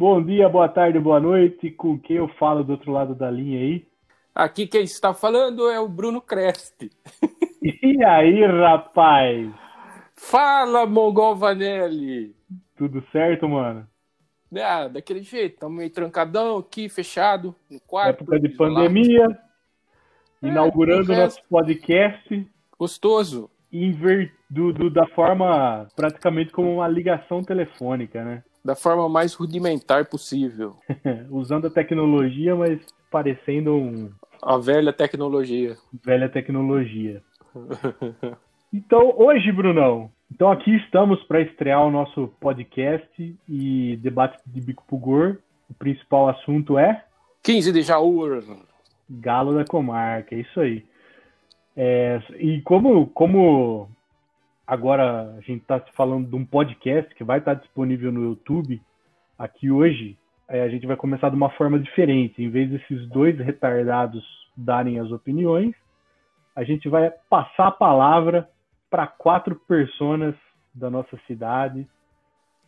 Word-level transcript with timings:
Bom 0.00 0.22
dia, 0.24 0.48
boa 0.48 0.66
tarde, 0.66 0.98
boa 0.98 1.20
noite. 1.20 1.70
Com 1.72 1.98
quem 1.98 2.16
eu 2.16 2.26
falo 2.38 2.64
do 2.64 2.72
outro 2.72 2.90
lado 2.90 3.14
da 3.14 3.30
linha 3.30 3.60
aí? 3.60 3.86
Aqui 4.34 4.66
quem 4.66 4.82
está 4.82 5.12
falando 5.12 5.68
é 5.68 5.78
o 5.78 5.86
Bruno 5.86 6.22
Creste. 6.22 6.90
E 7.62 8.02
aí, 8.02 8.42
rapaz? 8.46 9.52
Fala, 10.16 10.86
Mongol 10.86 11.36
Vanelli! 11.36 12.34
Tudo 12.74 13.04
certo, 13.12 13.46
mano? 13.46 13.86
Ah, 14.56 14.88
daquele 14.88 15.20
jeito, 15.20 15.56
estamos 15.56 15.76
meio 15.76 15.90
trancadão 15.90 16.56
aqui, 16.56 16.88
fechado, 16.88 17.54
no 17.70 17.78
quarto. 17.80 18.22
Época 18.22 18.40
de 18.40 18.48
pandemia, 18.56 19.26
É, 20.42 20.48
inaugurando 20.48 21.12
o 21.12 21.14
resto- 21.14 21.36
nosso 21.36 21.48
podcast 21.50 22.50
Gostoso. 22.78 23.50
inver... 23.70 24.32
do, 24.48 24.72
do- 24.72 24.88
da 24.90 25.06
forma 25.08 25.86
praticamente 25.94 26.50
como 26.52 26.72
uma 26.76 26.88
ligação 26.88 27.42
telefônica, 27.44 28.24
né? 28.24 28.42
Da 28.64 28.74
forma 28.74 29.08
mais 29.08 29.34
rudimentar 29.34 30.06
possível. 30.06 30.76
Usando 31.30 31.66
a 31.66 31.70
tecnologia, 31.70 32.54
mas 32.54 32.80
parecendo 33.10 33.74
um 33.74 34.10
A 34.42 34.58
velha 34.58 34.92
tecnologia. 34.92 35.76
velha 36.04 36.28
tecnologia. 36.28 37.22
Então, 38.72 39.12
hoje, 39.16 39.50
Brunão, 39.50 40.12
então 40.30 40.48
aqui 40.48 40.76
estamos 40.76 41.20
para 41.24 41.40
estrear 41.40 41.84
o 41.84 41.90
nosso 41.90 42.28
podcast 42.38 43.36
e 43.48 43.96
debate 44.00 44.38
de 44.46 44.60
bico 44.60 44.84
pro 44.86 44.96
gor. 44.96 45.38
O 45.68 45.74
principal 45.74 46.28
assunto 46.28 46.78
é 46.78 47.04
15 47.42 47.72
de 47.72 47.82
Jaú. 47.82 48.40
Galo 49.10 49.56
da 49.56 49.64
Comarca, 49.64 50.36
é 50.36 50.38
isso 50.38 50.60
aí. 50.60 50.84
É, 51.76 52.22
e 52.38 52.60
como, 52.62 53.08
como 53.08 53.88
agora 54.70 55.34
a 55.36 55.40
gente 55.40 55.62
está 55.62 55.80
falando 55.96 56.28
de 56.28 56.36
um 56.36 56.46
podcast 56.46 57.12
que 57.16 57.24
vai 57.24 57.40
estar 57.40 57.54
disponível 57.54 58.12
no 58.12 58.22
YouTube, 58.22 58.80
aqui 59.36 59.68
hoje, 59.68 60.16
é, 60.48 60.62
a 60.62 60.68
gente 60.68 60.86
vai 60.86 60.96
começar 60.96 61.28
de 61.28 61.34
uma 61.34 61.50
forma 61.50 61.76
diferente. 61.76 62.40
Em 62.40 62.48
vez 62.48 62.70
desses 62.70 63.08
dois 63.08 63.36
retardados 63.36 64.24
darem 64.56 65.00
as 65.00 65.10
opiniões, 65.10 65.74
a 66.54 66.62
gente 66.62 66.88
vai 66.88 67.10
passar 67.28 67.66
a 67.66 67.72
palavra 67.72 68.48
para 68.88 69.08
quatro 69.08 69.56
personas 69.66 70.36
da 70.72 70.88
nossa 70.88 71.18
cidade 71.26 71.84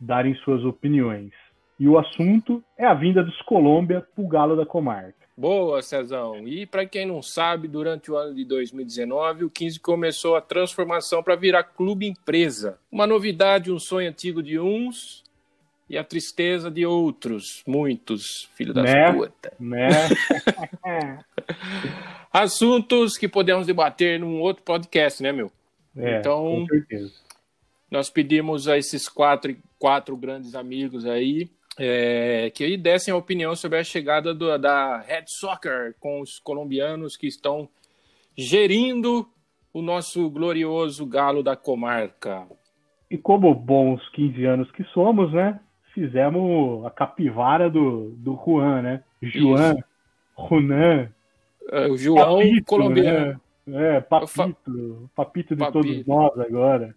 darem 0.00 0.34
suas 0.36 0.64
opiniões. 0.64 1.30
E 1.78 1.88
o 1.88 1.96
assunto 1.96 2.64
é 2.76 2.84
a 2.84 2.94
vinda 2.94 3.22
dos 3.22 3.40
Colômbia 3.42 4.04
para 4.12 4.24
o 4.24 4.28
Galo 4.28 4.56
da 4.56 4.66
Comarca. 4.66 5.21
Boa, 5.36 5.80
Cezão. 5.82 6.46
E 6.46 6.66
para 6.66 6.84
quem 6.86 7.06
não 7.06 7.22
sabe, 7.22 7.66
durante 7.66 8.10
o 8.10 8.16
ano 8.16 8.34
de 8.34 8.44
2019, 8.44 9.44
o 9.44 9.50
15 9.50 9.80
começou 9.80 10.36
a 10.36 10.40
transformação 10.42 11.22
para 11.22 11.34
virar 11.34 11.64
clube 11.64 12.06
empresa. 12.06 12.78
Uma 12.90 13.06
novidade, 13.06 13.72
um 13.72 13.78
sonho 13.78 14.08
antigo 14.10 14.42
de 14.42 14.58
uns 14.60 15.22
e 15.88 15.96
a 15.96 16.04
tristeza 16.04 16.70
de 16.70 16.84
outros, 16.86 17.62
muitos, 17.66 18.48
filho 18.54 18.72
das 18.74 18.84
Né? 18.84 19.12
putas. 19.12 19.52
Né? 19.58 19.88
Assuntos 22.32 23.16
que 23.16 23.28
podemos 23.28 23.66
debater 23.66 24.18
num 24.18 24.40
outro 24.40 24.62
podcast, 24.62 25.22
né, 25.22 25.32
meu? 25.32 25.50
É, 25.96 26.18
Então- 26.18 26.42
com 26.60 26.66
certeza. 26.66 27.12
Nós 27.90 28.08
pedimos 28.08 28.68
a 28.68 28.78
esses 28.78 29.06
quatro, 29.06 29.54
quatro 29.78 30.16
grandes 30.16 30.54
amigos 30.54 31.04
aí 31.04 31.50
é, 31.78 32.50
que 32.54 32.76
dessem 32.76 33.12
a 33.12 33.16
opinião 33.16 33.54
sobre 33.56 33.78
a 33.78 33.84
chegada 33.84 34.34
do- 34.34 34.56
da 34.58 34.98
Red 34.98 35.24
Soccer 35.26 35.94
com 35.98 36.20
os 36.20 36.38
colombianos 36.38 37.16
que 37.16 37.26
estão 37.26 37.68
gerindo 38.36 39.28
o 39.72 39.80
nosso 39.82 40.28
glorioso 40.30 41.06
galo 41.06 41.42
da 41.42 41.56
comarca. 41.56 42.46
E 43.10 43.16
como 43.18 43.54
bons 43.54 44.06
15 44.10 44.44
anos 44.44 44.70
que 44.72 44.84
somos, 44.84 45.32
né? 45.32 45.60
Fizemos 45.94 46.84
a 46.86 46.90
capivara 46.90 47.68
do, 47.70 48.10
do 48.16 48.34
Juan, 48.42 48.82
né? 48.82 49.04
Juan, 49.22 49.76
Junan, 50.48 51.10
É, 51.70 51.86
O 51.86 51.96
João 51.96 52.38
Papito, 52.38 52.64
colombiano, 52.66 53.40
né? 53.66 53.96
É, 53.96 54.00
Papito, 54.00 55.10
Papito 55.14 55.54
de 55.54 55.60
Papito. 55.60 55.72
todos 55.82 56.06
nós 56.06 56.38
agora. 56.40 56.94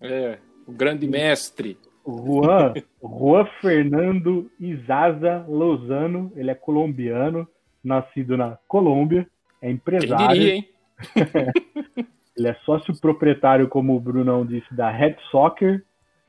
é, 0.00 0.38
o 0.66 0.72
grande 0.72 1.06
mestre. 1.06 1.78
Juan, 2.06 2.74
Juan 3.02 3.44
Fernando 3.60 4.50
Izaza 4.58 5.44
Lozano, 5.48 6.32
ele 6.36 6.50
é 6.50 6.54
colombiano, 6.54 7.46
nascido 7.82 8.36
na 8.36 8.58
Colômbia, 8.68 9.26
é 9.60 9.70
empresário. 9.70 10.28
diria, 10.28 10.54
hein? 10.54 10.68
Ele 12.36 12.48
é 12.48 12.54
sócio 12.64 12.98
proprietário, 12.98 13.68
como 13.68 13.94
o 13.94 14.00
Brunão 14.00 14.46
disse, 14.46 14.72
da 14.74 14.90
Red 14.90 15.16
Soccer, 15.30 15.84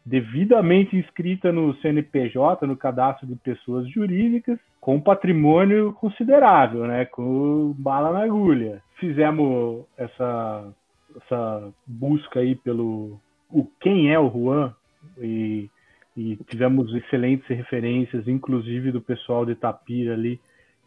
devidamente 0.05 0.97
inscrita 0.97 1.53
no 1.53 1.73
CNPJ, 1.75 2.67
no 2.67 2.75
cadastro 2.75 3.25
de 3.27 3.35
pessoas 3.35 3.88
jurídicas, 3.89 4.59
com 4.81 4.99
patrimônio 4.99 5.93
considerável, 5.93 6.85
né? 6.85 7.05
Com 7.05 7.73
bala 7.77 8.11
na 8.11 8.23
agulha. 8.23 8.81
Fizemos 8.99 9.85
essa, 9.95 10.73
essa 11.15 11.71
busca 11.88 12.41
aí 12.41 12.55
pelo 12.55 13.17
o 13.49 13.65
quem 13.79 14.11
é 14.11 14.19
o 14.19 14.29
Juan 14.29 14.73
e, 15.17 15.69
e 16.16 16.35
tivemos 16.47 16.94
excelentes 16.94 17.47
referências, 17.47 18.28
inclusive 18.28 18.91
do 18.91 19.01
pessoal 19.01 19.45
de 19.45 19.56
Tapira 19.56 20.13
ali, 20.13 20.39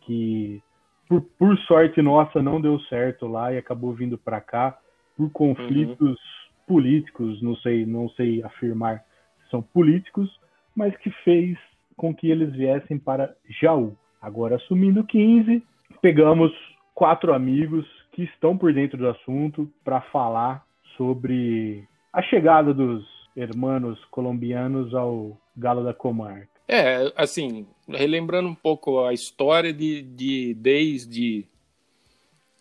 que 0.02 0.62
por, 1.08 1.22
por 1.38 1.58
sorte 1.60 2.00
nossa 2.02 2.42
não 2.42 2.60
deu 2.60 2.78
certo 2.80 3.26
lá 3.26 3.52
e 3.52 3.58
acabou 3.58 3.92
vindo 3.92 4.18
para 4.18 4.40
cá 4.40 4.78
por 5.16 5.30
conflitos 5.30 6.18
políticos, 6.66 7.40
não 7.42 7.54
sei, 7.56 7.86
não 7.86 8.08
sei 8.10 8.42
afirmar 8.42 8.98
se 9.42 9.50
são 9.50 9.62
políticos, 9.62 10.30
mas 10.74 10.96
que 10.96 11.10
fez 11.22 11.56
com 11.96 12.14
que 12.14 12.30
eles 12.30 12.52
viessem 12.52 12.98
para 12.98 13.34
Jaú. 13.60 13.96
Agora 14.20 14.56
assumindo 14.56 15.04
15, 15.04 15.62
pegamos 16.00 16.52
quatro 16.94 17.34
amigos 17.34 17.86
que 18.12 18.24
estão 18.24 18.56
por 18.56 18.72
dentro 18.72 18.98
do 18.98 19.08
assunto 19.08 19.70
para 19.84 20.00
falar 20.00 20.64
sobre 20.96 21.86
a 22.12 22.22
chegada 22.22 22.72
dos 22.72 23.04
hermanos 23.36 24.04
colombianos 24.06 24.94
ao 24.94 25.38
Galo 25.56 25.84
da 25.84 25.94
Comarca. 25.94 26.48
É, 26.66 27.12
assim, 27.14 27.66
relembrando 27.88 28.48
um 28.48 28.54
pouco 28.54 29.04
a 29.04 29.12
história 29.12 29.72
de, 29.72 30.02
de 30.02 30.54
desde 30.54 31.46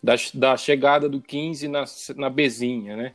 da, 0.02 0.14
da 0.34 0.56
chegada 0.56 1.08
do 1.08 1.20
15 1.20 1.68
na, 1.68 1.84
na 2.16 2.28
Bezinha, 2.28 2.96
né? 2.96 3.14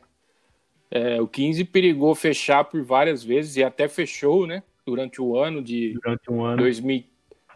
É, 0.90 1.22
o 1.22 1.28
15 1.28 1.64
perigou 1.66 2.12
fechar 2.16 2.64
por 2.64 2.82
várias 2.82 3.22
vezes 3.22 3.56
e 3.56 3.62
até 3.62 3.86
fechou, 3.86 4.46
né? 4.46 4.64
Durante 4.84 5.22
o 5.22 5.38
ano 5.38 5.62
de 5.62 5.92
Durante 5.92 6.32
um 6.32 6.42
ano. 6.44 6.56
2000, 6.56 7.04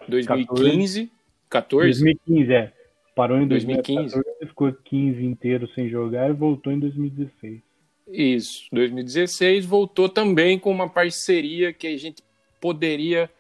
2015, 0.09 1.11
14. 1.51 2.05
2015, 2.05 2.53
é. 2.53 2.73
Parou 3.17 3.39
em 3.39 3.49
2015. 3.49 4.15
2014, 4.15 4.49
ficou 4.49 4.73
15 4.73 5.25
inteiro 5.25 5.69
sem 5.75 5.89
jogar 5.89 6.31
e 6.31 6.33
voltou 6.33 6.73
em 6.73 6.79
2016. 6.79 7.61
Isso, 8.07 8.67
2016 8.73 9.65
voltou 9.65 10.09
também 10.09 10.59
com 10.59 10.71
uma 10.71 10.89
parceria 10.89 11.73
que 11.73 11.87
a 11.87 11.97
gente 11.97 12.23
poderia 12.61 13.31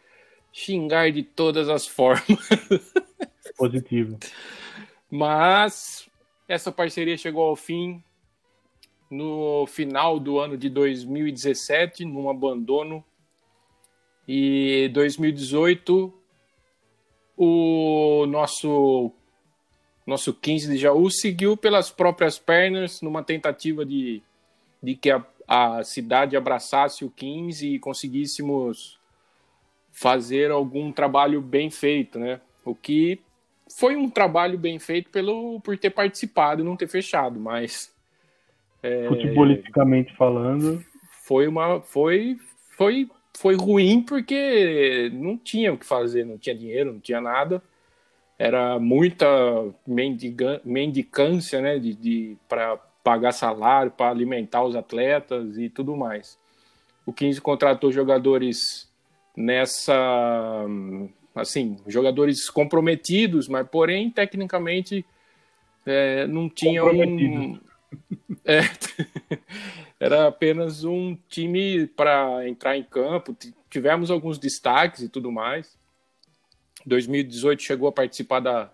xingar 0.53 1.11
de 1.11 1.23
todas 1.23 1.69
as 1.69 1.87
formas. 1.87 2.25
Positivo. 3.59 4.19
Mas 5.11 6.09
essa 6.49 6.73
parceria 6.73 7.17
chegou 7.17 7.45
ao 7.45 7.57
fim 7.57 8.03
no 9.11 9.67
final 9.67 10.19
do 10.19 10.39
ano 10.39 10.57
de 10.57 10.69
2017, 10.69 12.05
num 12.05 12.29
abandono. 12.29 13.05
E 14.27 14.91
2018, 14.93 16.13
o 17.37 18.27
nosso 18.27 19.13
nosso 20.07 20.35
15 20.35 20.69
de 20.69 20.79
Jaú 20.79 21.11
seguiu 21.11 21.57
pelas 21.57 21.91
próprias 21.91 22.39
pernas 22.39 23.01
numa 23.01 23.23
tentativa 23.23 23.87
de, 23.87 24.23
de 24.85 24.95
que 24.95 25.11
a, 25.11 25.25
a 25.49 25.83
cidade 25.83 26.37
abraçasse 26.37 27.05
o 27.05 27.11
15 27.11 27.75
e 27.75 27.79
conseguíssemos 27.79 28.99
fazer 29.91 30.51
algum 30.51 30.93
trabalho 30.93 31.41
bem 31.41 31.71
feito, 31.71 32.19
né? 32.19 32.41
O 32.65 32.75
que 32.75 33.21
foi 33.79 33.97
um 33.97 34.09
trabalho 34.11 34.59
bem 34.59 34.79
feito 34.79 35.11
pelo 35.11 35.61
por 35.61 35.77
ter 35.79 35.91
participado 35.91 36.63
e 36.63 36.65
não 36.65 36.77
ter 36.77 36.89
fechado, 36.89 37.41
mas 37.41 37.95
é, 38.83 39.09
Futebolisticamente 39.09 40.15
falando, 40.15 40.85
foi 41.23 41.49
uma 41.49 41.81
foi 41.81 42.37
foi 42.77 43.09
foi 43.37 43.57
ruim 43.57 44.03
porque 44.03 45.11
não 45.15 45.39
tinha 45.39 45.73
o 45.73 45.79
que 45.79 45.87
fazer, 45.87 46.25
não 46.27 46.37
tinha 46.37 46.55
dinheiro, 46.55 46.93
não 46.93 47.01
tinha 47.01 47.21
nada. 47.21 47.63
Era 48.39 48.79
muita 48.79 49.27
mendiga, 49.87 50.61
mendicância, 50.65 51.61
né, 51.61 51.79
de, 51.79 51.95
de 51.95 52.37
para 52.49 52.79
pagar 53.05 53.33
salário, 53.33 53.93
para 53.93 54.11
alimentar 54.11 54.65
os 54.65 54.75
atletas 54.75 55.59
e 55.59 55.69
tudo 55.69 55.95
mais. 55.95 56.39
O 57.05 57.13
15 57.13 57.41
contratou 57.41 57.93
jogadores 57.93 58.91
nessa 59.37 60.65
assim, 61.35 61.77
jogadores 61.87 62.49
comprometidos, 62.49 63.47
mas 63.49 63.69
porém 63.69 64.09
tecnicamente 64.11 65.05
é, 65.85 66.27
não 66.27 66.49
tinha 66.49 66.83
um 66.85 67.61
é, 68.45 68.61
era 70.01 70.29
apenas 70.29 70.85
um 70.85 71.17
time 71.29 71.87
para 71.89 72.49
entrar 72.49 72.77
em 72.77 72.83
campo. 72.83 73.37
Tivemos 73.69 74.11
alguns 74.11 74.39
destaques 74.39 75.03
e 75.03 75.09
tudo 75.09 75.31
mais, 75.31 75.77
2018 76.87 77.63
chegou 77.63 77.89
a 77.89 77.93
participar 77.93 78.41
da, 78.41 78.73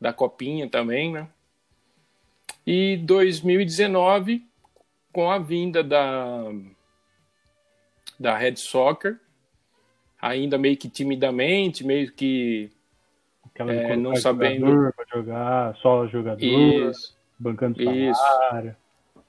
da 0.00 0.12
Copinha 0.12 0.68
também, 0.68 1.12
né? 1.12 1.28
E 2.66 2.96
2019, 2.98 4.46
com 5.12 5.30
a 5.30 5.38
vinda 5.38 5.82
da, 5.82 6.44
da 8.18 8.36
Red 8.36 8.56
Soccer, 8.56 9.18
ainda 10.20 10.56
meio 10.56 10.76
que 10.76 10.88
timidamente, 10.88 11.84
meio 11.84 12.12
que 12.12 12.70
é, 13.58 13.96
não 13.96 14.14
sabendo 14.16 14.92
para 14.94 15.04
jogar, 15.12 15.76
só 15.76 16.06
jogador, 16.06 16.42
Isso. 16.42 17.16
bancando 17.38 17.78
salário. 18.14 18.70
Isso. 18.70 19.24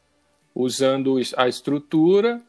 Usando 0.56 1.20
a 1.36 1.48
estrutura. 1.48 2.42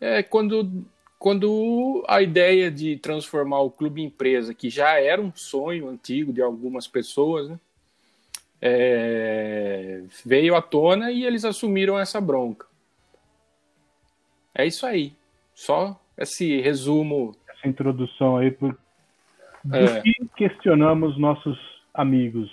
É, 0.00 0.22
quando, 0.22 0.86
quando 1.18 2.04
a 2.06 2.22
ideia 2.22 2.70
de 2.70 2.96
transformar 2.96 3.60
o 3.60 3.70
clube 3.70 4.00
em 4.00 4.06
empresa, 4.06 4.54
que 4.54 4.70
já 4.70 5.00
era 5.00 5.20
um 5.20 5.32
sonho 5.34 5.88
antigo 5.88 6.32
de 6.32 6.40
algumas 6.40 6.86
pessoas, 6.86 7.48
né? 7.48 7.58
É, 8.60 10.02
veio 10.24 10.54
à 10.54 10.62
tona 10.62 11.10
e 11.10 11.24
eles 11.24 11.44
assumiram 11.44 11.98
essa 11.98 12.20
bronca. 12.20 12.66
É 14.54 14.66
isso 14.66 14.84
aí. 14.86 15.12
Só 15.54 15.98
esse 16.16 16.60
resumo. 16.60 17.34
Essa 17.48 17.68
introdução 17.68 18.36
aí 18.36 18.50
por... 18.50 18.76
do 19.64 19.76
é. 19.76 20.00
que 20.02 20.14
questionamos 20.36 21.18
nossos 21.18 21.58
amigos. 21.94 22.50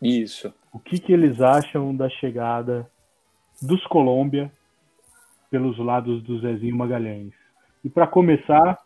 Isso. 0.00 0.52
O 0.72 0.78
que, 0.78 0.98
que 0.98 1.12
eles 1.12 1.40
acham 1.40 1.94
da 1.94 2.08
chegada 2.08 2.88
dos 3.60 3.84
Colômbia 3.86 4.50
pelos 5.50 5.78
lados 5.78 6.22
do 6.22 6.40
Zezinho 6.40 6.76
Magalhães? 6.76 7.32
E 7.84 7.90
para 7.90 8.06
começar, 8.06 8.78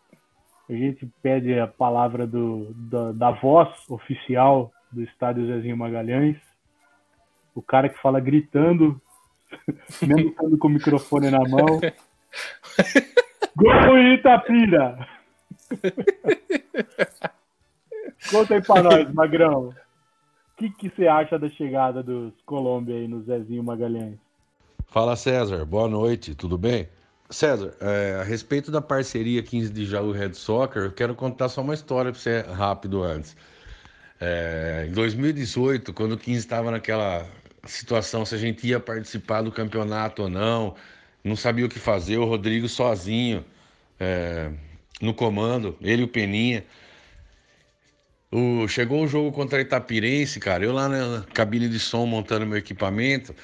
a 0.68 0.72
gente 0.72 1.06
pede 1.22 1.58
a 1.58 1.66
palavra 1.66 2.26
do, 2.26 2.72
da, 2.74 3.12
da 3.12 3.30
voz 3.30 3.68
oficial 3.88 4.72
do 4.90 5.02
estádio 5.02 5.46
Zezinho 5.46 5.76
Magalhães. 5.76 6.36
O 7.54 7.62
cara 7.62 7.88
que 7.88 8.00
fala 8.00 8.20
gritando, 8.20 9.00
mesmo 10.02 10.30
estando 10.30 10.58
com 10.58 10.68
o 10.68 10.70
microfone 10.70 11.30
na 11.30 11.40
mão. 11.40 11.80
Gol 13.56 13.98
Itapira! 13.98 15.08
Conta 18.30 18.54
aí 18.54 18.62
pra 18.62 18.82
nós, 18.82 19.12
Magrão. 19.12 19.68
O 19.68 19.74
que, 20.56 20.70
que 20.70 20.90
você 20.90 21.06
acha 21.06 21.38
da 21.38 21.48
chegada 21.50 22.02
dos 22.02 22.32
Colômbia 22.44 22.96
aí 22.96 23.08
no 23.08 23.22
Zezinho 23.22 23.62
Magalhães? 23.62 24.18
Fala 24.86 25.16
César, 25.16 25.64
boa 25.64 25.88
noite, 25.88 26.34
tudo 26.34 26.56
bem? 26.56 26.88
César, 27.28 27.74
é, 27.80 28.18
a 28.20 28.22
respeito 28.22 28.70
da 28.70 28.80
parceria 28.80 29.42
15 29.42 29.72
de 29.72 29.84
Jaú 29.84 30.12
Red 30.12 30.34
Soccer, 30.34 30.84
eu 30.84 30.92
quero 30.92 31.14
contar 31.14 31.48
só 31.48 31.60
uma 31.60 31.74
história 31.74 32.12
para 32.12 32.20
você 32.20 32.40
rápido 32.40 33.02
antes. 33.02 33.36
É, 34.20 34.86
em 34.88 34.92
2018, 34.92 35.92
quando 35.92 36.12
o 36.12 36.18
15 36.18 36.38
estava 36.38 36.70
naquela 36.70 37.28
situação 37.66 38.24
se 38.24 38.34
a 38.34 38.38
gente 38.38 38.66
ia 38.66 38.80
participar 38.80 39.42
do 39.42 39.52
campeonato 39.52 40.22
ou 40.22 40.28
não, 40.28 40.74
não 41.22 41.36
sabia 41.36 41.66
o 41.66 41.68
que 41.68 41.78
fazer, 41.78 42.16
o 42.18 42.24
Rodrigo 42.24 42.68
sozinho 42.68 43.44
é, 44.00 44.50
no 45.00 45.12
comando, 45.12 45.76
ele 45.80 46.02
e 46.02 46.04
o 46.04 46.08
Peninha. 46.08 46.64
O, 48.30 48.66
chegou 48.68 49.04
o 49.04 49.08
jogo 49.08 49.32
contra 49.32 49.58
a 49.58 49.62
Itapirense, 49.62 50.40
cara, 50.40 50.64
eu 50.64 50.72
lá 50.72 50.88
na 50.88 51.24
cabine 51.34 51.68
de 51.68 51.78
som 51.78 52.06
montando 52.06 52.46
meu 52.46 52.58
equipamento, 52.58 53.34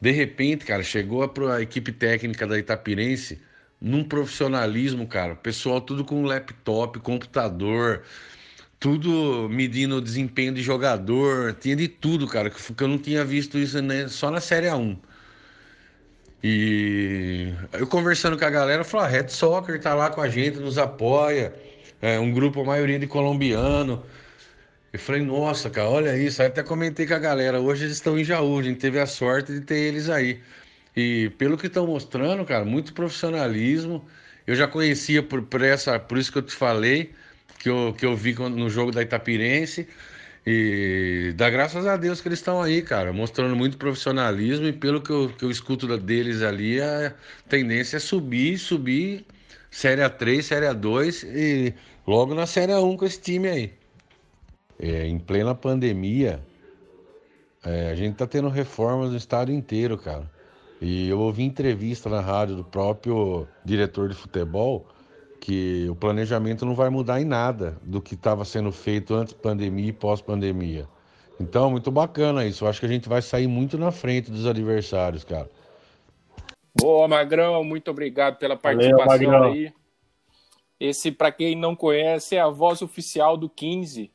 de 0.00 0.10
repente, 0.10 0.64
cara, 0.64 0.82
chegou 0.82 1.22
a, 1.22 1.56
a 1.56 1.62
equipe 1.62 1.92
técnica 1.92 2.46
da 2.46 2.58
Itapirense 2.58 3.40
num 3.80 4.04
profissionalismo, 4.04 5.06
cara, 5.06 5.34
pessoal 5.34 5.80
tudo 5.80 6.04
com 6.04 6.22
laptop, 6.24 6.98
computador, 7.00 8.02
tudo 8.80 9.46
medindo 9.50 9.96
o 9.96 10.00
desempenho 10.00 10.54
de 10.54 10.62
jogador, 10.62 11.52
tinha 11.52 11.76
de 11.76 11.86
tudo, 11.86 12.26
cara, 12.26 12.48
que 12.50 12.82
eu 12.82 12.88
não 12.88 12.98
tinha 12.98 13.22
visto 13.24 13.58
isso 13.58 13.80
né, 13.82 14.08
só 14.08 14.30
na 14.30 14.40
Série 14.40 14.68
A1. 14.68 14.98
E 16.42 17.52
eu 17.74 17.86
conversando 17.86 18.38
com 18.38 18.44
a 18.46 18.50
galera, 18.50 18.82
falou: 18.82 19.04
a 19.04 19.08
ah, 19.08 19.10
Red 19.10 19.28
Soccer 19.28 19.78
tá 19.80 19.94
lá 19.94 20.08
com 20.08 20.22
a 20.22 20.28
gente, 20.30 20.58
nos 20.58 20.78
apoia, 20.78 21.54
é 22.00 22.18
um 22.18 22.32
grupo, 22.32 22.62
a 22.62 22.64
maioria 22.64 22.98
de 22.98 23.06
colombiano. 23.06 24.02
Eu 24.92 24.98
falei: 24.98 25.22
nossa, 25.22 25.68
cara, 25.68 25.90
olha 25.90 26.16
isso. 26.16 26.40
Aí 26.40 26.48
até 26.48 26.62
comentei 26.62 27.06
com 27.06 27.14
a 27.14 27.18
galera: 27.18 27.60
hoje 27.60 27.84
eles 27.84 27.96
estão 27.96 28.18
em 28.18 28.24
Jaú, 28.24 28.58
a 28.58 28.62
gente 28.62 28.78
teve 28.80 28.98
a 28.98 29.06
sorte 29.06 29.52
de 29.52 29.60
ter 29.60 29.76
eles 29.76 30.08
aí. 30.08 30.40
E 30.96 31.30
pelo 31.38 31.58
que 31.58 31.66
estão 31.66 31.86
mostrando, 31.86 32.44
cara, 32.46 32.64
muito 32.64 32.94
profissionalismo. 32.94 34.04
Eu 34.46 34.56
já 34.56 34.66
conhecia 34.66 35.22
por, 35.22 35.42
por, 35.42 35.62
essa, 35.62 35.98
por 35.98 36.18
isso 36.18 36.32
que 36.32 36.38
eu 36.38 36.42
te 36.42 36.54
falei 36.54 37.12
que 37.60 37.68
eu, 37.68 37.94
que 37.96 38.04
eu 38.04 38.16
vi 38.16 38.34
no 38.34 38.68
jogo 38.68 38.90
da 38.90 39.02
Itapirense. 39.02 39.86
E 40.46 41.34
dá 41.36 41.50
graças 41.50 41.86
a 41.86 41.98
Deus 41.98 42.20
que 42.20 42.28
eles 42.28 42.38
estão 42.38 42.62
aí, 42.62 42.80
cara, 42.80 43.12
mostrando 43.12 43.54
muito 43.54 43.76
profissionalismo 43.76 44.66
e 44.66 44.72
pelo 44.72 45.02
que 45.02 45.10
eu, 45.10 45.28
que 45.28 45.44
eu 45.44 45.50
escuto 45.50 45.86
deles 45.98 46.40
ali, 46.40 46.80
a 46.80 47.14
tendência 47.46 47.98
é 47.98 48.00
subir, 48.00 48.58
subir 48.58 49.26
Série 49.70 50.00
A3, 50.00 50.42
Série 50.42 50.66
A2 50.66 51.24
e 51.24 51.74
logo 52.06 52.34
na 52.34 52.46
Série 52.46 52.72
A1 52.72 52.96
com 52.96 53.04
esse 53.04 53.20
time 53.20 53.48
aí. 53.48 53.72
É, 54.78 55.06
em 55.06 55.18
plena 55.18 55.54
pandemia, 55.54 56.40
é, 57.62 57.90
a 57.90 57.94
gente 57.94 58.16
tá 58.16 58.26
tendo 58.26 58.48
reformas 58.48 59.10
no 59.10 59.18
estado 59.18 59.52
inteiro, 59.52 59.98
cara. 59.98 60.28
E 60.80 61.06
eu 61.10 61.20
ouvi 61.20 61.42
entrevista 61.42 62.08
na 62.08 62.22
rádio 62.22 62.56
do 62.56 62.64
próprio 62.64 63.46
diretor 63.62 64.08
de 64.08 64.14
futebol 64.14 64.88
que 65.40 65.88
o 65.88 65.94
planejamento 65.94 66.66
não 66.66 66.74
vai 66.74 66.90
mudar 66.90 67.20
em 67.20 67.24
nada 67.24 67.78
do 67.82 68.00
que 68.00 68.14
estava 68.14 68.44
sendo 68.44 68.70
feito 68.70 69.14
antes 69.14 69.32
da 69.32 69.40
pandemia 69.40 69.88
e 69.88 69.92
pós-pandemia. 69.92 70.86
Então, 71.40 71.70
muito 71.70 71.90
bacana 71.90 72.44
isso. 72.44 72.64
Eu 72.64 72.68
acho 72.68 72.78
que 72.78 72.86
a 72.86 72.88
gente 72.88 73.08
vai 73.08 73.22
sair 73.22 73.46
muito 73.46 73.78
na 73.78 73.90
frente 73.90 74.30
dos 74.30 74.46
adversários, 74.46 75.24
cara. 75.24 75.48
Boa, 76.78 77.08
Magrão. 77.08 77.64
Muito 77.64 77.90
obrigado 77.90 78.36
pela 78.36 78.56
participação 78.56 79.06
Valeu, 79.06 79.42
aí. 79.44 79.72
Esse, 80.78 81.10
para 81.10 81.32
quem 81.32 81.56
não 81.56 81.74
conhece, 81.74 82.36
é 82.36 82.40
a 82.40 82.48
voz 82.48 82.82
oficial 82.82 83.38
do 83.38 83.48
15. 83.48 84.10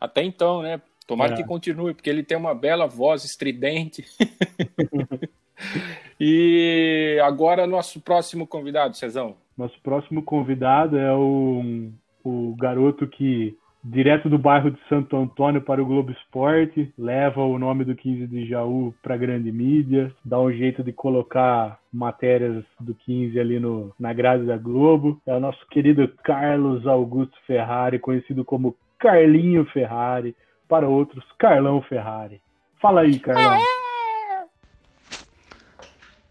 Até 0.00 0.22
então, 0.22 0.62
né? 0.62 0.80
Tomara 1.06 1.34
é. 1.34 1.36
que 1.36 1.44
continue, 1.44 1.92
porque 1.92 2.08
ele 2.08 2.22
tem 2.22 2.38
uma 2.38 2.54
bela 2.54 2.86
voz 2.86 3.24
estridente. 3.24 4.06
e 6.18 7.18
agora, 7.22 7.66
nosso 7.66 8.00
próximo 8.00 8.46
convidado, 8.46 8.96
Cezão. 8.96 9.36
Nosso 9.56 9.78
próximo 9.82 10.22
convidado 10.22 10.98
é 10.98 11.12
o, 11.12 11.90
o 12.24 12.54
garoto 12.58 13.06
que, 13.06 13.56
direto 13.82 14.28
do 14.28 14.38
bairro 14.38 14.70
de 14.70 14.78
Santo 14.88 15.16
Antônio 15.16 15.60
para 15.60 15.82
o 15.82 15.86
Globo 15.86 16.12
Esporte, 16.12 16.92
leva 16.96 17.42
o 17.42 17.58
nome 17.58 17.84
do 17.84 17.94
15 17.94 18.26
de 18.26 18.46
Jaú 18.46 18.94
para 19.02 19.14
a 19.14 19.18
grande 19.18 19.52
mídia, 19.52 20.12
dá 20.24 20.40
um 20.40 20.50
jeito 20.50 20.82
de 20.82 20.92
colocar 20.92 21.78
matérias 21.92 22.64
do 22.78 22.94
15 22.94 23.38
ali 23.38 23.60
no, 23.60 23.92
na 23.98 24.12
grade 24.12 24.46
da 24.46 24.56
Globo. 24.56 25.20
É 25.26 25.34
o 25.34 25.40
nosso 25.40 25.66
querido 25.68 26.08
Carlos 26.22 26.86
Augusto 26.86 27.36
Ferrari, 27.46 27.98
conhecido 27.98 28.44
como 28.44 28.76
Carlinho 28.98 29.64
Ferrari, 29.66 30.34
para 30.68 30.88
outros, 30.88 31.24
Carlão 31.36 31.82
Ferrari. 31.82 32.40
Fala 32.80 33.00
aí, 33.00 33.18
Carlão. 33.18 33.58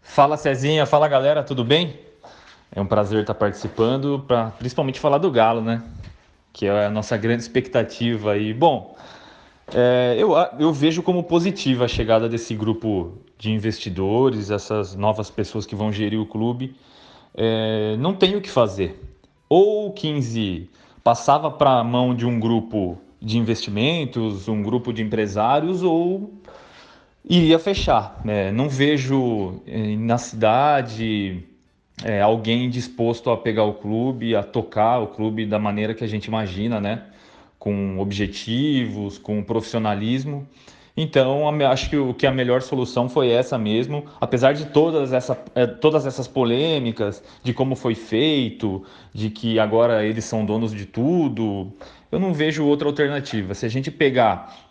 Fala 0.02 0.36
Cezinha, 0.36 0.86
fala 0.86 1.06
galera, 1.06 1.44
tudo 1.44 1.64
bem? 1.64 2.09
É 2.72 2.80
um 2.80 2.86
prazer 2.86 3.20
estar 3.20 3.34
participando, 3.34 4.24
para 4.26 4.50
principalmente 4.50 5.00
falar 5.00 5.18
do 5.18 5.30
Galo, 5.30 5.60
né? 5.60 5.82
Que 6.52 6.66
é 6.66 6.86
a 6.86 6.90
nossa 6.90 7.16
grande 7.16 7.42
expectativa. 7.42 8.36
E, 8.36 8.54
bom, 8.54 8.96
é, 9.74 10.16
eu, 10.18 10.34
eu 10.58 10.72
vejo 10.72 11.02
como 11.02 11.22
positiva 11.24 11.84
a 11.84 11.88
chegada 11.88 12.28
desse 12.28 12.54
grupo 12.54 13.18
de 13.38 13.50
investidores, 13.50 14.50
essas 14.50 14.94
novas 14.94 15.30
pessoas 15.30 15.66
que 15.66 15.74
vão 15.74 15.92
gerir 15.92 16.20
o 16.20 16.26
clube. 16.26 16.76
É, 17.34 17.96
não 17.98 18.14
tem 18.14 18.36
o 18.36 18.40
que 18.40 18.50
fazer. 18.50 19.00
Ou 19.48 19.88
o 19.88 19.92
15 19.92 20.68
passava 21.02 21.50
para 21.50 21.78
a 21.78 21.84
mão 21.84 22.14
de 22.14 22.24
um 22.26 22.38
grupo 22.38 22.98
de 23.20 23.36
investimentos, 23.36 24.48
um 24.48 24.62
grupo 24.62 24.92
de 24.92 25.02
empresários, 25.02 25.82
ou 25.82 26.32
iria 27.28 27.58
fechar. 27.58 28.20
Né? 28.24 28.50
Não 28.50 28.68
vejo 28.68 29.60
eh, 29.66 29.96
na 29.96 30.18
cidade 30.18 31.44
é, 32.04 32.20
alguém 32.20 32.68
disposto 32.70 33.30
a 33.30 33.36
pegar 33.36 33.64
o 33.64 33.74
clube, 33.74 34.34
a 34.34 34.42
tocar 34.42 34.98
o 34.98 35.08
clube 35.08 35.46
da 35.46 35.58
maneira 35.58 35.94
que 35.94 36.04
a 36.04 36.06
gente 36.06 36.26
imagina, 36.26 36.80
né? 36.80 37.02
Com 37.58 37.98
objetivos, 37.98 39.18
com 39.18 39.42
profissionalismo. 39.42 40.46
Então, 40.96 41.48
acho 41.70 41.88
que, 41.88 41.96
o, 41.96 42.12
que 42.12 42.26
a 42.26 42.32
melhor 42.32 42.62
solução 42.62 43.08
foi 43.08 43.30
essa 43.30 43.56
mesmo, 43.56 44.04
apesar 44.20 44.52
de 44.52 44.66
todas, 44.66 45.12
essa, 45.12 45.38
é, 45.54 45.66
todas 45.66 46.04
essas 46.04 46.26
polêmicas, 46.26 47.22
de 47.42 47.54
como 47.54 47.74
foi 47.74 47.94
feito, 47.94 48.84
de 49.14 49.30
que 49.30 49.58
agora 49.58 50.04
eles 50.04 50.24
são 50.24 50.44
donos 50.44 50.72
de 50.72 50.86
tudo, 50.86 51.72
eu 52.10 52.18
não 52.18 52.34
vejo 52.34 52.64
outra 52.64 52.88
alternativa. 52.88 53.54
Se 53.54 53.64
a 53.64 53.68
gente 53.68 53.90
pegar 53.90 54.70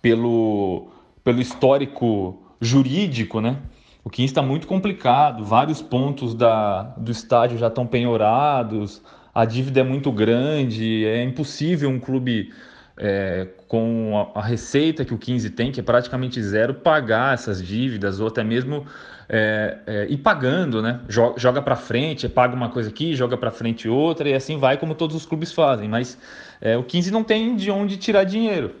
pelo, 0.00 0.88
pelo 1.22 1.40
histórico 1.40 2.42
jurídico, 2.60 3.40
né? 3.40 3.58
O 4.04 4.10
15 4.10 4.32
está 4.32 4.42
muito 4.42 4.66
complicado, 4.66 5.44
vários 5.44 5.80
pontos 5.80 6.34
da, 6.34 6.82
do 6.96 7.12
estádio 7.12 7.56
já 7.56 7.68
estão 7.68 7.86
penhorados, 7.86 9.00
a 9.32 9.44
dívida 9.44 9.80
é 9.80 9.84
muito 9.84 10.10
grande, 10.10 11.04
é 11.06 11.22
impossível 11.22 11.88
um 11.88 12.00
clube 12.00 12.52
é, 12.96 13.48
com 13.68 14.30
a, 14.34 14.40
a, 14.40 14.42
receita 14.42 15.04
que 15.04 15.14
o 15.14 15.18
15 15.18 15.50
tem, 15.50 15.70
que 15.70 15.80
é 15.80 15.82
praticamente 15.82 16.42
zero, 16.42 16.74
pagar 16.74 17.34
essas 17.34 17.64
dívidas 17.64 18.20
ou 18.20 18.26
até 18.26 18.44
mesmo 18.44 18.84
é, 19.28 19.78
é, 19.86 20.06
ir 20.10 20.18
pagando, 20.18 20.82
né? 20.82 21.00
Joga, 21.08 21.38
joga 21.38 21.62
para 21.62 21.76
frente, 21.76 22.28
paga 22.28 22.54
uma 22.54 22.68
coisa 22.68 22.90
aqui, 22.90 23.14
joga 23.14 23.36
para 23.36 23.50
frente 23.50 23.88
outra 23.88 24.28
e 24.28 24.34
assim 24.34 24.58
vai 24.58 24.76
como 24.76 24.94
todos 24.94 25.16
os 25.16 25.24
clubes 25.24 25.52
fazem. 25.52 25.88
Mas 25.88 26.18
é, 26.60 26.76
o 26.76 26.82
15 26.82 27.10
não 27.10 27.24
tem 27.24 27.56
de 27.56 27.70
onde 27.70 27.96
tirar 27.96 28.24
dinheiro. 28.24 28.74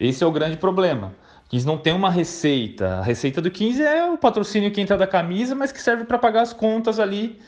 Esse 0.00 0.24
é 0.24 0.26
o 0.26 0.32
grande 0.32 0.56
problema. 0.56 1.12
O 1.46 1.50
15 1.50 1.66
não 1.66 1.78
tem 1.78 1.92
uma 1.92 2.10
receita. 2.10 2.96
A 2.96 3.02
receita 3.02 3.40
do 3.40 3.50
15 3.50 3.82
é 3.82 4.10
o 4.10 4.18
patrocínio 4.18 4.70
que 4.70 4.80
entra 4.80 4.96
da 4.96 5.06
camisa, 5.06 5.54
mas 5.54 5.70
que 5.70 5.80
serve 5.80 6.04
para 6.04 6.18
pagar 6.18 6.42
as 6.42 6.52
contas 6.52 6.98
ali 6.98 7.38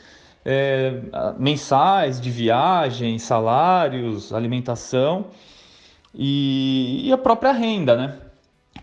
é, 0.45 1.01
mensais 1.37 2.21
de 2.21 2.31
viagem, 2.31 3.19
salários, 3.19 4.31
alimentação 4.31 5.27
e, 6.13 7.07
e 7.07 7.11
a 7.11 7.17
própria 7.17 7.51
renda, 7.51 7.95
né? 7.95 8.17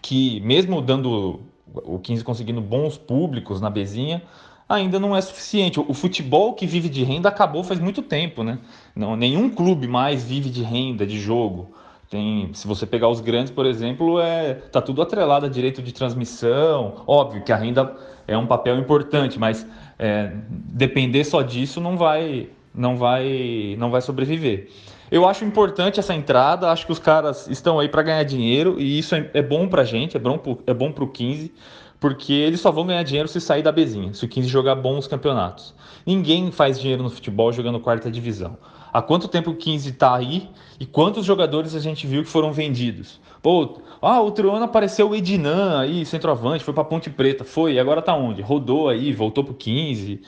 Que 0.03 0.41
mesmo 0.41 0.83
dando 0.83 1.41
o 1.75 1.99
15 1.99 2.23
conseguindo 2.23 2.61
bons 2.61 2.99
públicos 2.99 3.61
na 3.61 3.71
Bezinha, 3.71 4.23
ainda 4.69 4.99
não 5.01 5.17
é 5.17 5.21
suficiente. 5.21 5.81
O 5.81 5.95
futebol 5.95 6.55
que 6.55 6.67
vive 6.67 6.89
de 6.89 7.03
renda 7.03 7.29
acabou 7.29 7.65
faz 7.65 7.81
muito 7.81 8.03
tempo, 8.03 8.43
né? 8.43 8.59
Não, 8.95 9.17
nenhum 9.17 9.51
clube 9.51 9.89
mais 9.89 10.23
vive 10.23 10.51
de 10.51 10.63
renda, 10.63 11.07
de 11.07 11.19
jogo. 11.19 11.75
Tem, 12.15 12.49
se 12.55 12.65
você 12.69 12.87
pegar 12.87 13.09
os 13.09 13.21
grandes, 13.21 13.51
por 13.51 13.67
exemplo, 13.67 14.21
é 14.21 14.55
tá 14.55 14.81
tudo 14.81 15.03
atrelado 15.03 15.47
a 15.47 15.49
direito 15.49 15.83
de 15.83 15.93
transmissão. 15.93 17.03
Óbvio 17.09 17.43
que 17.43 17.51
a 17.51 17.57
renda 17.57 17.93
é 18.29 18.39
um 18.39 18.47
papel 18.47 18.79
importante, 18.79 19.37
mas 19.37 19.67
é, 19.99 20.31
depender 20.49 21.25
só 21.25 21.43
disso 21.43 21.81
não 21.81 21.99
vai, 21.99 22.51
não 22.73 22.97
vai, 22.97 23.75
não 23.81 23.91
vai 23.91 24.01
sobreviver. 24.01 24.69
Eu 25.11 25.27
acho 25.29 25.45
importante 25.45 25.99
essa 25.99 26.15
entrada, 26.15 26.71
acho 26.71 26.87
que 26.87 26.93
os 26.93 27.01
caras 27.01 27.49
estão 27.49 27.81
aí 27.81 27.89
para 27.89 28.05
ganhar 28.05 28.23
dinheiro 28.23 28.81
e 28.81 28.97
isso 28.97 29.17
é, 29.17 29.29
é 29.35 29.43
bom 29.43 29.67
para 29.67 29.83
a 29.83 29.85
gente, 29.85 30.17
é 30.17 30.21
bom 30.21 30.39
pro, 30.39 30.63
é 30.69 30.73
bom 30.73 30.93
para 30.93 31.03
o 31.03 31.09
15, 31.09 31.53
porque 31.99 32.33
eles 32.33 32.61
só 32.61 32.71
vão 32.71 32.87
ganhar 32.87 33.03
dinheiro 33.03 33.27
se 33.27 33.41
sair 33.41 33.65
da 33.65 33.73
bezinha, 33.73 34.15
se 34.15 34.25
o 34.25 34.29
15 34.29 34.47
jogar 34.47 34.77
bons 34.77 35.09
campeonatos. 35.09 35.75
Ninguém 36.07 36.53
faz 36.53 36.79
dinheiro 36.79 37.03
no 37.03 37.11
futebol 37.11 37.53
jogando 37.53 37.81
quarta 37.81 38.09
divisão. 38.09 38.57
Há 38.95 39.03
quanto 39.03 39.27
tempo 39.27 39.51
o 39.51 39.57
15 39.57 39.91
está 39.91 40.15
aí 40.15 40.49
e 40.79 40.87
quantos 40.87 41.27
jogadores 41.27 41.75
a 41.75 41.81
gente 41.81 42.07
viu 42.07 42.23
que 42.23 42.29
foram 42.29 42.53
vendidos? 42.53 43.21
Pô, 43.43 43.81
ah, 44.01 44.21
outro 44.21 44.53
ano 44.53 44.67
apareceu 44.67 45.11
o 45.11 45.17
Edinan 45.17 45.81
aí, 45.81 46.07
centroavante, 46.07 46.63
foi 46.63 46.73
para 46.73 46.85
Ponte 46.85 47.11
Preta, 47.11 47.43
foi, 47.43 47.73
e 47.73 47.81
agora 47.81 48.01
tá 48.01 48.15
onde? 48.15 48.41
Rodou 48.41 48.89
aí, 48.89 49.13
voltou 49.13 49.43
pro 49.43 49.53
15. 49.53 50.23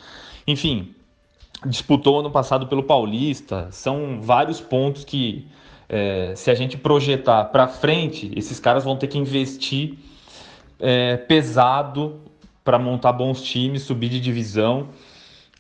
Enfim, 0.49 0.93
disputou 1.65 2.19
ano 2.19 2.29
passado 2.29 2.67
pelo 2.67 2.83
Paulista. 2.83 3.69
São 3.71 4.21
vários 4.21 4.61
pontos 4.61 5.05
que, 5.05 5.47
é, 5.89 6.33
se 6.35 6.51
a 6.51 6.55
gente 6.57 6.77
projetar 6.77 7.45
para 7.45 7.69
frente, 7.69 8.33
esses 8.35 8.59
caras 8.59 8.83
vão 8.83 8.97
ter 8.97 9.07
que 9.07 9.17
investir 9.17 9.97
é, 10.81 11.17
pesado 11.17 12.21
para 12.65 12.81
montar 12.81 13.13
bons 13.13 13.41
times, 13.41 13.83
subir 13.83 14.09
de 14.09 14.19
divisão 14.19 14.89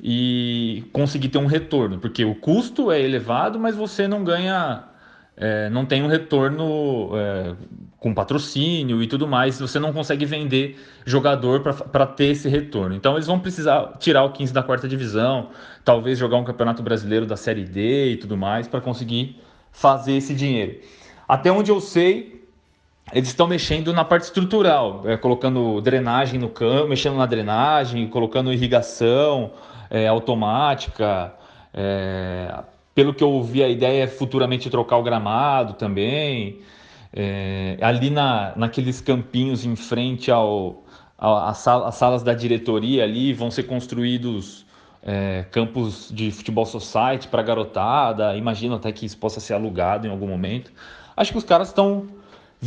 e 0.00 0.84
conseguir 0.92 1.28
ter 1.28 1.38
um 1.38 1.46
retorno, 1.46 1.98
porque 1.98 2.24
o 2.24 2.34
custo 2.34 2.90
é 2.90 3.00
elevado, 3.00 3.58
mas 3.58 3.74
você 3.74 4.06
não 4.06 4.22
ganha 4.24 4.84
é, 5.36 5.68
não 5.68 5.84
tem 5.84 6.02
um 6.02 6.06
retorno 6.06 7.10
é, 7.14 7.54
com 7.98 8.14
patrocínio 8.14 9.02
e 9.02 9.06
tudo 9.06 9.28
mais, 9.28 9.60
você 9.60 9.78
não 9.78 9.92
consegue 9.92 10.24
vender 10.24 10.78
jogador 11.04 11.60
para 11.60 12.06
ter 12.06 12.26
esse 12.26 12.48
retorno. 12.48 12.94
Então 12.94 13.14
eles 13.14 13.26
vão 13.26 13.38
precisar 13.38 13.96
tirar 13.98 14.24
o 14.24 14.32
15 14.32 14.52
da 14.52 14.62
quarta 14.62 14.88
divisão, 14.88 15.50
talvez 15.84 16.18
jogar 16.18 16.38
um 16.38 16.44
campeonato 16.44 16.82
brasileiro 16.82 17.26
da 17.26 17.36
Série 17.36 17.64
D 17.64 18.12
e 18.12 18.16
tudo 18.16 18.36
mais 18.36 18.66
para 18.66 18.80
conseguir 18.80 19.38
fazer 19.70 20.14
esse 20.14 20.34
dinheiro. 20.34 20.80
Até 21.28 21.52
onde 21.52 21.70
eu 21.70 21.80
sei, 21.80 22.35
eles 23.12 23.28
estão 23.28 23.46
mexendo 23.46 23.92
na 23.92 24.04
parte 24.04 24.24
estrutural, 24.24 25.02
é, 25.04 25.16
colocando 25.16 25.80
drenagem 25.80 26.40
no 26.40 26.48
campo, 26.48 26.88
mexendo 26.88 27.16
na 27.16 27.26
drenagem, 27.26 28.08
colocando 28.08 28.52
irrigação 28.52 29.52
é, 29.88 30.08
automática. 30.08 31.32
É, 31.72 32.64
pelo 32.94 33.14
que 33.14 33.22
eu 33.22 33.30
ouvi, 33.30 33.62
a 33.62 33.68
ideia 33.68 34.04
é 34.04 34.06
futuramente 34.06 34.68
trocar 34.70 34.96
o 34.96 35.02
gramado 35.02 35.74
também. 35.74 36.60
É, 37.12 37.78
ali 37.80 38.10
na, 38.10 38.52
naqueles 38.56 39.00
campinhos 39.00 39.64
em 39.64 39.76
frente 39.76 40.30
ao, 40.30 40.84
as 41.18 41.58
salas 41.58 42.22
da 42.22 42.34
diretoria 42.34 43.04
ali 43.04 43.32
vão 43.32 43.50
ser 43.50 43.62
construídos 43.62 44.66
é, 45.02 45.44
campos 45.50 46.10
de 46.12 46.32
futebol 46.32 46.66
society 46.66 47.28
para 47.28 47.42
garotada. 47.42 48.36
Imagino 48.36 48.74
até 48.74 48.90
que 48.90 49.06
isso 49.06 49.16
possa 49.16 49.38
ser 49.38 49.54
alugado 49.54 50.06
em 50.06 50.10
algum 50.10 50.26
momento. 50.26 50.72
Acho 51.16 51.32
que 51.32 51.38
os 51.38 51.44
caras 51.44 51.68
estão 51.68 52.08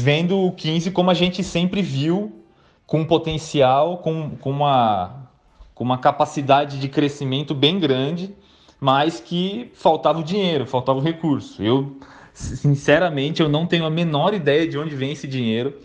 vendo 0.02 0.40
o 0.40 0.52
15 0.52 0.92
como 0.92 1.10
a 1.10 1.14
gente 1.14 1.44
sempre 1.44 1.82
viu, 1.82 2.44
com 2.86 3.06
potencial, 3.06 3.98
com, 4.00 4.32
com, 4.38 4.50
uma, 4.50 5.30
com 5.76 5.84
uma 5.84 5.98
capacidade 5.98 6.80
de 6.80 6.88
crescimento 6.88 7.54
bem 7.54 7.80
grande 7.80 8.34
mas 8.80 9.20
que 9.20 9.72
faltava 9.74 10.20
o 10.20 10.24
dinheiro, 10.24 10.66
faltava 10.66 11.00
o 11.00 11.02
recurso. 11.02 11.62
Eu, 11.62 11.98
sinceramente, 12.34 13.42
eu 13.42 13.50
não 13.50 13.66
tenho 13.66 13.86
a 13.86 13.90
menor 13.90 14.34
ideia 14.34 14.68
de 14.68 14.78
onde 14.78 14.96
vem 14.96 15.12
esse 15.12 15.28
dinheiro, 15.28 15.78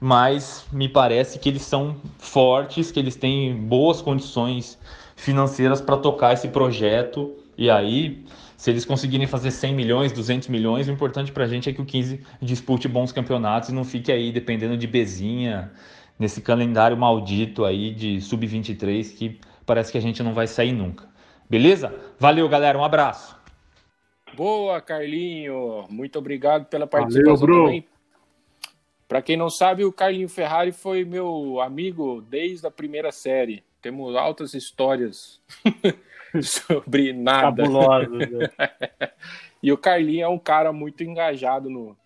mas 0.00 0.64
me 0.72 0.88
parece 0.88 1.38
que 1.38 1.48
eles 1.48 1.62
são 1.62 1.96
fortes, 2.18 2.90
que 2.90 2.98
eles 2.98 3.16
têm 3.16 3.54
boas 3.54 4.00
condições 4.00 4.78
financeiras 5.14 5.80
para 5.80 5.98
tocar 5.98 6.32
esse 6.32 6.48
projeto. 6.48 7.34
E 7.58 7.68
aí, 7.68 8.24
se 8.60 8.68
eles 8.68 8.84
conseguirem 8.84 9.26
fazer 9.26 9.52
100 9.52 9.74
milhões, 9.74 10.12
200 10.12 10.48
milhões, 10.48 10.86
o 10.86 10.90
importante 10.90 11.32
para 11.32 11.44
a 11.44 11.46
gente 11.46 11.70
é 11.70 11.72
que 11.72 11.80
o 11.80 11.84
15 11.86 12.20
dispute 12.42 12.86
bons 12.86 13.10
campeonatos 13.10 13.70
e 13.70 13.74
não 13.74 13.84
fique 13.84 14.12
aí 14.12 14.30
dependendo 14.30 14.76
de 14.76 14.86
bezinha 14.86 15.72
nesse 16.18 16.42
calendário 16.42 16.94
maldito 16.94 17.64
aí 17.64 17.90
de 17.90 18.20
sub-23 18.20 19.16
que 19.16 19.40
parece 19.64 19.90
que 19.90 19.96
a 19.96 20.00
gente 20.02 20.22
não 20.22 20.34
vai 20.34 20.46
sair 20.46 20.72
nunca. 20.72 21.08
Beleza? 21.48 21.98
Valeu, 22.18 22.46
galera. 22.50 22.76
Um 22.76 22.84
abraço. 22.84 23.34
Boa, 24.36 24.78
Carlinho. 24.78 25.86
Muito 25.88 26.18
obrigado 26.18 26.66
pela 26.66 26.86
participação 26.86 27.46
Valeu, 27.46 27.64
também. 27.64 27.88
Para 29.08 29.22
quem 29.22 29.38
não 29.38 29.48
sabe, 29.48 29.86
o 29.86 29.92
Carlinho 29.92 30.28
Ferrari 30.28 30.72
foi 30.72 31.02
meu 31.02 31.62
amigo 31.62 32.20
desde 32.28 32.66
a 32.66 32.70
primeira 32.70 33.10
série. 33.10 33.64
Temos 33.80 34.14
altas 34.14 34.52
histórias 34.52 35.40
sobre 36.42 37.12
nada. 37.12 37.64
Né? 37.64 38.50
e 39.62 39.72
o 39.72 39.78
Carlinho 39.78 40.24
é 40.24 40.28
um 40.28 40.38
cara 40.38 40.72
muito 40.72 41.02
engajado 41.02 41.68
no, 41.68 41.96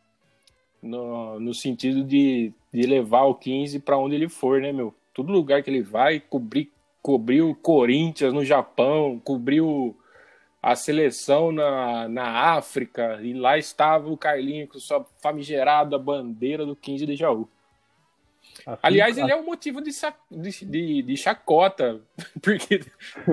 no, 0.82 1.40
no 1.40 1.54
sentido 1.54 2.02
de, 2.04 2.52
de 2.72 2.82
levar 2.82 3.24
o 3.24 3.34
15 3.34 3.80
para 3.80 3.98
onde 3.98 4.14
ele 4.14 4.28
for, 4.28 4.60
né, 4.60 4.72
meu? 4.72 4.94
Todo 5.12 5.32
lugar 5.32 5.62
que 5.62 5.70
ele 5.70 5.82
vai, 5.82 6.20
cobrir 6.20 6.70
cobriu 7.04 7.50
o 7.50 7.54
Corinthians 7.54 8.32
no 8.32 8.42
Japão, 8.42 9.20
cobriu 9.22 9.94
a 10.62 10.74
seleção 10.74 11.52
na, 11.52 12.08
na 12.08 12.54
África, 12.54 13.20
e 13.20 13.34
lá 13.34 13.58
estava 13.58 14.08
o 14.08 14.16
Carlinho 14.16 14.66
com 14.66 14.78
sua 14.78 15.04
famigerada 15.22 15.98
bandeira 15.98 16.64
do 16.64 16.74
15 16.74 17.04
de 17.04 17.14
Jaú. 17.14 17.46
Assim, 18.66 18.78
Aliás, 18.82 19.18
ele 19.18 19.30
é 19.30 19.36
um 19.36 19.44
motivo 19.44 19.82
de, 19.82 19.90
de, 20.30 21.02
de 21.02 21.16
chacota, 21.18 22.00
porque 22.40 22.80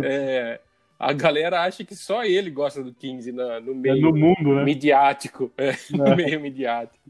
é, 0.04 0.60
a 1.02 1.14
galera 1.14 1.64
acha 1.64 1.84
que 1.84 1.96
só 1.96 2.24
ele 2.24 2.52
gosta 2.52 2.84
do 2.84 2.94
15 2.94 3.32
na, 3.32 3.60
no 3.60 3.74
meio 3.74 3.98
é 3.98 4.00
no 4.00 4.16
mundo, 4.16 4.56
né? 4.56 4.64
midiático. 4.64 5.52
É, 5.58 5.72
no 5.98 6.06
é. 6.06 6.16
meio 6.16 6.40
midiático. 6.40 7.10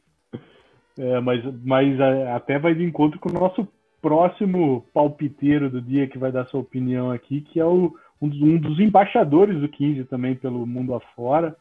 É, 0.98 1.19
mas, 1.19 1.43
mas 1.62 2.00
é, 2.00 2.31
até 2.31 2.57
vai 2.57 2.74
de 2.74 2.86
encontro 2.86 3.19
com 3.19 3.29
o 3.29 3.33
nosso 3.33 3.67
próximo 4.01 4.86
palpiteiro 4.93 5.69
do 5.69 5.81
dia 5.81 6.07
que 6.07 6.17
vai 6.17 6.31
dar 6.31 6.45
sua 6.45 6.62
opinião 6.62 7.12
aqui, 7.12 7.41
que 7.41 7.60
é 7.60 7.65
o, 7.65 7.93
um, 8.21 8.29
dos, 8.29 8.41
um 8.41 8.57
dos 8.57 8.79
embaixadores 8.79 9.60
do 9.60 9.67
15 9.67 10.05
também 10.05 10.36
pelo 10.36 10.65
mundo 10.65 10.95
afora. 10.95 11.53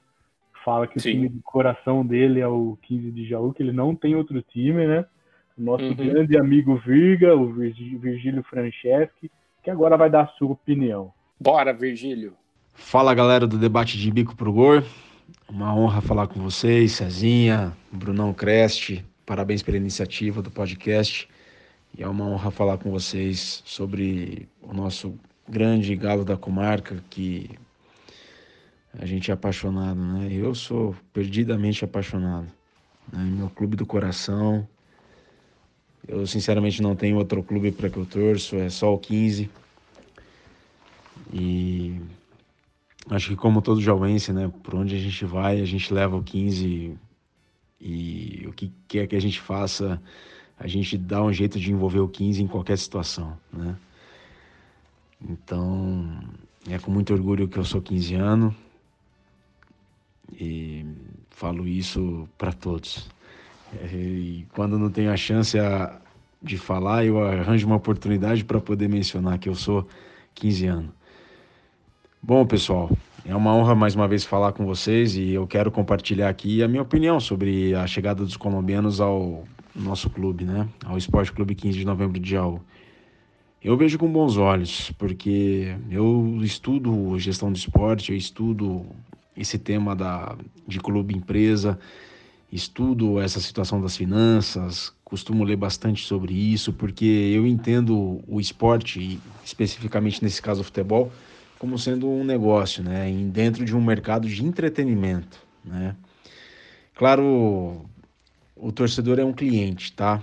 Fala 0.65 0.87
que 0.87 1.01
Sim. 1.01 1.09
o 1.09 1.13
time 1.15 1.29
de 1.31 1.41
coração 1.41 2.07
dele 2.07 2.39
é 2.39 2.47
o 2.47 2.79
15 2.83 3.11
de 3.11 3.29
Jaú, 3.29 3.53
que 3.53 3.63
ele 3.63 3.73
não 3.73 3.97
tem 3.97 4.15
outro 4.15 4.41
time, 4.41 4.87
né? 4.87 5.05
Nosso 5.59 5.85
uhum. 5.85 5.95
grande 5.95 6.39
amigo 6.39 6.77
Virga, 6.77 7.35
o 7.35 7.53
Virgílio 7.53 8.45
Franceschi, 8.45 9.31
que 9.65 9.71
agora 9.71 9.97
vai 9.97 10.09
dar 10.09 10.23
a 10.23 10.29
sua 10.39 10.53
opinião. 10.53 11.13
Bora, 11.43 11.73
Virgílio! 11.73 12.35
Fala 12.75 13.15
galera 13.15 13.47
do 13.47 13.57
debate 13.57 13.97
de 13.97 14.11
bico 14.11 14.37
pro 14.37 14.53
gol. 14.53 14.83
Uma 15.49 15.75
honra 15.75 16.03
falar 16.03 16.27
com 16.27 16.39
vocês, 16.39 16.93
Cezinha, 16.93 17.75
Brunão 17.91 18.35
Creste. 18.35 19.03
Parabéns 19.25 19.63
pela 19.63 19.79
iniciativa 19.79 20.43
do 20.43 20.51
podcast. 20.51 21.27
E 21.97 22.03
é 22.03 22.07
uma 22.07 22.27
honra 22.27 22.51
falar 22.51 22.77
com 22.77 22.91
vocês 22.91 23.63
sobre 23.65 24.47
o 24.61 24.75
nosso 24.75 25.19
grande 25.49 25.97
galo 25.97 26.27
da 26.27 26.37
comarca, 26.37 27.03
que 27.09 27.49
a 28.99 29.07
gente 29.07 29.31
é 29.31 29.35
apaixonado, 29.35 29.99
né? 29.99 30.29
Eu 30.31 30.55
sou 30.55 30.95
perdidamente 31.11 31.83
apaixonado. 31.83 32.49
Né? 33.11 33.25
Meu 33.25 33.49
clube 33.49 33.77
do 33.77 33.87
coração. 33.87 34.69
Eu 36.07 36.27
sinceramente 36.27 36.83
não 36.83 36.95
tenho 36.95 37.17
outro 37.17 37.43
clube 37.43 37.73
para 37.73 37.89
que 37.89 37.97
eu 37.97 38.05
torço, 38.05 38.57
é 38.57 38.69
só 38.69 38.93
o 38.93 38.99
15. 38.99 39.49
E 41.33 42.01
acho 43.09 43.31
que 43.31 43.37
como 43.37 43.63
todo 43.63 43.81
jauense, 43.81 44.33
né, 44.33 44.53
por 44.63 44.75
onde 44.75 44.97
a 44.97 44.99
gente 44.99 45.25
vai, 45.25 45.61
a 45.61 45.65
gente 45.65 45.93
leva 45.93 46.17
o 46.17 46.23
15 46.23 46.97
e 47.81 48.45
o 48.47 48.53
que 48.53 48.73
quer 48.89 49.07
que 49.07 49.17
a 49.17 49.21
gente 49.21 49.41
faça, 49.41 50.01
a 50.59 50.67
gente 50.67 50.99
dá 50.99 51.23
um 51.23 51.33
jeito 51.33 51.59
de 51.59 51.73
envolver 51.73 52.01
o 52.01 52.09
15 52.09 52.43
em 52.43 52.47
qualquer 52.47 52.77
situação, 52.77 53.39
né? 53.53 53.77
Então, 55.23 56.21
é 56.69 56.79
com 56.79 56.91
muito 56.91 57.13
orgulho 57.13 57.49
que 57.49 57.59
eu 57.59 57.65
sou 57.65 57.81
15 57.81 58.15
anos 58.15 58.55
e 60.33 60.85
falo 61.31 61.67
isso 61.67 62.29
para 62.37 62.53
todos. 62.53 63.09
E 63.93 64.47
quando 64.53 64.79
não 64.79 64.91
tenho 64.91 65.11
a 65.11 65.17
chance 65.17 65.57
de 66.43 66.59
falar, 66.59 67.05
eu 67.05 67.23
arranjo 67.23 67.67
uma 67.67 67.77
oportunidade 67.77 68.45
para 68.45 68.61
poder 68.61 68.89
mencionar 68.89 69.39
que 69.39 69.49
eu 69.49 69.55
sou 69.55 69.87
15 70.35 70.67
anos. 70.67 71.00
Bom, 72.23 72.45
pessoal, 72.45 72.91
é 73.25 73.35
uma 73.35 73.55
honra 73.57 73.75
mais 73.75 73.95
uma 73.95 74.07
vez 74.07 74.27
falar 74.27 74.53
com 74.53 74.67
vocês 74.67 75.17
e 75.17 75.31
eu 75.31 75.47
quero 75.47 75.71
compartilhar 75.71 76.29
aqui 76.29 76.63
a 76.63 76.69
minha 76.69 76.83
opinião 76.83 77.19
sobre 77.19 77.75
a 77.75 77.87
chegada 77.87 78.23
dos 78.23 78.37
colombianos 78.37 79.01
ao 79.01 79.45
nosso 79.75 80.11
clube, 80.11 80.45
né? 80.45 80.69
Ao 80.85 80.99
Esporte 80.99 81.33
Clube 81.33 81.55
15 81.55 81.79
de 81.79 81.87
Novembro 81.87 82.21
de 82.21 82.31
Jaú. 82.31 82.61
Eu 83.65 83.75
vejo 83.75 83.99
com 83.99 84.07
bons 84.07 84.37
olhos, 84.37 84.93
porque 84.99 85.75
eu 85.91 86.39
estudo 86.43 87.19
gestão 87.19 87.51
de 87.51 87.59
esporte, 87.59 88.13
eu 88.13 88.19
estudo 88.19 88.85
esse 89.35 89.59
tema 89.59 89.97
da, 89.97 90.37
de 90.69 90.79
clube 90.79 91.17
empresa, 91.17 91.79
estudo 92.53 93.19
essa 93.19 93.41
situação 93.41 93.81
das 93.81 93.97
finanças, 93.97 94.93
costumo 95.03 95.43
ler 95.43 95.57
bastante 95.57 96.05
sobre 96.05 96.35
isso, 96.35 96.71
porque 96.71 97.33
eu 97.35 97.47
entendo 97.47 98.21
o 98.29 98.39
esporte, 98.39 99.19
especificamente 99.43 100.23
nesse 100.23 100.43
caso 100.43 100.61
o 100.61 100.65
futebol, 100.65 101.11
como 101.61 101.79
sendo 101.79 102.09
um 102.09 102.25
negócio, 102.25 102.83
né, 102.83 103.13
dentro 103.31 103.67
de 103.67 103.77
um 103.77 103.85
mercado 103.85 104.27
de 104.27 104.43
entretenimento, 104.43 105.47
né. 105.63 105.95
Claro, 106.95 107.85
o 108.57 108.73
torcedor 108.73 109.19
é 109.19 109.25
um 109.25 109.33
cliente, 109.33 109.93
tá? 109.93 110.23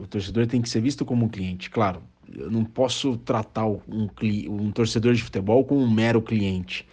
O 0.00 0.06
torcedor 0.06 0.46
tem 0.46 0.60
que 0.60 0.68
ser 0.68 0.80
visto 0.80 1.04
como 1.04 1.24
um 1.24 1.28
cliente, 1.28 1.70
claro. 1.70 2.02
Eu 2.32 2.50
não 2.50 2.64
posso 2.64 3.16
tratar 3.16 3.66
um, 3.66 3.80
um 4.48 4.70
torcedor 4.72 5.14
de 5.14 5.22
futebol 5.22 5.64
como 5.64 5.80
um 5.80 5.90
mero 5.90 6.20
cliente, 6.20 6.86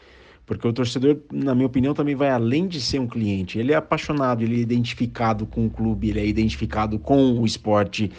porque 0.45 0.67
o 0.67 0.73
torcedor, 0.73 1.17
na 1.31 1.55
minha 1.55 1.67
opinião, 1.67 1.93
também 1.93 2.13
vai 2.15 2.29
além 2.29 2.67
de 2.67 2.79
ser 2.79 2.99
um 2.99 3.07
cliente. 3.07 3.57
Ele 3.57 3.71
é 3.71 3.75
apaixonado, 3.75 4.43
ele 4.43 4.57
é 4.57 4.59
identificado 4.59 5.47
com 5.47 5.65
o 5.65 5.69
clube, 5.69 6.09
ele 6.09 6.19
é 6.19 6.25
identificado 6.27 6.99
com 6.99 7.39
o 7.39 7.45
esporte, 7.45 8.11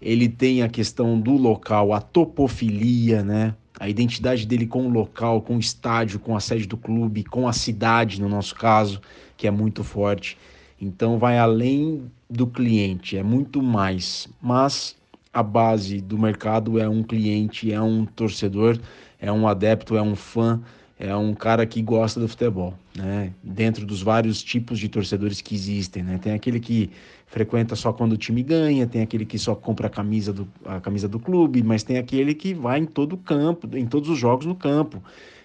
ele 0.00 0.28
tem 0.28 0.62
a 0.62 0.68
questão 0.68 1.20
do 1.20 1.32
local, 1.32 1.92
a 1.92 2.00
topofilia, 2.00 3.24
né? 3.24 3.54
A 3.78 3.88
identidade 3.88 4.46
dele 4.46 4.66
com 4.66 4.86
o 4.86 4.90
local, 4.90 5.40
com 5.40 5.56
o 5.56 5.60
estádio, 5.60 6.18
com 6.18 6.36
a 6.36 6.40
sede 6.40 6.66
do 6.66 6.76
clube, 6.76 7.24
com 7.24 7.46
a 7.46 7.52
cidade, 7.52 8.20
no 8.20 8.28
nosso 8.28 8.54
caso, 8.54 9.00
que 9.36 9.46
é 9.46 9.50
muito 9.50 9.84
forte. 9.84 10.36
Então 10.80 11.18
vai 11.18 11.38
além 11.38 12.10
do 12.28 12.46
cliente, 12.46 13.16
é 13.16 13.22
muito 13.22 13.62
mais. 13.62 14.28
Mas 14.42 14.96
a 15.32 15.42
base 15.42 16.00
do 16.00 16.18
mercado 16.18 16.78
é 16.78 16.88
um 16.88 17.02
cliente, 17.02 17.72
é 17.72 17.80
um 17.80 18.04
torcedor, 18.04 18.78
é 19.20 19.30
um 19.30 19.46
adepto, 19.46 19.96
é 19.96 20.02
um 20.02 20.16
fã, 20.16 20.60
é 20.98 21.14
um 21.14 21.32
cara 21.32 21.64
que 21.64 21.80
gosta 21.80 22.18
do 22.18 22.26
futebol, 22.26 22.74
né? 22.96 23.32
Dentro 23.42 23.86
dos 23.86 24.02
vários 24.02 24.42
tipos 24.42 24.80
de 24.80 24.88
torcedores 24.88 25.40
que 25.40 25.54
existem, 25.54 26.02
né? 26.02 26.18
Tem 26.18 26.32
aquele 26.32 26.58
que 26.58 26.90
frequenta 27.28 27.76
só 27.76 27.92
quando 27.92 28.12
o 28.12 28.16
time 28.16 28.42
ganha, 28.42 28.86
tem 28.86 29.02
aquele 29.02 29.24
que 29.24 29.38
só 29.38 29.54
compra 29.54 29.86
a 29.86 29.90
camisa 29.90 30.32
do, 30.32 30.48
a 30.64 30.80
camisa 30.80 31.06
do 31.06 31.20
clube, 31.20 31.62
mas 31.62 31.82
tem 31.82 31.98
aquele 31.98 32.34
que 32.34 32.54
vai 32.54 32.80
em 32.80 32.86
todo 32.86 33.12
o 33.12 33.18
campo, 33.18 33.68
em 33.76 33.86
todos 33.86 34.08
os 34.08 34.18
jogos 34.18 34.46
no 34.46 34.54
campo, 34.54 35.02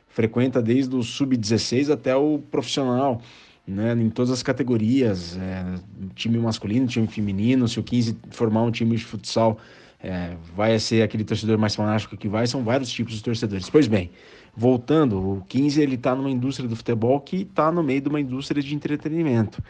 frequenta 0.08 0.62
desde 0.62 0.96
o 0.96 1.04
sub-16 1.04 1.92
até 1.92 2.16
o 2.16 2.40
profissional, 2.40 3.22
né, 3.68 3.94
em 3.94 4.10
todas 4.10 4.32
as 4.32 4.42
categorias, 4.42 5.38
é, 5.38 5.75
time 6.16 6.38
masculino, 6.38 6.88
time 6.88 7.08
feminino, 7.08 7.68
se 7.68 7.79
o 7.79 7.84
15 7.84 8.18
formar 8.31 8.64
um 8.64 8.72
time 8.72 8.96
de 8.96 9.03
futsal, 9.03 9.57
é, 10.01 10.36
vai 10.55 10.77
ser 10.79 11.01
aquele 11.01 11.24
torcedor 11.24 11.57
mais 11.57 11.75
fanático 11.75 12.16
que 12.16 12.27
vai, 12.27 12.48
são 12.48 12.64
vários 12.64 12.90
tipos 12.90 13.14
de 13.14 13.24
torcedores. 13.24 13.70
Pois 13.70 13.88
bem, 13.88 14.10
voltando, 14.55 15.18
o 15.18 15.44
15 15.48 15.81
ele 15.81 15.96
está 15.96 16.16
numa 16.16 16.29
indústria 16.29 16.68
do 16.68 16.75
futebol 16.75 17.20
que 17.20 17.44
está 17.44 17.72
no 17.72 17.84
meio 17.84 18.01
de 18.01 18.10
uma 18.10 18.20
indústria 18.20 18.62
de 18.62 18.74
entretenimento. 18.74 19.62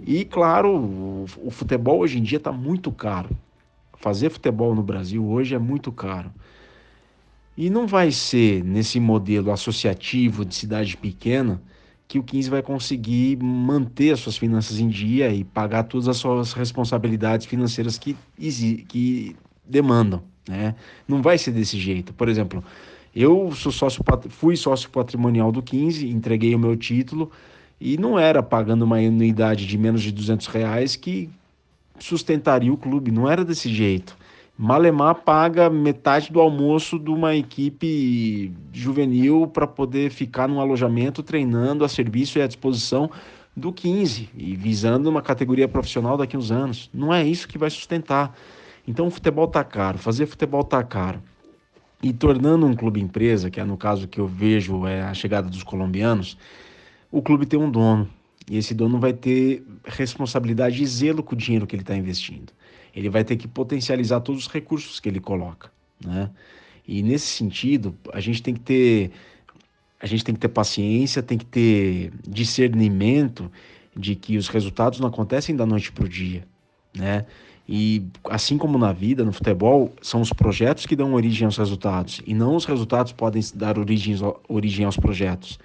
E 0.00 0.24
claro, 0.24 1.24
o, 1.42 1.50
futebol 1.50 2.00
hoje 2.00 2.18
em 2.18 2.22
dia 2.22 2.38
está 2.38 2.52
muito 2.52 2.92
caro. 2.92 3.30
Fazer 3.94 4.30
futebol 4.30 4.74
no 4.74 4.82
Brasil 4.82 5.26
hoje 5.26 5.54
é 5.54 5.58
muito 5.58 5.90
caro. 5.90 6.30
E 7.56 7.70
não 7.70 7.86
vai 7.86 8.10
ser 8.10 8.62
nesse 8.62 9.00
modelo 9.00 9.50
associativo 9.50 10.44
de 10.44 10.54
cidade 10.54 10.96
pequena 10.96 11.62
que 12.06 12.18
o 12.18 12.22
15 12.22 12.50
vai 12.50 12.62
conseguir 12.62 13.36
manter 13.42 14.12
as 14.12 14.20
suas 14.20 14.36
finanças 14.36 14.78
em 14.78 14.88
dia 14.88 15.32
e 15.32 15.42
pagar 15.42 15.84
todas 15.84 16.06
as 16.06 16.18
suas 16.18 16.52
responsabilidades 16.52 17.46
financeiras 17.46 17.98
que, 17.98 18.16
que 18.88 19.34
demandam. 19.64 20.22
Né? 20.46 20.74
Não 21.08 21.22
vai 21.22 21.38
ser 21.38 21.50
desse 21.50 21.78
jeito. 21.78 22.12
Por 22.12 22.28
exemplo, 22.28 22.62
eu 23.14 23.50
sou 23.52 23.72
sócio, 23.72 24.04
fui 24.28 24.54
sócio 24.56 24.90
patrimonial 24.90 25.50
do 25.50 25.62
15, 25.62 26.06
entreguei 26.08 26.54
o 26.54 26.58
meu 26.58 26.76
título 26.76 27.32
e 27.80 27.96
não 27.96 28.18
era 28.18 28.42
pagando 28.42 28.84
uma 28.84 28.96
anuidade 28.96 29.66
de 29.66 29.78
menos 29.78 30.02
de 30.02 30.12
200 30.12 30.46
reais 30.46 30.96
que 30.96 31.30
sustentaria 31.98 32.72
o 32.72 32.76
clube, 32.76 33.10
não 33.10 33.30
era 33.30 33.44
desse 33.44 33.72
jeito. 33.72 34.16
Malemar 34.58 35.16
paga 35.16 35.68
metade 35.68 36.32
do 36.32 36.40
almoço 36.40 36.98
de 36.98 37.10
uma 37.10 37.34
equipe 37.36 38.50
juvenil 38.72 39.46
para 39.46 39.66
poder 39.66 40.10
ficar 40.10 40.48
num 40.48 40.60
alojamento 40.60 41.22
treinando 41.22 41.84
a 41.84 41.88
serviço 41.88 42.38
e 42.38 42.42
à 42.42 42.46
disposição 42.46 43.10
do 43.54 43.70
15 43.70 44.30
e 44.34 44.56
visando 44.56 45.10
uma 45.10 45.20
categoria 45.20 45.68
profissional 45.68 46.16
daqui 46.16 46.36
a 46.36 46.38
uns 46.38 46.50
anos. 46.50 46.88
Não 46.92 47.12
é 47.12 47.22
isso 47.22 47.46
que 47.46 47.58
vai 47.58 47.68
sustentar. 47.68 48.34
Então 48.88 49.08
o 49.08 49.10
futebol 49.10 49.46
tá 49.46 49.62
caro, 49.62 49.98
fazer 49.98 50.24
futebol 50.24 50.64
tá 50.64 50.82
caro. 50.82 51.20
E 52.02 52.12
tornando 52.12 52.66
um 52.66 52.74
clube 52.74 53.00
empresa, 53.00 53.50
que 53.50 53.60
é 53.60 53.64
no 53.64 53.76
caso 53.76 54.08
que 54.08 54.20
eu 54.20 54.26
vejo 54.26 54.86
é 54.86 55.02
a 55.02 55.12
chegada 55.12 55.48
dos 55.48 55.62
colombianos, 55.62 56.36
o 57.10 57.22
clube 57.22 57.46
tem 57.46 57.58
um 57.58 57.70
dono. 57.70 58.08
E 58.48 58.56
esse 58.56 58.74
dono 58.74 58.98
vai 58.98 59.12
ter 59.12 59.64
responsabilidade 59.84 60.82
e 60.82 60.86
zelo 60.86 61.22
com 61.22 61.34
o 61.34 61.38
dinheiro 61.38 61.66
que 61.66 61.74
ele 61.74 61.82
está 61.82 61.96
investindo. 61.96 62.52
Ele 62.94 63.08
vai 63.08 63.24
ter 63.24 63.36
que 63.36 63.48
potencializar 63.48 64.20
todos 64.20 64.46
os 64.46 64.52
recursos 64.52 65.00
que 65.00 65.08
ele 65.08 65.20
coloca, 65.20 65.70
né? 66.04 66.30
E 66.86 67.02
nesse 67.02 67.26
sentido, 67.26 67.96
a 68.12 68.20
gente 68.20 68.42
tem 68.42 68.54
que 68.54 68.60
ter 68.60 69.10
a 69.98 70.06
gente 70.06 70.22
tem 70.22 70.34
que 70.34 70.40
ter 70.40 70.48
paciência, 70.48 71.22
tem 71.22 71.38
que 71.38 71.46
ter 71.46 72.12
discernimento 72.28 73.50
de 73.96 74.14
que 74.14 74.36
os 74.36 74.46
resultados 74.48 75.00
não 75.00 75.08
acontecem 75.08 75.56
da 75.56 75.64
noite 75.64 75.90
para 75.90 76.04
o 76.04 76.08
dia, 76.08 76.46
né? 76.94 77.24
E 77.68 78.04
assim 78.30 78.56
como 78.56 78.78
na 78.78 78.92
vida, 78.92 79.24
no 79.24 79.32
futebol, 79.32 79.92
são 80.00 80.20
os 80.20 80.32
projetos 80.32 80.86
que 80.86 80.94
dão 80.94 81.14
origem 81.14 81.46
aos 81.46 81.56
resultados 81.56 82.22
e 82.24 82.32
não 82.32 82.54
os 82.54 82.64
resultados 82.64 83.10
podem 83.12 83.42
dar 83.54 83.78
origem, 83.78 84.14
origem 84.48 84.86
aos 84.86 84.96
projetos. 84.96 85.58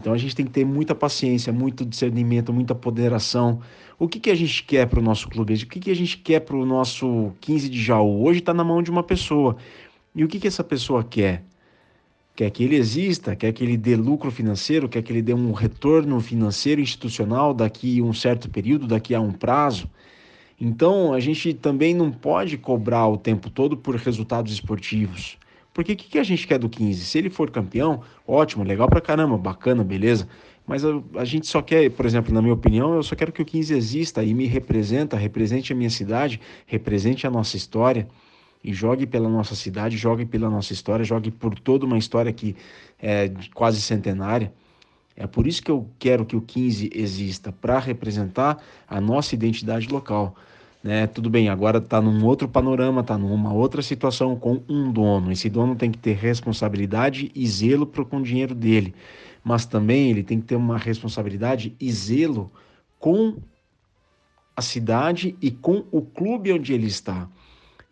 Então 0.00 0.14
a 0.14 0.18
gente 0.18 0.34
tem 0.34 0.46
que 0.46 0.50
ter 0.50 0.64
muita 0.64 0.94
paciência, 0.94 1.52
muito 1.52 1.84
discernimento, 1.84 2.54
muita 2.54 2.74
ponderação. 2.74 3.60
O 3.98 4.08
que, 4.08 4.18
que 4.18 4.30
a 4.30 4.34
gente 4.34 4.64
quer 4.64 4.86
para 4.86 4.98
o 4.98 5.02
nosso 5.02 5.28
clube? 5.28 5.52
O 5.52 5.66
que, 5.66 5.78
que 5.78 5.90
a 5.90 5.94
gente 5.94 6.16
quer 6.16 6.40
para 6.40 6.56
o 6.56 6.64
nosso 6.64 7.32
15 7.38 7.68
de 7.68 7.82
Jaú? 7.82 8.24
Hoje 8.24 8.38
está 8.38 8.54
na 8.54 8.64
mão 8.64 8.82
de 8.82 8.90
uma 8.90 9.02
pessoa. 9.02 9.58
E 10.14 10.24
o 10.24 10.28
que, 10.28 10.40
que 10.40 10.48
essa 10.48 10.64
pessoa 10.64 11.04
quer? 11.04 11.44
Quer 12.34 12.50
que 12.50 12.64
ele 12.64 12.76
exista, 12.76 13.36
quer 13.36 13.52
que 13.52 13.62
ele 13.62 13.76
dê 13.76 13.94
lucro 13.94 14.30
financeiro, 14.30 14.88
quer 14.88 15.02
que 15.02 15.12
ele 15.12 15.20
dê 15.20 15.34
um 15.34 15.52
retorno 15.52 16.18
financeiro 16.18 16.80
institucional 16.80 17.52
daqui 17.52 18.00
a 18.00 18.02
um 18.02 18.14
certo 18.14 18.48
período, 18.48 18.86
daqui 18.86 19.14
a 19.14 19.20
um 19.20 19.32
prazo. 19.32 19.86
Então 20.58 21.12
a 21.12 21.20
gente 21.20 21.52
também 21.52 21.94
não 21.94 22.10
pode 22.10 22.56
cobrar 22.56 23.06
o 23.06 23.18
tempo 23.18 23.50
todo 23.50 23.76
por 23.76 23.96
resultados 23.96 24.50
esportivos. 24.50 25.36
Porque 25.72 25.92
o 25.92 25.96
que, 25.96 26.08
que 26.08 26.18
a 26.18 26.24
gente 26.24 26.46
quer 26.46 26.58
do 26.58 26.68
15? 26.68 27.04
Se 27.04 27.18
ele 27.18 27.30
for 27.30 27.50
campeão, 27.50 28.02
ótimo, 28.26 28.64
legal 28.64 28.88
pra 28.88 29.00
caramba, 29.00 29.38
bacana, 29.38 29.84
beleza. 29.84 30.28
Mas 30.66 30.84
a, 30.84 31.00
a, 31.16 31.24
gente 31.24 31.46
só 31.46 31.62
quer, 31.62 31.90
por 31.90 32.06
exemplo, 32.06 32.32
na 32.32 32.42
minha 32.42 32.54
opinião, 32.54 32.94
eu 32.94 33.02
só 33.02 33.14
quero 33.14 33.32
que 33.32 33.42
o 33.42 33.44
15 33.44 33.74
exista 33.74 34.22
e 34.22 34.34
me 34.34 34.46
representa, 34.46 35.16
represente 35.16 35.72
a 35.72 35.76
minha 35.76 35.90
cidade, 35.90 36.40
represente 36.66 37.26
a 37.26 37.30
nossa 37.30 37.56
história 37.56 38.08
e 38.62 38.72
jogue 38.72 39.06
pela 39.06 39.28
nossa 39.28 39.54
cidade, 39.54 39.96
jogue 39.96 40.26
pela 40.26 40.50
nossa 40.50 40.72
história, 40.72 41.04
jogue 41.04 41.30
por 41.30 41.58
toda 41.58 41.86
uma 41.86 41.98
história 41.98 42.32
que 42.32 42.54
é 43.00 43.30
quase 43.54 43.80
centenária. 43.80 44.52
É 45.16 45.26
por 45.26 45.46
isso 45.46 45.62
que 45.62 45.70
eu 45.70 45.88
quero 45.98 46.24
que 46.24 46.36
o 46.36 46.40
15 46.40 46.90
exista, 46.94 47.52
para 47.52 47.78
representar 47.78 48.62
a 48.88 49.00
nossa 49.00 49.34
identidade 49.34 49.88
local 49.88 50.36
né? 50.82 51.06
Tudo 51.06 51.28
bem, 51.28 51.48
agora 51.48 51.78
está 51.78 52.00
num 52.00 52.24
outro 52.24 52.48
panorama, 52.48 53.02
está 53.02 53.18
numa 53.18 53.52
outra 53.52 53.82
situação 53.82 54.34
com 54.36 54.62
um 54.68 54.90
dono. 54.90 55.30
Esse 55.30 55.50
dono 55.50 55.76
tem 55.76 55.90
que 55.90 55.98
ter 55.98 56.16
responsabilidade 56.16 57.30
e 57.34 57.46
zelo 57.46 57.86
pro, 57.86 58.06
com 58.06 58.18
o 58.18 58.22
dinheiro 58.22 58.54
dele, 58.54 58.94
mas 59.44 59.66
também 59.66 60.10
ele 60.10 60.22
tem 60.22 60.40
que 60.40 60.46
ter 60.46 60.56
uma 60.56 60.78
responsabilidade 60.78 61.74
e 61.78 61.92
zelo 61.92 62.50
com 62.98 63.36
a 64.56 64.62
cidade 64.62 65.36
e 65.40 65.50
com 65.50 65.84
o 65.90 66.02
clube 66.02 66.52
onde 66.52 66.72
ele 66.72 66.86
está. 66.86 67.28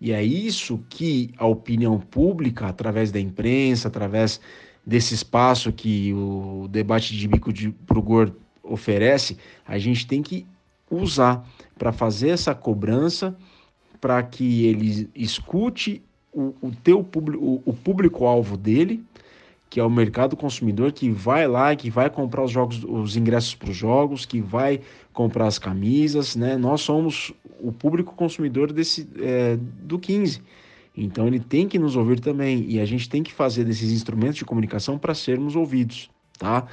E 0.01 0.12
é 0.12 0.22
isso 0.22 0.81
que 0.88 1.31
a 1.37 1.46
opinião 1.46 1.98
pública, 1.98 2.66
através 2.66 3.11
da 3.11 3.18
imprensa, 3.18 3.88
através 3.88 4.40
desse 4.87 5.12
espaço 5.12 5.72
que 5.72 6.12
o 6.14 6.66
debate 6.70 7.16
de 7.16 7.27
bico 7.27 7.53
de, 7.53 7.70
pro 7.70 8.01
gordo 8.01 8.37
oferece, 8.62 9.37
a 9.66 9.77
gente 9.79 10.07
tem 10.07 10.22
que 10.22 10.46
usar 10.90 11.46
para 11.79 11.92
fazer 11.92 12.31
essa 12.31 12.55
cobrança, 12.55 13.37
para 14.01 14.22
que 14.22 14.66
ele 14.66 15.11
escute 15.14 16.03
o, 16.33 16.55
o 16.61 16.70
teu 16.83 17.03
público, 17.03 17.62
o, 17.64 17.72
público-alvo 17.72 18.57
dele, 18.57 19.03
que 19.70 19.81
é 19.81 19.85
o 19.85 19.90
mercado 19.90 20.37
consumidor 20.37 20.92
que 20.92 21.11
vai 21.11 21.46
lá, 21.46 21.74
que 21.77 21.90
vai 21.90 22.09
comprar 22.09 22.44
os 22.44 22.51
jogos, 22.51 22.83
os 22.85 23.16
ingressos 23.16 23.55
para 23.55 23.70
os 23.70 23.77
jogos, 23.77 24.24
que 24.24 24.40
vai 24.40 24.81
comprar 25.12 25.46
as 25.46 25.59
camisas, 25.59 26.37
né? 26.37 26.57
Nós 26.57 26.81
somos 26.81 27.33
o 27.61 27.72
público 27.72 28.14
consumidor 28.14 28.72
desse 28.72 29.09
é, 29.20 29.59
do 29.83 29.98
15. 29.98 30.40
Então 30.96 31.27
ele 31.27 31.38
tem 31.38 31.68
que 31.68 31.79
nos 31.79 31.96
ouvir 31.96 32.20
também 32.20 32.64
e 32.68 32.81
a 32.81 32.85
gente 32.85 33.09
tem 33.09 33.22
que 33.22 33.33
fazer 33.33 33.64
desses 33.64 33.92
instrumentos 33.92 34.37
de 34.37 34.44
comunicação 34.44 34.98
para 34.98 35.14
sermos 35.14 35.55
ouvidos, 35.55 36.11
tá? 36.38 36.66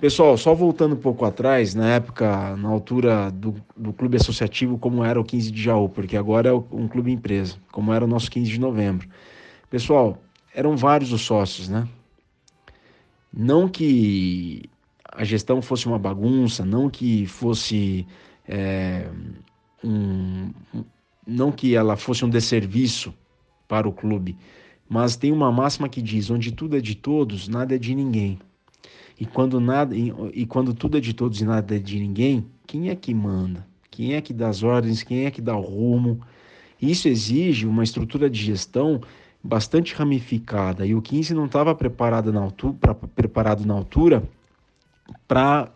Pessoal, 0.00 0.38
só 0.38 0.54
voltando 0.54 0.94
um 0.94 0.98
pouco 0.98 1.26
atrás, 1.26 1.74
na 1.74 1.90
época, 1.90 2.56
na 2.56 2.70
altura 2.70 3.30
do, 3.30 3.54
do 3.76 3.92
clube 3.92 4.16
associativo, 4.16 4.78
como 4.78 5.04
era 5.04 5.20
o 5.20 5.24
15 5.24 5.50
de 5.50 5.62
Jaú, 5.62 5.90
porque 5.90 6.16
agora 6.16 6.48
é 6.48 6.52
um 6.54 6.88
clube 6.88 7.12
empresa, 7.12 7.56
como 7.70 7.92
era 7.92 8.02
o 8.02 8.08
nosso 8.08 8.30
15 8.30 8.50
de 8.50 8.58
novembro. 8.58 9.06
Pessoal, 9.68 10.16
eram 10.54 10.74
vários 10.74 11.12
os 11.12 11.20
sócios, 11.20 11.68
né? 11.68 11.86
Não 13.30 13.68
que 13.68 14.62
a 15.04 15.22
gestão 15.22 15.60
fosse 15.60 15.86
uma 15.86 15.98
bagunça, 15.98 16.64
não 16.64 16.88
que 16.88 17.26
fosse 17.26 18.06
é, 18.48 19.06
um, 19.84 20.50
não 21.26 21.52
que 21.52 21.76
ela 21.76 21.94
fosse 21.94 22.24
um 22.24 22.30
desserviço 22.30 23.12
para 23.68 23.86
o 23.86 23.92
clube, 23.92 24.34
mas 24.88 25.14
tem 25.14 25.30
uma 25.30 25.52
máxima 25.52 25.90
que 25.90 26.00
diz: 26.00 26.30
onde 26.30 26.52
tudo 26.52 26.78
é 26.78 26.80
de 26.80 26.94
todos, 26.94 27.48
nada 27.48 27.74
é 27.74 27.78
de 27.78 27.94
ninguém. 27.94 28.38
E 29.20 29.26
quando 29.26 29.60
nada 29.60 29.94
e 29.94 30.46
quando 30.46 30.72
tudo 30.72 30.96
é 30.96 31.00
de 31.00 31.12
todos 31.12 31.38
e 31.42 31.44
nada 31.44 31.76
é 31.76 31.78
de 31.78 32.00
ninguém, 32.00 32.46
quem 32.66 32.88
é 32.88 32.96
que 32.96 33.12
manda? 33.12 33.66
Quem 33.90 34.14
é 34.14 34.20
que 34.22 34.32
dá 34.32 34.48
as 34.48 34.62
ordens? 34.62 35.02
Quem 35.02 35.26
é 35.26 35.30
que 35.30 35.42
dá 35.42 35.54
o 35.54 35.60
rumo? 35.60 36.22
Isso 36.80 37.06
exige 37.06 37.66
uma 37.66 37.84
estrutura 37.84 38.30
de 38.30 38.42
gestão 38.42 39.02
bastante 39.44 39.94
ramificada 39.94 40.86
e 40.86 40.94
o 40.94 41.02
15 41.02 41.34
não 41.34 41.44
estava 41.44 41.74
preparado 41.74 42.32
na 42.32 42.40
altura, 42.40 42.94
preparado 43.14 43.66
na 43.66 43.74
altura 43.74 44.22
para 45.28 45.70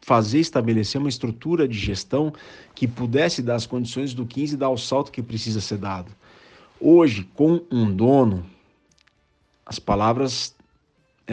fazer 0.00 0.38
estabelecer 0.38 0.98
uma 0.98 1.10
estrutura 1.10 1.68
de 1.68 1.78
gestão 1.78 2.32
que 2.74 2.88
pudesse 2.88 3.42
dar 3.42 3.56
as 3.56 3.66
condições 3.66 4.14
do 4.14 4.24
15 4.24 4.56
dar 4.56 4.70
o 4.70 4.78
salto 4.78 5.12
que 5.12 5.22
precisa 5.22 5.60
ser 5.60 5.76
dado. 5.76 6.10
Hoje, 6.80 7.28
com 7.34 7.60
um 7.70 7.94
dono, 7.94 8.46
as 9.66 9.78
palavras 9.78 10.54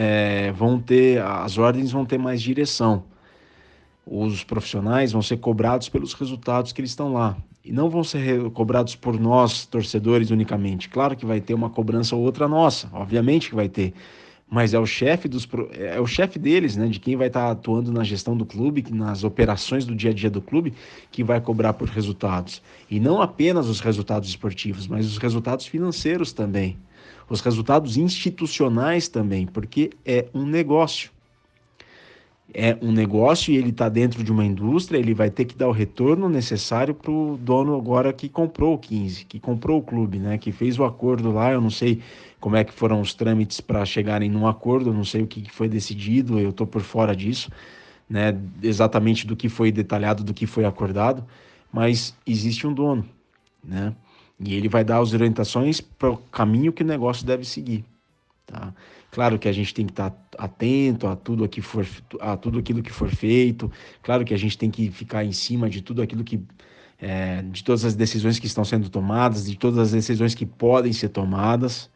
é, 0.00 0.52
vão 0.52 0.78
ter, 0.78 1.20
as 1.20 1.58
ordens 1.58 1.90
vão 1.90 2.04
ter 2.04 2.18
mais 2.18 2.40
direção. 2.40 3.02
Os 4.06 4.44
profissionais 4.44 5.10
vão 5.10 5.20
ser 5.20 5.38
cobrados 5.38 5.88
pelos 5.88 6.12
resultados 6.12 6.70
que 6.70 6.80
eles 6.80 6.92
estão 6.92 7.12
lá. 7.12 7.36
E 7.64 7.72
não 7.72 7.90
vão 7.90 8.04
ser 8.04 8.48
cobrados 8.50 8.94
por 8.94 9.18
nós, 9.18 9.66
torcedores, 9.66 10.30
unicamente. 10.30 10.88
Claro 10.88 11.16
que 11.16 11.26
vai 11.26 11.40
ter 11.40 11.52
uma 11.52 11.68
cobrança 11.68 12.14
ou 12.14 12.22
outra 12.22 12.46
nossa, 12.46 12.88
obviamente 12.92 13.48
que 13.48 13.56
vai 13.56 13.68
ter. 13.68 13.92
Mas 14.48 14.72
é 14.72 14.78
o 14.78 14.86
chefe 14.86 15.28
dos 15.28 15.46
é 15.72 16.00
o 16.00 16.06
chefe 16.06 16.38
deles, 16.38 16.76
né, 16.76 16.86
de 16.86 17.00
quem 17.00 17.16
vai 17.16 17.26
estar 17.26 17.50
atuando 17.50 17.92
na 17.92 18.04
gestão 18.04 18.36
do 18.36 18.46
clube, 18.46 18.84
nas 18.90 19.24
operações 19.24 19.84
do 19.84 19.96
dia 19.96 20.10
a 20.10 20.14
dia 20.14 20.30
do 20.30 20.40
clube, 20.40 20.72
que 21.10 21.24
vai 21.24 21.40
cobrar 21.40 21.72
por 21.72 21.88
resultados. 21.88 22.62
E 22.88 23.00
não 23.00 23.20
apenas 23.20 23.68
os 23.68 23.80
resultados 23.80 24.28
esportivos, 24.28 24.86
mas 24.86 25.04
os 25.06 25.18
resultados 25.18 25.66
financeiros 25.66 26.32
também 26.32 26.78
os 27.28 27.40
resultados 27.40 27.96
institucionais 27.96 29.08
também, 29.08 29.46
porque 29.46 29.90
é 30.04 30.26
um 30.32 30.44
negócio. 30.44 31.10
É 32.54 32.78
um 32.80 32.90
negócio 32.90 33.52
e 33.52 33.58
ele 33.58 33.68
está 33.68 33.90
dentro 33.90 34.24
de 34.24 34.32
uma 34.32 34.44
indústria, 34.44 34.98
ele 34.98 35.12
vai 35.12 35.28
ter 35.28 35.44
que 35.44 35.54
dar 35.54 35.68
o 35.68 35.72
retorno 35.72 36.30
necessário 36.30 36.94
para 36.94 37.10
o 37.10 37.36
dono 37.36 37.76
agora 37.76 38.10
que 38.10 38.26
comprou 38.26 38.72
o 38.74 38.78
15, 38.78 39.26
que 39.26 39.38
comprou 39.38 39.78
o 39.78 39.82
clube, 39.82 40.18
né? 40.18 40.38
Que 40.38 40.50
fez 40.50 40.78
o 40.78 40.84
acordo 40.84 41.30
lá, 41.30 41.52
eu 41.52 41.60
não 41.60 41.68
sei 41.68 42.00
como 42.40 42.56
é 42.56 42.64
que 42.64 42.72
foram 42.72 43.02
os 43.02 43.12
trâmites 43.12 43.60
para 43.60 43.84
chegarem 43.84 44.30
num 44.30 44.46
acordo, 44.46 44.88
eu 44.88 44.94
não 44.94 45.04
sei 45.04 45.22
o 45.22 45.26
que 45.26 45.52
foi 45.52 45.68
decidido, 45.68 46.38
eu 46.38 46.48
estou 46.48 46.66
por 46.66 46.80
fora 46.80 47.14
disso, 47.14 47.50
né? 48.08 48.34
Exatamente 48.62 49.26
do 49.26 49.36
que 49.36 49.50
foi 49.50 49.70
detalhado, 49.70 50.24
do 50.24 50.32
que 50.32 50.46
foi 50.46 50.64
acordado, 50.64 51.22
mas 51.70 52.16
existe 52.26 52.66
um 52.66 52.72
dono, 52.72 53.04
né? 53.62 53.94
E 54.40 54.54
ele 54.54 54.68
vai 54.68 54.84
dar 54.84 55.00
as 55.00 55.12
orientações 55.12 55.80
para 55.80 56.10
o 56.10 56.16
caminho 56.16 56.72
que 56.72 56.82
o 56.82 56.86
negócio 56.86 57.26
deve 57.26 57.44
seguir. 57.44 57.84
Tá? 58.46 58.72
Claro 59.10 59.38
que 59.38 59.48
a 59.48 59.52
gente 59.52 59.74
tem 59.74 59.86
que 59.86 59.92
estar 59.92 60.10
tá 60.10 60.44
atento 60.44 61.06
a 61.06 61.16
tudo, 61.16 61.48
que 61.48 61.60
for, 61.60 61.86
a 62.20 62.36
tudo 62.36 62.58
aquilo 62.58 62.82
que 62.82 62.92
for 62.92 63.08
feito. 63.10 63.70
Claro 64.02 64.24
que 64.24 64.32
a 64.32 64.36
gente 64.36 64.56
tem 64.56 64.70
que 64.70 64.90
ficar 64.90 65.24
em 65.24 65.32
cima 65.32 65.68
de 65.68 65.82
tudo 65.82 66.02
aquilo 66.02 66.22
que. 66.22 66.40
É, 67.00 67.42
de 67.42 67.62
todas 67.62 67.84
as 67.84 67.94
decisões 67.94 68.40
que 68.40 68.46
estão 68.46 68.64
sendo 68.64 68.88
tomadas, 68.88 69.48
de 69.48 69.56
todas 69.56 69.78
as 69.78 69.92
decisões 69.92 70.34
que 70.34 70.44
podem 70.44 70.92
ser 70.92 71.10
tomadas. 71.10 71.88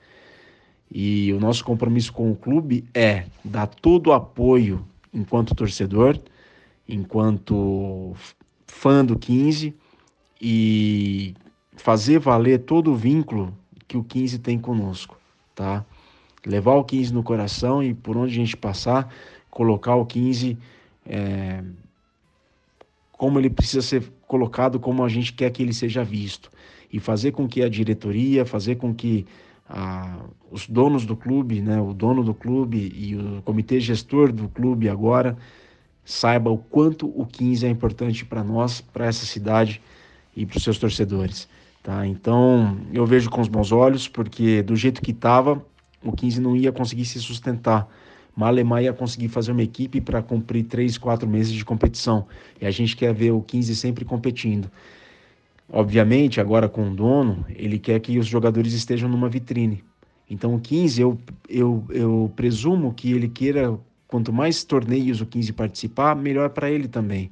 E 0.91 1.33
o 1.33 1.41
nosso 1.41 1.65
compromisso 1.65 2.13
com 2.13 2.31
o 2.31 2.37
clube 2.37 2.85
é 2.95 3.25
dar 3.45 3.67
todo 3.67 4.09
o 4.09 4.13
apoio 4.13 4.87
enquanto 5.13 5.55
torcedor, 5.55 6.19
enquanto 6.89 8.15
fã 8.67 9.05
do 9.05 9.19
15 9.19 9.75
e 10.41 11.35
fazer 11.83 12.21
valer 12.21 12.61
todo 12.61 12.93
o 12.93 12.97
vínculo 12.97 13.53
que 13.89 13.97
o 13.97 14.05
15 14.05 14.39
tem 14.39 14.57
conosco, 14.57 15.19
tá? 15.53 15.85
Levar 16.47 16.75
o 16.75 16.85
15 16.85 17.13
no 17.13 17.25
coração 17.25 17.83
e 17.83 17.93
por 17.93 18.17
onde 18.17 18.33
a 18.33 18.37
gente 18.37 18.57
passar, 18.57 19.13
colocar 19.51 19.97
o 19.97 20.07
15 20.07 20.57
é, 21.05 21.61
como 23.11 23.37
ele 23.37 23.51
precisa 23.51 23.83
ser 23.83 24.05
colocado, 24.29 24.79
como 24.79 25.03
a 25.03 25.09
gente 25.09 25.33
quer 25.33 25.51
que 25.51 25.61
ele 25.61 25.75
seja 25.75 26.05
visto. 26.05 26.53
E 26.93 27.01
fazer 27.01 27.33
com 27.33 27.49
que 27.49 27.63
a 27.63 27.69
diretoria, 27.69 28.47
fazer 28.47 28.77
com 28.77 28.95
que 28.95 29.27
a, 29.69 30.21
os 30.53 30.69
donos 30.69 31.05
do 31.05 31.17
clube, 31.17 31.61
né, 31.61 31.81
o 31.81 31.93
dono 31.93 32.23
do 32.23 32.33
clube 32.33 32.93
e 32.95 33.17
o 33.17 33.43
comitê 33.43 33.81
gestor 33.81 34.31
do 34.31 34.49
clube 34.49 34.89
agora 34.89 35.37
saiba 36.05 36.49
o 36.49 36.59
quanto 36.59 37.09
o 37.09 37.27
15 37.27 37.67
é 37.67 37.69
importante 37.69 38.25
para 38.25 38.45
nós, 38.45 38.81
para 38.81 39.07
essa 39.07 39.27
cidade 39.27 39.83
e 40.37 40.47
para 40.47 40.59
os 40.59 40.63
seus 40.63 40.79
torcedores. 40.79 41.49
Tá? 41.83 42.07
Então 42.07 42.79
eu 42.93 43.05
vejo 43.05 43.29
com 43.29 43.41
os 43.41 43.49
bons 43.49 43.73
olhos, 43.73 44.07
porque 44.07 44.63
do 44.63 44.77
jeito 44.77 45.03
que 45.03 45.11
estava, 45.11 45.65
o 46.03 46.13
15 46.13 46.41
não 46.41 46.57
ia 46.57 46.71
conseguir 46.71 47.05
se 47.05 47.21
sustentar. 47.21 47.89
Malemar 48.35 48.83
ia 48.83 48.93
conseguir 48.93 49.29
fazer 49.29 49.53
uma 49.53 49.63
equipe 49.63 50.01
para 50.01 50.23
cumprir 50.23 50.65
três, 50.65 50.97
quatro 50.97 51.29
meses 51.29 51.53
de 51.53 51.65
competição. 51.65 52.27
E 52.61 52.67
a 52.67 52.71
gente 52.71 52.97
quer 52.97 53.13
ver 53.13 53.33
o 53.33 53.43
15 53.43 53.75
sempre 53.77 54.05
competindo. 54.05 54.71
Obviamente, 55.69 56.41
agora 56.41 56.69
com 56.69 56.91
o 56.91 56.95
dono, 56.95 57.45
ele 57.49 57.79
quer 57.79 57.99
que 58.01 58.19
os 58.19 58.27
jogadores 58.27 58.73
estejam 58.73 59.09
numa 59.09 59.29
vitrine. 59.29 59.83
Então 60.31 60.55
o 60.55 60.61
15, 60.61 61.03
eu, 61.03 61.19
eu, 61.49 61.85
eu 61.91 62.33
presumo 62.37 62.95
que 62.95 63.13
ele 63.13 63.29
queira, 63.29 63.79
quanto 64.07 64.33
mais 64.33 64.65
torneios 64.65 65.21
o 65.21 65.27
15 65.27 65.53
participar, 65.53 66.15
melhor 66.15 66.51
para 66.51 66.71
ele 66.71 66.89
também. 66.89 67.31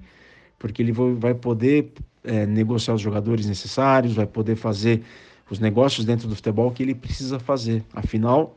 Porque 0.61 0.83
ele 0.83 0.93
vai 0.93 1.35
poder 1.35 1.91
é, 2.23 2.47
negociar 2.47 2.95
os 2.95 3.01
jogadores 3.01 3.47
necessários, 3.47 4.13
vai 4.15 4.27
poder 4.27 4.55
fazer 4.55 5.03
os 5.51 5.59
negócios 5.59 6.05
dentro 6.07 6.29
do 6.29 6.37
futebol 6.37 6.71
que 6.71 6.83
ele 6.83 6.95
precisa 6.95 7.41
fazer. 7.41 7.83
Afinal, 7.93 8.57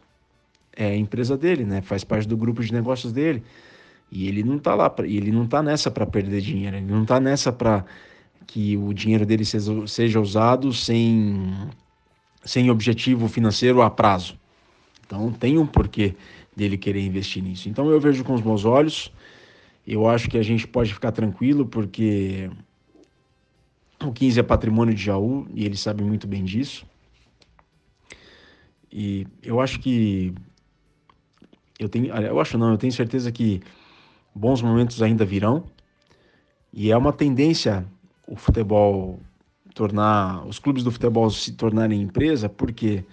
é 0.76 0.88
a 0.88 0.96
empresa 0.96 1.38
dele, 1.38 1.64
né? 1.64 1.82
Faz 1.82 2.04
parte 2.04 2.28
do 2.28 2.36
grupo 2.36 2.62
de 2.62 2.74
negócios 2.74 3.12
dele. 3.14 3.42
E 4.12 4.28
ele 4.28 4.44
não 4.44 4.60
tá 4.60 4.76
lá, 4.76 4.90
pra, 4.90 5.08
ele 5.08 5.32
não 5.32 5.48
tá 5.48 5.64
nessa 5.64 5.90
para 5.90 6.06
perder 6.06 6.42
dinheiro, 6.42 6.76
ele 6.76 6.86
não 6.86 7.06
tá 7.06 7.20
nessa 7.20 7.52
para 7.52 7.84
que 8.46 8.78
o 8.78 8.94
dinheiro 8.94 9.26
dele 9.26 9.46
seja, 9.46 9.88
seja 9.88 10.20
usado 10.20 10.72
sem, 10.72 11.52
sem 12.44 12.70
objetivo 12.70 13.28
financeiro 13.28 13.82
a 13.82 13.90
prazo. 13.90 14.38
Então 15.06 15.32
tem 15.32 15.58
um 15.58 15.66
porquê 15.66 16.16
dele 16.56 16.78
querer 16.78 17.02
investir 17.02 17.42
nisso. 17.42 17.70
Então 17.70 17.90
eu 17.90 18.00
vejo 18.00 18.24
com 18.24 18.34
os 18.34 18.42
bons 18.42 18.66
olhos. 18.66 19.12
Eu 19.86 20.08
acho 20.08 20.30
que 20.30 20.38
a 20.38 20.44
gente 20.44 20.68
pode 20.68 20.94
ficar 20.94 21.12
tranquilo 21.12 21.66
porque 21.66 22.50
o 24.02 24.12
15 24.12 24.40
é 24.40 24.44
patrimônio 24.44 24.94
de 24.94 25.04
Jaú 25.04 25.48
e 25.54 25.66
ele 25.66 25.78
sabe 25.78 26.04
muito 26.04 26.28
bem 26.28 26.44
disso. 26.44 26.86
E 28.92 29.28
eu 29.42 29.60
acho 29.60 29.80
que 29.80 30.34
eu 31.80 31.90
tenho, 31.90 32.14
eu 32.16 32.40
acho 32.40 32.58
não, 32.58 32.72
eu 32.72 32.78
tenho 32.78 32.94
certeza 32.94 33.32
que 33.32 33.62
bons 34.34 34.62
momentos 34.62 35.02
ainda 35.02 35.26
virão. 35.26 35.64
E 36.72 36.92
é 36.92 36.98
uma 36.98 37.12
tendência 37.12 37.86
o 38.28 38.36
futebol 38.36 39.20
tornar 39.74 40.46
os 40.46 40.60
clubes 40.60 40.84
do 40.84 40.92
futebol 40.92 41.30
se 41.30 41.54
tornarem 41.54 42.02
empresa, 42.02 42.48
porque 42.48 43.04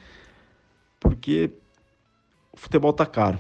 porque 0.98 1.50
o 2.52 2.56
futebol 2.56 2.92
tá 2.92 3.06
caro. 3.06 3.38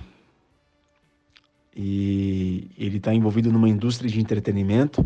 E 1.74 2.70
ele 2.76 2.96
está 2.96 3.14
envolvido 3.14 3.52
numa 3.52 3.68
indústria 3.68 4.10
de 4.10 4.20
entretenimento 4.20 5.04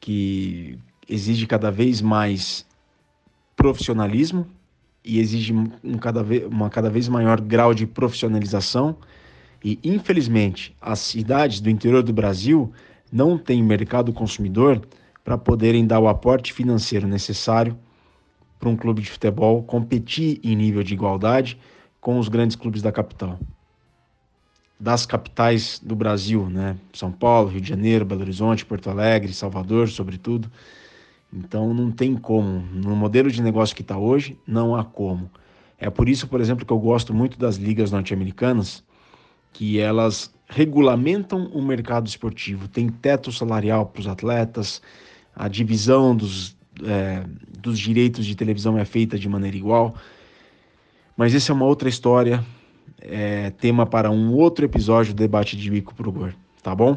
que 0.00 0.78
exige 1.08 1.46
cada 1.46 1.70
vez 1.70 2.00
mais 2.02 2.66
profissionalismo 3.56 4.46
e 5.04 5.18
exige 5.18 5.52
um 5.52 5.98
cada 5.98 6.22
vez, 6.22 6.44
uma 6.44 6.68
cada 6.68 6.90
vez 6.90 7.08
maior 7.08 7.40
grau 7.40 7.72
de 7.72 7.86
profissionalização. 7.86 8.96
E, 9.64 9.78
infelizmente, 9.82 10.76
as 10.80 10.98
cidades 11.00 11.60
do 11.60 11.70
interior 11.70 12.02
do 12.02 12.12
Brasil 12.12 12.72
não 13.10 13.38
têm 13.38 13.62
mercado 13.62 14.12
consumidor 14.12 14.86
para 15.24 15.36
poderem 15.36 15.86
dar 15.86 15.98
o 15.98 16.08
aporte 16.08 16.52
financeiro 16.52 17.06
necessário 17.06 17.76
para 18.58 18.68
um 18.68 18.76
clube 18.76 19.02
de 19.02 19.10
futebol 19.10 19.62
competir 19.62 20.40
em 20.42 20.54
nível 20.54 20.82
de 20.82 20.94
igualdade 20.94 21.58
com 22.00 22.18
os 22.18 22.28
grandes 22.28 22.56
clubes 22.56 22.82
da 22.82 22.92
capital. 22.92 23.38
Das 24.80 25.04
capitais 25.04 25.80
do 25.82 25.96
Brasil, 25.96 26.48
né? 26.48 26.76
São 26.92 27.10
Paulo, 27.10 27.48
Rio 27.48 27.60
de 27.60 27.68
Janeiro, 27.68 28.04
Belo 28.04 28.20
Horizonte, 28.20 28.64
Porto 28.64 28.88
Alegre, 28.88 29.32
Salvador, 29.32 29.88
sobretudo. 29.88 30.50
Então 31.32 31.74
não 31.74 31.90
tem 31.90 32.16
como. 32.16 32.60
No 32.72 32.94
modelo 32.94 33.30
de 33.30 33.42
negócio 33.42 33.74
que 33.74 33.82
está 33.82 33.98
hoje, 33.98 34.38
não 34.46 34.76
há 34.76 34.84
como. 34.84 35.30
É 35.78 35.90
por 35.90 36.08
isso, 36.08 36.26
por 36.26 36.40
exemplo, 36.40 36.64
que 36.64 36.72
eu 36.72 36.78
gosto 36.78 37.12
muito 37.12 37.38
das 37.38 37.56
ligas 37.56 37.90
norte-americanas, 37.90 38.82
que 39.52 39.78
elas 39.78 40.32
regulamentam 40.48 41.46
o 41.52 41.62
mercado 41.62 42.06
esportivo. 42.06 42.66
Tem 42.68 42.88
teto 42.88 43.30
salarial 43.30 43.86
para 43.86 44.00
os 44.00 44.06
atletas, 44.06 44.82
a 45.34 45.46
divisão 45.46 46.16
dos, 46.16 46.56
é, 46.84 47.24
dos 47.60 47.78
direitos 47.78 48.26
de 48.26 48.34
televisão 48.34 48.78
é 48.78 48.84
feita 48.84 49.18
de 49.18 49.28
maneira 49.28 49.56
igual. 49.56 49.94
Mas 51.16 51.34
essa 51.34 51.52
é 51.52 51.54
uma 51.54 51.64
outra 51.64 51.88
história, 51.88 52.44
é 53.00 53.50
tema 53.50 53.86
para 53.86 54.10
um 54.10 54.34
outro 54.34 54.64
episódio 54.64 55.14
do 55.14 55.18
Debate 55.18 55.56
de 55.56 55.70
Bico 55.70 55.94
pro 55.94 56.12
Gor, 56.12 56.34
tá 56.62 56.74
bom? 56.74 56.96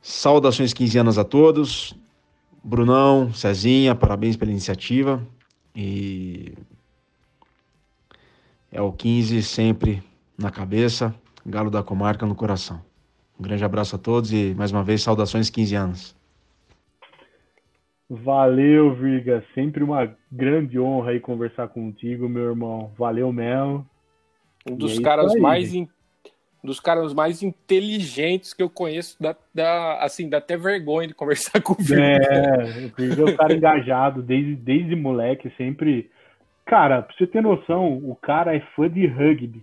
Saudações 0.00 0.72
15 0.72 0.98
anos 0.98 1.18
a 1.18 1.24
todos. 1.24 1.94
Brunão, 2.62 3.32
Cezinha, 3.32 3.94
parabéns 3.94 4.36
pela 4.36 4.50
iniciativa. 4.50 5.22
E 5.76 6.54
é 8.72 8.80
o 8.80 8.92
15 8.92 9.42
sempre 9.42 10.02
na 10.36 10.50
cabeça, 10.50 11.14
Galo 11.44 11.70
da 11.70 11.82
Comarca 11.82 12.26
no 12.26 12.34
coração. 12.34 12.80
Um 13.38 13.42
grande 13.42 13.64
abraço 13.64 13.96
a 13.96 13.98
todos 13.98 14.32
e 14.32 14.54
mais 14.56 14.72
uma 14.72 14.82
vez 14.82 15.02
saudações 15.02 15.50
15 15.50 15.74
anos. 15.74 16.16
Valeu, 18.08 18.94
Virga. 18.94 19.44
Sempre 19.54 19.82
uma 19.82 20.14
grande 20.30 20.78
honra 20.78 21.10
aí 21.10 21.20
conversar 21.20 21.68
contigo, 21.68 22.28
meu 22.28 22.50
irmão. 22.50 22.92
Valeu 22.96 23.32
mesmo. 23.32 23.86
Um 24.66 24.76
dos 24.76 24.98
é 24.98 25.02
caras 25.02 25.34
mais 25.34 25.74
in... 25.74 25.88
dos 26.62 26.80
caras 26.80 27.12
mais 27.12 27.42
inteligentes 27.42 28.54
que 28.54 28.62
eu 28.62 28.70
conheço, 28.70 29.16
dá, 29.20 29.36
dá, 29.54 29.98
assim, 30.02 30.28
dá 30.28 30.38
até 30.38 30.56
vergonha 30.56 31.08
de 31.08 31.14
conversar 31.14 31.60
com 31.62 31.74
o 31.74 31.76
Virga. 31.76 32.04
É, 32.04 32.86
o 32.86 32.88
Virga 32.96 33.22
é 33.22 33.32
um 33.32 33.36
cara 33.36 33.54
engajado 33.54 34.22
desde, 34.22 34.56
desde 34.56 34.96
moleque, 34.96 35.52
sempre. 35.56 36.10
Cara, 36.64 37.02
pra 37.02 37.14
você 37.16 37.26
ter 37.26 37.42
noção, 37.42 37.98
o 37.98 38.16
cara 38.16 38.56
é 38.56 38.60
fã 38.74 38.88
de 38.88 39.06
rugby. 39.06 39.62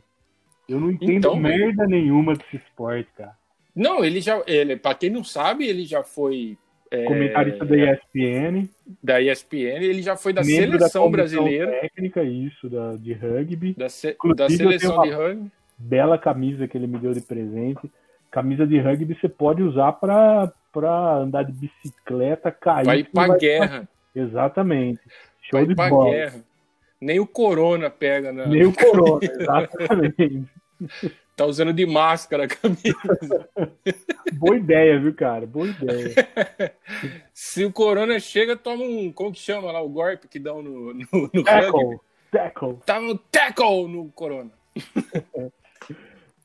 Eu 0.70 0.80
não 0.80 0.92
entendo 0.92 1.12
então, 1.12 1.36
merda 1.36 1.86
nenhuma 1.86 2.34
desse 2.36 2.58
esporte, 2.58 3.10
cara. 3.18 3.36
Não, 3.76 4.04
ele 4.04 4.22
já. 4.22 4.42
Ele, 4.46 4.78
pra 4.78 4.94
quem 4.94 5.10
não 5.10 5.24
sabe, 5.24 5.66
ele 5.66 5.86
já 5.86 6.04
foi 6.04 6.58
é, 6.92 7.06
comentarista 7.06 7.66
da 7.66 7.76
ESPN. 7.78 8.70
Da 9.02 9.22
ESPN, 9.22 9.82
ele 9.82 10.02
já 10.02 10.18
foi 10.18 10.34
da 10.34 10.44
seleção 10.44 11.06
da 11.06 11.12
brasileira. 11.12 11.72
técnica, 11.80 12.22
isso, 12.22 12.70
da, 12.70 12.98
de 12.98 13.14
rugby. 13.14 13.74
Da, 13.74 13.88
se, 13.88 14.16
da 14.36 14.50
seleção 14.50 15.02
de 15.02 15.10
rugby. 15.10 15.50
Bela 15.78 16.18
camisa 16.18 16.68
que 16.68 16.78
ele 16.78 16.88
me 16.88 17.00
deu 17.00 17.14
de 17.14 17.22
presente. 17.22 17.90
Camisa 18.30 18.68
de 18.68 18.78
rugby 18.78 19.18
você 19.20 19.30
pode 19.30 19.64
usar 19.64 19.94
para 19.94 20.52
andar 21.18 21.44
de 21.44 21.54
bicicleta, 21.54 22.52
cair. 22.52 22.86
Vai 22.86 23.04
pra 23.06 23.28
vai 23.28 23.40
guerra. 23.40 23.90
Exatamente. 24.14 25.00
Show 25.42 25.60
vai 25.60 25.66
de 25.66 25.76
pra 25.76 25.90
bola. 25.90 26.12
guerra. 26.12 26.44
Nem 27.00 27.20
o 27.20 27.26
Corona 27.26 27.90
pega? 27.90 28.32
Nem 28.32 28.66
o 28.66 28.74
Corona, 28.74 29.22
exatamente. 29.26 30.44
Tá 31.36 31.46
usando 31.46 31.74
de 31.74 31.86
máscara 31.86 32.46
a 32.46 32.48
camisa. 32.48 33.50
Boa 34.34 34.58
ideia, 34.58 35.00
viu, 35.00 35.14
cara? 35.14 35.46
Boa 35.46 35.68
ideia. 35.68 36.14
Se 37.34 37.66
o 37.66 37.72
Corona 37.72 38.20
chega, 38.20 38.56
toma 38.56 38.84
um. 38.84 39.12
Como 39.12 39.32
que 39.32 39.40
chama 39.40 39.72
lá? 39.72 39.82
O 39.82 39.90
golpe 39.90 40.28
que 40.28 40.40
dão 40.40 40.62
no, 40.62 40.94
no, 40.94 41.08
no 41.34 41.44
tackle. 41.44 42.00
Tackle. 42.32 42.78
Tá 42.86 43.00
no 43.00 43.18
tackle 43.18 43.88
no 43.88 44.12
Corona. 44.12 44.52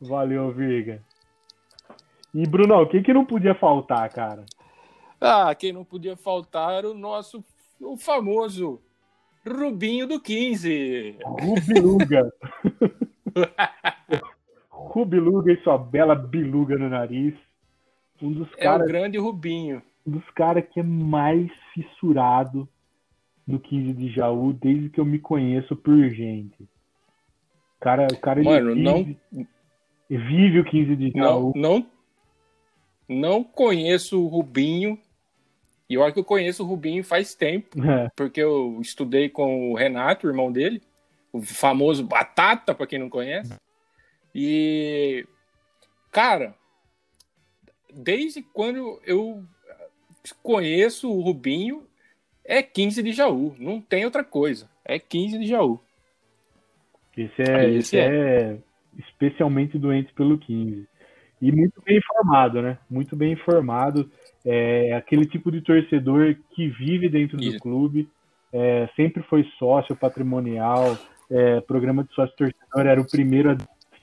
Valeu, 0.00 0.52
Viga. 0.52 1.02
E, 2.34 2.46
Bruno, 2.46 2.82
o 2.82 2.86
que, 2.86 3.02
que 3.02 3.14
não 3.14 3.24
podia 3.24 3.54
faltar, 3.54 4.08
cara? 4.10 4.44
Ah, 5.20 5.54
quem 5.54 5.72
não 5.72 5.84
podia 5.84 6.16
faltar 6.16 6.74
era 6.74 6.90
o 6.90 6.94
nosso 6.94 7.42
o 7.80 7.96
famoso 7.96 8.80
Rubinho 9.46 10.06
do 10.06 10.20
15. 10.20 11.18
Rubiluga. 14.96 15.30
Rubiluga 15.30 15.52
e 15.52 15.62
sua 15.62 15.76
bela 15.76 16.14
biluga 16.14 16.78
no 16.78 16.88
nariz. 16.88 17.34
Um 18.22 18.32
dos 18.32 18.48
é 18.56 18.70
o 18.70 18.78
grande 18.78 19.18
Rubinho. 19.18 19.82
Um 20.06 20.12
dos 20.12 20.30
caras 20.30 20.64
que 20.72 20.80
é 20.80 20.82
mais 20.82 21.50
fissurado 21.74 22.68
no 23.46 23.60
15 23.60 23.92
de 23.92 24.08
Jaú 24.10 24.52
desde 24.52 24.88
que 24.88 24.98
eu 24.98 25.04
me 25.04 25.18
conheço 25.18 25.76
por 25.76 25.96
gente. 26.10 26.62
O 26.62 27.80
cara, 27.80 28.06
o 28.10 28.18
cara 28.18 28.42
Mano, 28.42 28.74
vive, 28.74 28.82
não 28.82 29.46
vive 30.08 30.60
o 30.60 30.64
15 30.64 30.96
de 30.96 31.10
Jaú. 31.10 31.52
Não, 31.54 31.78
não, 31.78 31.86
não 33.08 33.44
conheço 33.44 34.22
o 34.22 34.26
Rubinho. 34.26 34.98
E 35.88 35.96
olha 35.96 36.12
que 36.12 36.18
eu 36.18 36.24
conheço 36.24 36.64
o 36.64 36.66
Rubinho 36.66 37.04
faz 37.04 37.34
tempo, 37.34 37.78
é. 37.84 38.08
porque 38.16 38.40
eu 38.40 38.78
estudei 38.80 39.28
com 39.28 39.70
o 39.70 39.76
Renato, 39.76 40.26
o 40.26 40.30
irmão 40.30 40.50
dele, 40.50 40.82
o 41.32 41.40
famoso 41.40 42.04
Batata, 42.04 42.74
para 42.74 42.86
quem 42.86 42.98
não 42.98 43.08
conhece. 43.08 43.54
E, 44.38 45.26
cara, 46.12 46.54
desde 47.90 48.42
quando 48.42 49.00
eu 49.02 49.42
conheço 50.42 51.10
o 51.10 51.22
Rubinho, 51.22 51.84
é 52.44 52.62
15 52.62 53.02
de 53.02 53.12
Jaú. 53.12 53.56
Não 53.58 53.80
tem 53.80 54.04
outra 54.04 54.22
coisa. 54.22 54.68
É 54.84 54.98
15 54.98 55.38
de 55.38 55.46
Jaú. 55.46 55.80
Esse 57.16 57.50
é, 57.50 57.70
esse 57.70 57.98
é. 57.98 58.08
é 58.08 58.58
especialmente 58.98 59.78
doente 59.78 60.12
pelo 60.12 60.36
15. 60.36 60.86
E 61.40 61.50
muito 61.50 61.80
bem 61.82 61.96
informado, 61.96 62.60
né? 62.60 62.78
Muito 62.90 63.16
bem 63.16 63.32
informado. 63.32 64.10
É 64.44 64.92
aquele 64.92 65.24
tipo 65.24 65.50
de 65.50 65.62
torcedor 65.62 66.36
que 66.50 66.68
vive 66.68 67.08
dentro 67.08 67.40
Isso. 67.40 67.52
do 67.52 67.58
clube, 67.58 68.06
é, 68.52 68.86
sempre 68.96 69.22
foi 69.22 69.44
sócio 69.58 69.96
patrimonial, 69.96 70.98
é, 71.30 71.62
programa 71.62 72.04
de 72.04 72.12
sócio 72.14 72.36
torcedor 72.36 72.86
era 72.86 73.00
o 73.00 73.10
primeiro 73.10 73.52
a 73.52 73.56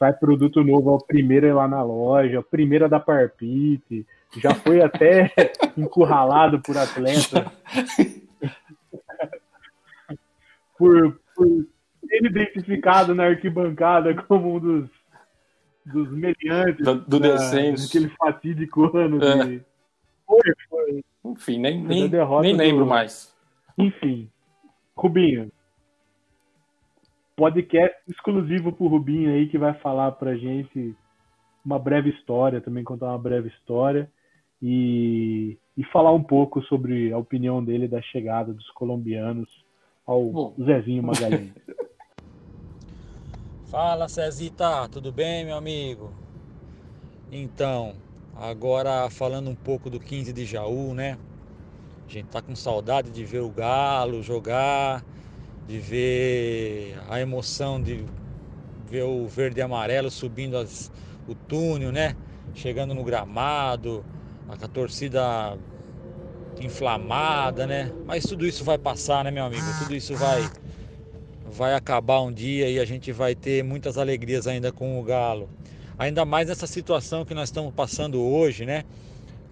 sai 0.03 0.13
produto 0.13 0.61
novo, 0.61 0.89
é 0.89 0.93
o 0.93 0.99
primeiro 0.99 1.55
lá 1.55 1.65
na 1.65 1.81
loja, 1.81 2.41
o 2.41 2.43
primeiro 2.43 2.83
a 2.83 2.89
dar 2.89 2.99
parpite, 2.99 4.05
já 4.37 4.53
foi 4.53 4.81
até 4.81 5.31
encurralado 5.77 6.61
por 6.61 6.77
atleta. 6.77 7.49
por, 10.77 11.17
por 11.33 11.47
ser 12.05 12.25
identificado 12.25 13.15
na 13.15 13.27
arquibancada 13.27 14.13
como 14.23 14.55
um 14.55 14.59
dos, 14.59 14.89
dos 15.85 16.11
meliantes 16.11 16.83
do, 16.83 16.95
do 16.95 17.19
da, 17.21 17.35
descenso. 17.35 17.87
Aquele 17.87 18.09
fatídico 18.09 18.97
ano 18.97 19.23
é. 19.23 19.45
de... 19.45 19.61
Foi, 20.27 20.41
foi. 20.69 21.01
Enfim, 21.23 21.59
nem, 21.59 21.81
nem, 21.81 22.09
nem 22.09 22.57
lembro 22.57 22.83
do... 22.83 22.89
mais. 22.89 23.33
Enfim, 23.77 24.29
Rubinho, 24.97 25.49
podcast 27.35 27.95
exclusivo 28.07 28.71
pro 28.71 28.87
Rubinho 28.87 29.31
aí 29.31 29.47
que 29.47 29.57
vai 29.57 29.73
falar 29.75 30.11
pra 30.13 30.35
gente 30.35 30.95
uma 31.65 31.79
breve 31.79 32.09
história, 32.09 32.61
também 32.61 32.83
contar 32.83 33.07
uma 33.07 33.17
breve 33.17 33.47
história 33.49 34.11
e, 34.61 35.57
e 35.77 35.83
falar 35.85 36.11
um 36.11 36.23
pouco 36.23 36.61
sobre 36.63 37.11
a 37.11 37.17
opinião 37.17 37.63
dele 37.63 37.87
da 37.87 38.01
chegada 38.01 38.53
dos 38.53 38.69
colombianos 38.71 39.49
ao 40.05 40.25
Bom. 40.25 40.55
Zezinho 40.61 41.03
Magalhães. 41.03 41.53
Fala 43.71 44.07
Cezita, 44.07 44.87
tudo 44.87 45.11
bem, 45.11 45.45
meu 45.45 45.57
amigo? 45.57 46.11
Então, 47.31 47.95
agora 48.35 49.09
falando 49.09 49.49
um 49.49 49.55
pouco 49.55 49.89
do 49.89 49.99
15 49.99 50.31
de 50.31 50.45
Jaú, 50.45 50.93
né? 50.93 51.17
A 52.07 52.11
gente 52.11 52.27
tá 52.27 52.39
com 52.39 52.55
saudade 52.55 53.09
de 53.09 53.25
ver 53.25 53.41
o 53.41 53.49
Galo 53.49 54.21
jogar, 54.21 55.03
de 55.67 55.79
ver 55.79 56.99
a 57.09 57.19
emoção 57.19 57.81
de 57.81 58.05
ver 58.89 59.03
o 59.03 59.27
verde 59.27 59.59
e 59.59 59.63
amarelo 59.63 60.11
subindo 60.11 60.57
as, 60.57 60.91
o 61.27 61.33
túnel, 61.33 61.91
né? 61.91 62.15
Chegando 62.53 62.93
no 62.93 63.03
gramado, 63.03 64.05
a, 64.47 64.53
a 64.53 64.67
torcida 64.67 65.57
inflamada, 66.59 67.65
né? 67.65 67.91
Mas 68.05 68.23
tudo 68.23 68.45
isso 68.45 68.63
vai 68.63 68.77
passar, 68.77 69.23
né, 69.23 69.31
meu 69.31 69.45
amigo? 69.45 69.63
Tudo 69.79 69.95
isso 69.95 70.15
vai 70.15 70.43
vai 71.51 71.75
acabar 71.75 72.19
um 72.21 72.31
dia 72.31 72.67
e 72.67 72.79
a 72.79 72.85
gente 72.85 73.11
vai 73.11 73.35
ter 73.35 73.63
muitas 73.63 73.97
alegrias 73.97 74.47
ainda 74.47 74.71
com 74.71 74.99
o 74.99 75.03
Galo. 75.03 75.47
Ainda 75.97 76.25
mais 76.25 76.47
nessa 76.47 76.65
situação 76.65 77.23
que 77.23 77.33
nós 77.33 77.49
estamos 77.49 77.73
passando 77.73 78.19
hoje, 78.21 78.65
né? 78.65 78.83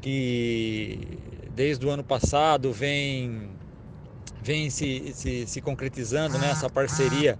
Que 0.01 0.99
desde 1.53 1.85
o 1.85 1.89
ano 1.89 2.03
passado 2.03 2.71
vem 2.71 3.49
vem 4.41 4.69
se, 4.69 5.11
se, 5.13 5.45
se 5.47 5.61
concretizando, 5.61 6.37
né? 6.37 6.51
Essa 6.51 6.69
parceria 6.69 7.37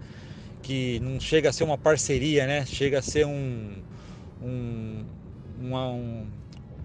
que 0.61 0.99
não 0.99 1.19
chega 1.19 1.49
a 1.49 1.53
ser 1.53 1.63
uma 1.63 1.77
parceria, 1.77 2.45
né? 2.45 2.65
Chega 2.65 2.99
a 2.99 3.01
ser 3.01 3.25
um, 3.25 3.73
um, 4.41 5.03
uma, 5.59 5.89
um 5.89 6.27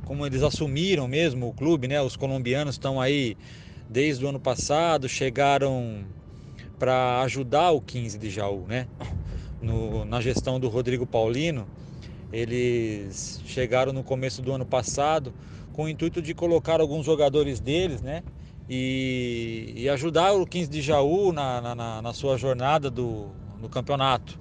como 0.05 0.24
eles 0.24 0.42
assumiram 0.42 1.07
mesmo 1.09 1.48
o 1.48 1.52
clube, 1.52 1.88
né? 1.88 2.00
Os 2.00 2.16
colombianos 2.16 2.76
estão 2.76 3.00
aí 3.00 3.37
desde 3.88 4.24
o 4.24 4.29
ano 4.29 4.40
passado, 4.40 5.09
chegaram 5.09 6.05
para 6.79 7.20
ajudar 7.22 7.70
o 7.72 7.81
15 7.81 8.18
de 8.18 8.31
Jaú, 8.31 8.64
né? 8.66 8.87
No, 9.61 10.05
na 10.05 10.20
gestão 10.20 10.61
do 10.61 10.68
Rodrigo 10.68 11.07
Paulino, 11.07 11.66
eles 12.33 13.40
chegaram 13.46 13.92
no 13.92 14.05
começo 14.05 14.42
do 14.42 14.52
ano 14.52 14.66
passado 14.66 15.33
com 15.72 15.85
o 15.85 15.88
intuito 15.88 16.22
de 16.22 16.35
colocar 16.35 16.81
alguns 16.81 17.05
jogadores 17.05 17.59
deles, 17.61 18.00
né? 18.00 18.22
E, 18.68 19.72
e 19.76 19.88
ajudar 19.88 20.33
o 20.33 20.44
15 20.44 20.68
de 20.68 20.83
Jaú 20.83 21.33
na, 21.33 21.74
na, 21.74 22.02
na 22.02 22.12
sua 22.12 22.37
jornada 22.37 22.90
do, 22.90 23.29
do 23.61 23.68
campeonato. 23.68 24.38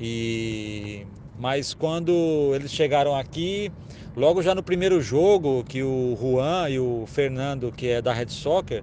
E 0.00 1.06
mas 1.38 1.72
quando 1.72 2.52
eles 2.54 2.72
chegaram 2.72 3.14
aqui, 3.14 3.70
logo 4.16 4.42
já 4.42 4.56
no 4.56 4.62
primeiro 4.62 5.00
jogo, 5.00 5.62
que 5.62 5.84
o 5.84 6.18
Juan 6.20 6.68
e 6.68 6.80
o 6.80 7.04
Fernando, 7.06 7.70
que 7.70 7.86
é 7.88 8.02
da 8.02 8.12
Red 8.12 8.28
Soccer, 8.28 8.82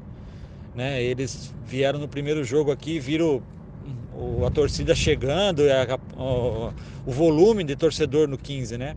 né, 0.73 1.03
eles 1.03 1.53
vieram 1.65 1.99
no 1.99 2.07
primeiro 2.07 2.45
jogo 2.45 2.71
aqui, 2.71 2.97
viram 2.97 3.43
a 4.47 4.49
torcida 4.49 4.95
chegando, 4.95 5.63
o 7.05 7.11
volume 7.11 7.63
de 7.63 7.75
torcedor 7.75 8.27
no 8.27 8.37
15, 8.37 8.77
né? 8.77 8.95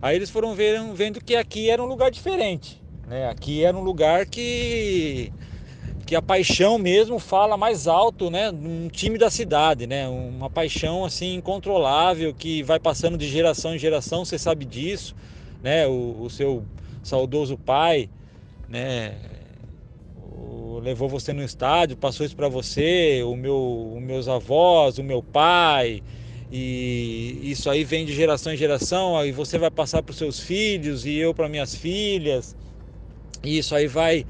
Aí 0.00 0.16
eles 0.16 0.30
foram 0.30 0.54
vendo, 0.54 0.94
vendo 0.94 1.20
que 1.22 1.36
aqui 1.36 1.68
era 1.68 1.82
um 1.82 1.86
lugar 1.86 2.10
diferente, 2.10 2.82
né? 3.06 3.28
Aqui 3.28 3.64
era 3.64 3.76
um 3.76 3.82
lugar 3.82 4.26
que 4.26 5.32
que 6.04 6.14
a 6.14 6.22
paixão 6.22 6.78
mesmo 6.78 7.18
fala 7.18 7.56
mais 7.56 7.88
alto, 7.88 8.30
né? 8.30 8.50
Um 8.50 8.88
time 8.88 9.18
da 9.18 9.28
cidade, 9.28 9.88
né? 9.88 10.06
Uma 10.06 10.48
paixão 10.48 11.04
assim 11.04 11.34
incontrolável 11.34 12.32
que 12.32 12.62
vai 12.62 12.78
passando 12.78 13.18
de 13.18 13.28
geração 13.28 13.74
em 13.74 13.78
geração, 13.78 14.24
você 14.24 14.38
sabe 14.38 14.64
disso, 14.64 15.16
né? 15.62 15.86
O, 15.88 16.22
o 16.22 16.30
seu 16.30 16.64
saudoso 17.02 17.58
pai, 17.58 18.08
né? 18.68 19.16
Levou 20.80 21.08
você 21.08 21.32
no 21.32 21.42
estádio, 21.42 21.96
passou 21.96 22.24
isso 22.24 22.36
para 22.36 22.48
você, 22.48 23.22
o 23.24 23.34
meu, 23.34 23.94
os 23.96 24.02
meus 24.02 24.28
avós, 24.28 24.98
o 24.98 25.02
meu 25.02 25.20
pai, 25.20 26.00
e 26.52 27.40
isso 27.42 27.68
aí 27.68 27.82
vem 27.82 28.06
de 28.06 28.14
geração 28.14 28.52
em 28.52 28.56
geração, 28.56 29.18
aí 29.18 29.32
você 29.32 29.58
vai 29.58 29.70
passar 29.70 30.02
para 30.04 30.12
os 30.12 30.18
seus 30.18 30.38
filhos 30.38 31.04
e 31.04 31.16
eu 31.16 31.34
para 31.34 31.48
minhas 31.48 31.74
filhas. 31.74 32.54
E 33.42 33.58
isso 33.58 33.74
aí 33.74 33.86
vai 33.86 34.26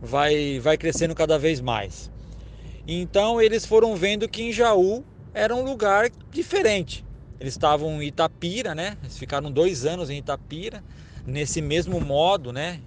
vai, 0.00 0.58
vai 0.60 0.76
crescendo 0.76 1.14
cada 1.14 1.38
vez 1.38 1.60
mais. 1.60 2.10
Então 2.86 3.40
eles 3.40 3.66
foram 3.66 3.94
vendo 3.94 4.28
que 4.28 4.42
em 4.42 4.52
Jaú 4.52 5.04
era 5.34 5.54
um 5.54 5.64
lugar 5.64 6.10
diferente. 6.32 7.04
Eles 7.40 7.54
estavam 7.54 8.02
em 8.02 8.06
Itapira, 8.06 8.74
né? 8.74 8.96
Eles 9.02 9.16
ficaram 9.18 9.50
dois 9.50 9.84
anos 9.84 10.10
em 10.10 10.18
Itapira, 10.18 10.82
nesse 11.26 11.60
mesmo 11.60 12.00
modo, 12.00 12.52
né? 12.52 12.80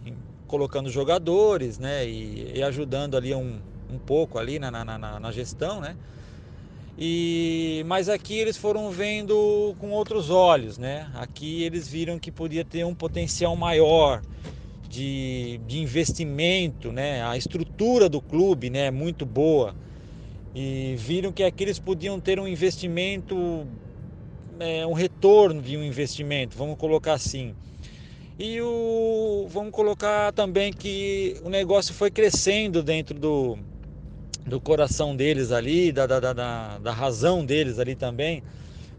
Colocando 0.47 0.89
jogadores, 0.89 1.77
né? 1.77 2.05
E, 2.05 2.57
e 2.57 2.63
ajudando 2.63 3.15
ali 3.15 3.33
um, 3.33 3.59
um 3.89 3.97
pouco 3.99 4.37
ali 4.37 4.59
na, 4.59 4.69
na, 4.69 4.83
na, 4.83 5.19
na 5.19 5.31
gestão, 5.31 5.79
né? 5.79 5.95
E, 6.97 7.83
mas 7.87 8.09
aqui 8.09 8.37
eles 8.37 8.57
foram 8.57 8.91
vendo 8.91 9.73
com 9.79 9.91
outros 9.91 10.29
olhos, 10.29 10.77
né? 10.77 11.09
Aqui 11.15 11.63
eles 11.63 11.87
viram 11.87 12.19
que 12.19 12.31
podia 12.31 12.65
ter 12.65 12.85
um 12.85 12.93
potencial 12.93 13.55
maior, 13.55 14.21
de, 14.91 15.61
de 15.65 15.79
investimento, 15.79 16.91
né? 16.91 17.23
A 17.23 17.37
estrutura 17.37 18.09
do 18.09 18.21
clube, 18.21 18.69
né, 18.69 18.87
é 18.87 18.91
muito 18.91 19.25
boa. 19.25 19.73
E 20.53 20.95
viram 20.97 21.31
que 21.31 21.43
aqui 21.43 21.63
eles 21.63 21.79
podiam 21.79 22.19
ter 22.19 22.37
um 22.37 22.45
investimento, 22.45 23.65
é, 24.59 24.85
um 24.85 24.91
retorno 24.91 25.61
de 25.61 25.77
um 25.77 25.83
investimento, 25.83 26.57
vamos 26.57 26.77
colocar 26.77 27.13
assim. 27.13 27.55
E 28.37 28.59
o, 28.59 29.47
vamos 29.49 29.71
colocar 29.71 30.33
também 30.33 30.73
que 30.73 31.37
o 31.41 31.49
negócio 31.49 31.93
foi 31.93 32.11
crescendo 32.11 32.83
dentro 32.83 33.17
do, 33.17 33.57
do 34.45 34.59
coração 34.59 35.15
deles 35.15 35.53
ali, 35.53 35.93
da, 35.93 36.05
da, 36.05 36.19
da, 36.19 36.77
da 36.79 36.91
razão 36.91 37.45
deles 37.45 37.79
ali 37.79 37.95
também, 37.95 38.43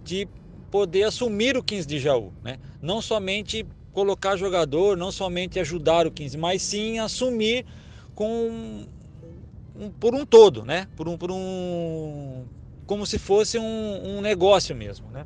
de 0.02 0.26
poder 0.70 1.02
assumir 1.02 1.54
o 1.54 1.62
15 1.62 1.86
de 1.86 1.98
Jaú, 1.98 2.32
né? 2.42 2.58
Não 2.80 3.02
somente 3.02 3.66
colocar 3.92 4.36
jogador, 4.36 4.96
não 4.96 5.12
somente 5.12 5.60
ajudar 5.60 6.06
o 6.06 6.10
15, 6.10 6.38
mas 6.38 6.62
sim 6.62 6.98
assumir 6.98 7.64
com 8.14 8.86
um, 9.76 9.90
por 9.90 10.14
um 10.14 10.24
todo, 10.24 10.64
né? 10.64 10.88
Por 10.96 11.08
um, 11.08 11.16
por 11.16 11.30
um 11.30 12.44
como 12.86 13.06
se 13.06 13.18
fosse 13.18 13.58
um, 13.58 14.18
um 14.18 14.20
negócio 14.20 14.74
mesmo, 14.74 15.08
né? 15.10 15.24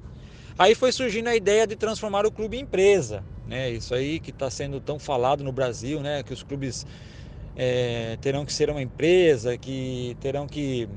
Aí 0.58 0.74
foi 0.74 0.90
surgindo 0.90 1.28
a 1.28 1.36
ideia 1.36 1.66
de 1.66 1.76
transformar 1.76 2.24
o 2.24 2.30
clube 2.30 2.56
em 2.56 2.60
empresa, 2.60 3.22
né? 3.46 3.70
Isso 3.70 3.94
aí 3.94 4.18
que 4.18 4.30
está 4.30 4.48
sendo 4.50 4.80
tão 4.80 4.98
falado 4.98 5.44
no 5.44 5.52
Brasil, 5.52 6.00
né? 6.00 6.22
Que 6.22 6.32
os 6.32 6.42
clubes 6.42 6.86
é, 7.56 8.16
terão 8.20 8.44
que 8.44 8.52
ser 8.52 8.70
uma 8.70 8.80
empresa, 8.82 9.56
que 9.58 10.16
terão 10.20 10.46
que 10.46 10.88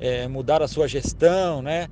é, 0.00 0.26
mudar 0.26 0.62
a 0.62 0.68
sua 0.68 0.88
gestão, 0.88 1.62
né? 1.62 1.88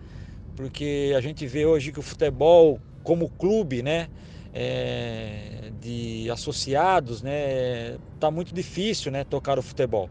Porque 0.56 1.12
a 1.16 1.20
gente 1.20 1.46
vê 1.46 1.66
hoje 1.66 1.92
que 1.92 1.98
o 1.98 2.02
futebol 2.02 2.80
como 3.02 3.28
clube, 3.28 3.82
né? 3.82 4.08
É, 4.54 5.72
de 5.80 6.30
associados, 6.30 7.20
né, 7.20 7.98
tá 8.20 8.30
muito 8.30 8.54
difícil, 8.54 9.10
né, 9.10 9.24
tocar 9.24 9.58
o 9.58 9.62
futebol. 9.62 10.08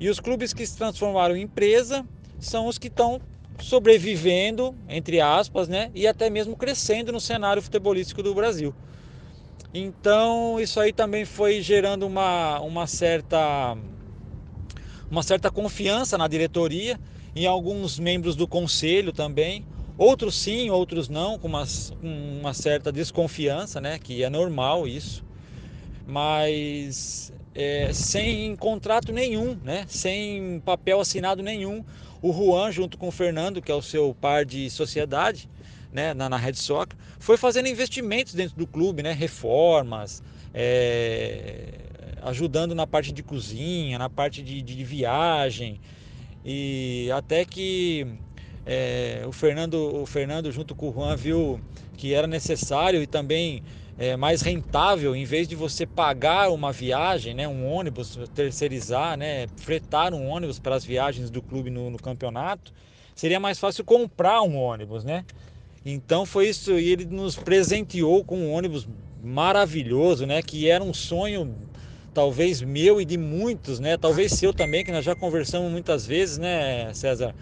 E 0.00 0.08
os 0.08 0.18
clubes 0.18 0.54
que 0.54 0.66
se 0.66 0.76
transformaram 0.76 1.36
em 1.36 1.42
empresa 1.42 2.04
são 2.40 2.66
os 2.66 2.78
que 2.78 2.88
estão 2.88 3.20
sobrevivendo, 3.60 4.74
entre 4.88 5.20
aspas, 5.20 5.68
né, 5.68 5.90
e 5.94 6.06
até 6.06 6.30
mesmo 6.30 6.56
crescendo 6.56 7.12
no 7.12 7.20
cenário 7.20 7.62
futebolístico 7.62 8.22
do 8.22 8.34
Brasil. 8.34 8.74
Então, 9.72 10.58
isso 10.58 10.80
aí 10.80 10.92
também 10.92 11.24
foi 11.24 11.60
gerando 11.60 12.06
uma, 12.06 12.60
uma 12.60 12.86
certa 12.86 13.76
uma 15.10 15.22
certa 15.22 15.50
confiança 15.50 16.16
na 16.16 16.26
diretoria, 16.26 16.98
em 17.36 17.46
alguns 17.46 17.98
membros 17.98 18.34
do 18.34 18.48
conselho 18.48 19.12
também, 19.12 19.64
Outros 19.96 20.34
sim, 20.34 20.70
outros 20.70 21.08
não, 21.08 21.38
com 21.38 21.46
uma, 21.46 21.64
uma 22.02 22.52
certa 22.52 22.90
desconfiança, 22.90 23.80
né? 23.80 23.98
Que 23.98 24.24
é 24.24 24.30
normal 24.30 24.88
isso. 24.88 25.24
Mas 26.06 27.32
é, 27.54 27.92
sem 27.92 28.56
contrato 28.56 29.12
nenhum, 29.12 29.56
né? 29.62 29.84
Sem 29.88 30.60
papel 30.64 31.00
assinado 31.00 31.42
nenhum. 31.42 31.84
O 32.20 32.32
Juan, 32.32 32.72
junto 32.72 32.98
com 32.98 33.08
o 33.08 33.12
Fernando, 33.12 33.62
que 33.62 33.70
é 33.70 33.74
o 33.74 33.82
seu 33.82 34.16
par 34.20 34.44
de 34.44 34.68
sociedade, 34.68 35.48
né, 35.92 36.12
na, 36.12 36.28
na 36.28 36.36
Red 36.36 36.54
Soccer, 36.54 36.98
foi 37.20 37.36
fazendo 37.36 37.68
investimentos 37.68 38.34
dentro 38.34 38.56
do 38.56 38.66
clube, 38.66 39.02
né? 39.02 39.12
Reformas, 39.12 40.22
é, 40.52 41.68
ajudando 42.22 42.74
na 42.74 42.86
parte 42.86 43.12
de 43.12 43.22
cozinha, 43.22 43.96
na 43.96 44.10
parte 44.10 44.42
de, 44.42 44.60
de 44.60 44.82
viagem. 44.82 45.80
E 46.44 47.08
até 47.12 47.44
que 47.44 48.06
é, 48.66 49.22
o, 49.26 49.32
Fernando, 49.32 49.74
o 49.74 50.06
Fernando, 50.06 50.50
junto 50.50 50.74
com 50.74 50.88
o 50.88 50.92
Juan, 50.92 51.16
viu 51.16 51.60
que 51.96 52.14
era 52.14 52.26
necessário 52.26 53.02
e 53.02 53.06
também 53.06 53.62
é, 53.98 54.16
mais 54.16 54.42
rentável, 54.42 55.14
em 55.14 55.24
vez 55.24 55.46
de 55.46 55.54
você 55.54 55.86
pagar 55.86 56.50
uma 56.50 56.72
viagem, 56.72 57.34
né, 57.34 57.46
um 57.46 57.66
ônibus, 57.66 58.18
terceirizar, 58.34 59.16
né, 59.16 59.46
fretar 59.56 60.12
um 60.14 60.26
ônibus 60.26 60.58
para 60.58 60.74
as 60.74 60.84
viagens 60.84 61.30
do 61.30 61.42
clube 61.42 61.70
no, 61.70 61.90
no 61.90 61.98
campeonato, 61.98 62.72
seria 63.14 63.38
mais 63.38 63.58
fácil 63.58 63.84
comprar 63.84 64.42
um 64.42 64.56
ônibus, 64.56 65.04
né? 65.04 65.24
Então 65.86 66.24
foi 66.24 66.48
isso, 66.48 66.72
e 66.72 66.90
ele 66.90 67.04
nos 67.04 67.36
presenteou 67.36 68.24
com 68.24 68.38
um 68.38 68.52
ônibus 68.52 68.88
maravilhoso, 69.22 70.26
né? 70.26 70.42
Que 70.42 70.68
era 70.68 70.82
um 70.82 70.94
sonho 70.94 71.54
talvez 72.12 72.62
meu 72.62 73.00
e 73.00 73.04
de 73.04 73.18
muitos, 73.18 73.78
né? 73.78 73.96
Talvez 73.98 74.32
seu 74.32 74.52
também, 74.54 74.82
que 74.82 74.90
nós 74.90 75.04
já 75.04 75.14
conversamos 75.14 75.70
muitas 75.70 76.06
vezes, 76.06 76.38
né, 76.38 76.92
César? 76.94 77.34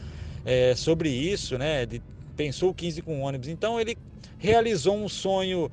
É, 0.45 0.75
sobre 0.75 1.09
isso, 1.09 1.57
né? 1.59 1.87
De, 1.87 2.03
pensou 2.37 2.75
15 2.75 3.03
com 3.03 3.21
ônibus. 3.21 3.49
Então 3.49 3.81
ele 3.81 3.97
realizou 4.39 4.97
um 4.97 5.09
sonho 5.09 5.71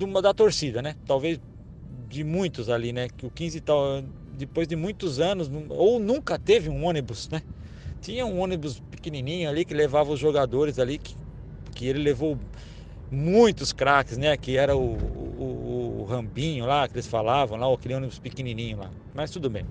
uma, 0.00 0.22
da 0.22 0.32
torcida, 0.32 0.80
né? 0.82 0.96
Talvez 1.06 1.40
de 2.08 2.24
muitos 2.24 2.68
ali, 2.68 2.92
né? 2.92 3.08
Que 3.08 3.26
o 3.26 3.30
15 3.30 3.60
tal, 3.60 4.02
depois 4.36 4.66
de 4.66 4.76
muitos 4.76 5.20
anos, 5.20 5.50
ou 5.68 5.98
nunca 5.98 6.38
teve 6.38 6.68
um 6.68 6.84
ônibus, 6.84 7.28
né? 7.28 7.42
Tinha 8.00 8.26
um 8.26 8.38
ônibus 8.40 8.80
pequenininho 8.90 9.48
ali 9.48 9.64
que 9.64 9.72
levava 9.72 10.12
os 10.12 10.20
jogadores 10.20 10.78
ali, 10.78 10.98
que, 10.98 11.16
que 11.74 11.86
ele 11.86 12.00
levou 12.00 12.38
muitos 13.10 13.72
craques, 13.72 14.18
né? 14.18 14.36
Que 14.36 14.56
era 14.56 14.76
o, 14.76 14.94
o, 14.94 16.00
o, 16.00 16.04
Rambinho 16.04 16.66
lá, 16.66 16.86
que 16.86 16.94
eles 16.94 17.06
falavam 17.06 17.58
lá, 17.58 17.72
aquele 17.72 17.94
ônibus 17.94 18.18
pequenininho 18.18 18.78
lá. 18.78 18.90
Mas 19.14 19.30
tudo 19.30 19.48
bem. 19.48 19.64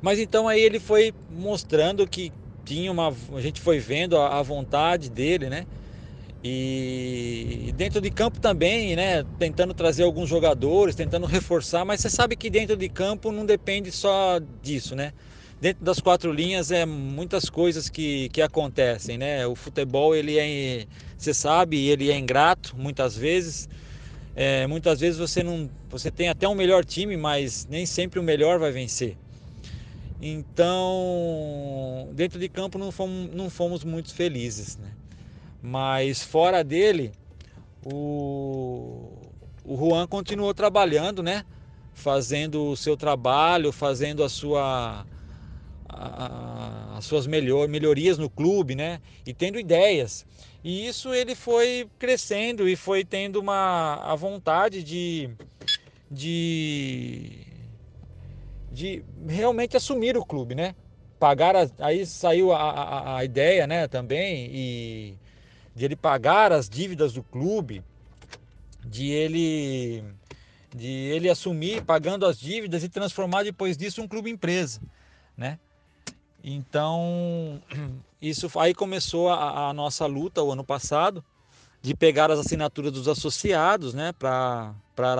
Mas 0.00 0.18
então 0.18 0.48
aí 0.48 0.60
ele 0.60 0.78
foi 0.78 1.12
mostrando 1.30 2.06
que 2.06 2.32
tinha 2.70 2.92
uma. 2.92 3.12
A 3.34 3.40
gente 3.40 3.60
foi 3.60 3.80
vendo 3.80 4.16
a, 4.16 4.38
a 4.38 4.42
vontade 4.42 5.10
dele, 5.10 5.48
né? 5.48 5.66
E 6.42 7.74
dentro 7.76 8.00
de 8.00 8.10
campo 8.10 8.38
também, 8.40 8.94
né? 8.94 9.24
Tentando 9.40 9.74
trazer 9.74 10.04
alguns 10.04 10.28
jogadores, 10.28 10.94
tentando 10.94 11.26
reforçar, 11.26 11.84
mas 11.84 12.00
você 12.00 12.08
sabe 12.08 12.36
que 12.36 12.48
dentro 12.48 12.76
de 12.76 12.88
campo 12.88 13.32
não 13.32 13.44
depende 13.44 13.90
só 13.90 14.40
disso, 14.62 14.94
né? 14.94 15.12
dentro 15.60 15.84
das 15.84 16.00
quatro 16.00 16.32
linhas 16.32 16.70
é 16.70 16.86
muitas 16.86 17.50
coisas 17.50 17.90
que, 17.90 18.30
que 18.30 18.40
acontecem, 18.40 19.18
né? 19.18 19.46
O 19.46 19.54
futebol 19.54 20.14
ele 20.14 20.38
é, 20.38 20.86
você 21.18 21.34
sabe, 21.34 21.86
ele 21.86 22.10
é 22.10 22.16
ingrato 22.16 22.74
muitas 22.78 23.14
vezes. 23.14 23.68
É, 24.34 24.66
muitas 24.66 25.00
vezes 25.00 25.18
você 25.18 25.42
não, 25.42 25.68
você 25.90 26.10
tem 26.10 26.30
até 26.30 26.48
um 26.48 26.54
melhor 26.54 26.82
time, 26.82 27.14
mas 27.14 27.66
nem 27.68 27.84
sempre 27.84 28.18
o 28.18 28.22
melhor 28.22 28.58
vai 28.58 28.72
vencer. 28.72 29.18
Então, 30.22 32.10
dentro 32.12 32.38
de 32.38 32.48
campo 32.48 32.78
não 32.78 32.92
fomos, 32.92 33.34
não 33.34 33.48
fomos 33.48 33.84
muito 33.84 34.14
felizes, 34.14 34.76
né? 34.76 34.92
Mas 35.62 36.22
fora 36.22 36.62
dele, 36.62 37.12
o, 37.84 39.08
o 39.64 39.76
Juan 39.76 40.06
continuou 40.06 40.52
trabalhando, 40.52 41.22
né? 41.22 41.44
Fazendo 41.94 42.68
o 42.70 42.76
seu 42.76 42.96
trabalho, 42.96 43.72
fazendo 43.72 44.22
a 44.22 44.28
sua 44.28 45.06
a, 45.88 46.96
as 46.96 47.04
suas 47.04 47.26
melhor, 47.26 47.68
melhorias 47.68 48.18
no 48.18 48.30
clube, 48.30 48.74
né? 48.74 49.00
E 49.26 49.34
tendo 49.34 49.58
ideias. 49.58 50.26
E 50.62 50.86
isso 50.86 51.12
ele 51.14 51.34
foi 51.34 51.88
crescendo 51.98 52.68
e 52.68 52.76
foi 52.76 53.04
tendo 53.04 53.40
uma 53.40 53.94
a 53.94 54.14
vontade 54.14 54.82
de, 54.82 55.30
de, 56.10 57.46
de 58.70 59.04
realmente 59.26 59.76
assumir 59.76 60.16
o 60.16 60.24
clube, 60.24 60.54
né? 60.54 60.74
Pagar 61.18 61.54
aí 61.78 62.06
saiu 62.06 62.52
a, 62.52 62.70
a, 62.70 63.16
a 63.18 63.24
ideia, 63.24 63.66
né? 63.66 63.88
Também 63.88 64.48
e 64.52 65.18
de 65.74 65.84
ele 65.84 65.96
pagar 65.96 66.52
as 66.52 66.68
dívidas 66.68 67.12
do 67.12 67.22
clube, 67.22 67.82
de 68.84 69.10
ele 69.10 70.04
de 70.74 70.86
ele 70.86 71.28
assumir 71.28 71.82
pagando 71.82 72.24
as 72.24 72.38
dívidas 72.38 72.84
e 72.84 72.88
transformar 72.88 73.42
depois 73.42 73.76
disso 73.76 74.00
um 74.00 74.08
clube 74.08 74.30
empresa, 74.30 74.80
né? 75.36 75.58
Então, 76.42 77.60
isso 78.22 78.50
aí 78.58 78.74
começou 78.74 79.28
a, 79.28 79.68
a, 79.68 79.72
nossa 79.72 80.06
luta 80.06 80.42
o 80.42 80.52
ano 80.52 80.64
passado 80.64 81.24
de 81.82 81.94
pegar 81.94 82.30
as 82.30 82.38
assinaturas 82.38 82.92
dos 82.92 83.08
associados, 83.08 83.94
né, 83.94 84.12
para 84.12 84.74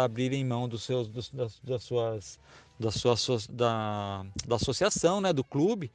abrirem 0.05 0.45
mão 0.45 0.69
dos 0.69 0.83
seus 0.83 1.09
dos, 1.09 1.31
das, 1.31 1.59
das, 1.61 1.83
suas 1.83 2.39
da 2.81 2.91
sua 2.91 3.15
da, 3.51 4.25
da 4.47 4.57
associação, 4.57 5.21
né, 5.21 5.35
do 5.35 5.45
clube, 5.45 5.93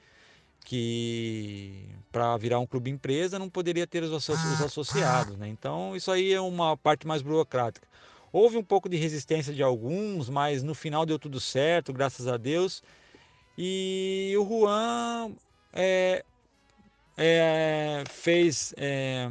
que 0.64 1.90
para 2.12 2.38
virar 2.38 2.60
um 2.60 2.68
clube 2.68 2.92
empresa 2.92 3.40
não 3.40 3.50
poderia 3.50 3.88
ter 3.88 4.04
os, 4.04 4.12
os 4.12 4.62
associados, 4.62 5.36
né? 5.36 5.48
Então, 5.48 5.96
isso 5.96 6.12
aí 6.12 6.32
é 6.32 6.40
uma 6.40 6.78
parte 6.78 7.08
mais 7.08 7.24
burocrática. 7.24 7.88
Houve 8.32 8.58
um 8.58 8.64
pouco 8.64 8.88
de 8.88 8.98
resistência 8.98 9.54
de 9.54 9.64
alguns, 9.64 10.30
mas 10.30 10.62
no 10.62 10.76
final 10.76 11.06
deu 11.06 11.18
tudo 11.18 11.40
certo, 11.40 11.92
graças 11.92 12.28
a 12.28 12.38
Deus. 12.38 12.84
E 13.58 14.34
o 14.38 14.46
Juan 14.46 15.32
é, 15.74 16.24
é, 17.18 18.04
fez. 18.10 18.74
É, 18.78 19.30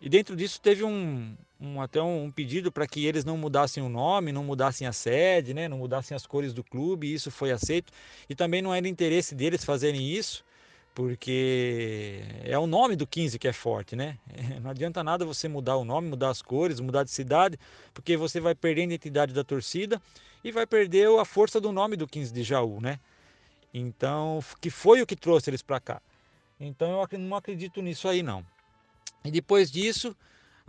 e 0.00 0.08
dentro 0.08 0.34
disso 0.34 0.60
teve 0.60 0.82
um, 0.82 1.36
um 1.60 1.80
até 1.80 2.00
um, 2.00 2.30
pedido 2.30 2.72
para 2.72 2.86
que 2.86 3.04
eles 3.04 3.24
não 3.24 3.36
mudassem 3.36 3.82
o 3.82 3.88
nome, 3.88 4.32
não 4.32 4.42
mudassem 4.42 4.86
a 4.86 4.92
sede, 4.92 5.52
né, 5.52 5.68
não 5.68 5.78
mudassem 5.78 6.14
as 6.14 6.26
cores 6.26 6.54
do 6.54 6.64
clube, 6.64 7.06
e 7.06 7.14
isso 7.14 7.30
foi 7.30 7.50
aceito. 7.50 7.92
E 8.28 8.34
também 8.34 8.62
não 8.62 8.74
era 8.74 8.88
interesse 8.88 9.34
deles 9.34 9.64
fazerem 9.64 10.10
isso, 10.10 10.44
porque 10.94 12.22
é 12.42 12.58
o 12.58 12.66
nome 12.66 12.96
do 12.96 13.06
15 13.06 13.38
que 13.38 13.46
é 13.46 13.52
forte, 13.52 13.94
né? 13.94 14.18
Não 14.60 14.70
adianta 14.70 15.04
nada 15.04 15.24
você 15.24 15.48
mudar 15.48 15.76
o 15.76 15.84
nome, 15.84 16.08
mudar 16.08 16.30
as 16.30 16.42
cores, 16.42 16.80
mudar 16.80 17.04
de 17.04 17.10
cidade, 17.10 17.58
porque 17.94 18.16
você 18.16 18.40
vai 18.40 18.54
perder 18.54 18.82
a 18.82 18.84
identidade 18.84 19.32
da 19.32 19.44
torcida 19.44 20.02
e 20.42 20.50
vai 20.50 20.66
perder 20.66 21.08
a 21.18 21.24
força 21.24 21.60
do 21.60 21.70
nome 21.70 21.96
do 21.96 22.08
15 22.08 22.32
de 22.32 22.42
Jaú, 22.42 22.80
né? 22.80 22.98
Então, 23.72 24.42
que 24.60 24.68
foi 24.68 25.00
o 25.00 25.06
que 25.06 25.14
trouxe 25.14 25.48
eles 25.48 25.62
para 25.62 25.78
cá. 25.78 26.02
Então, 26.58 27.06
eu 27.10 27.18
não 27.18 27.36
acredito 27.36 27.80
nisso 27.80 28.08
aí 28.08 28.22
não. 28.22 28.44
E 29.24 29.30
depois 29.30 29.70
disso, 29.70 30.14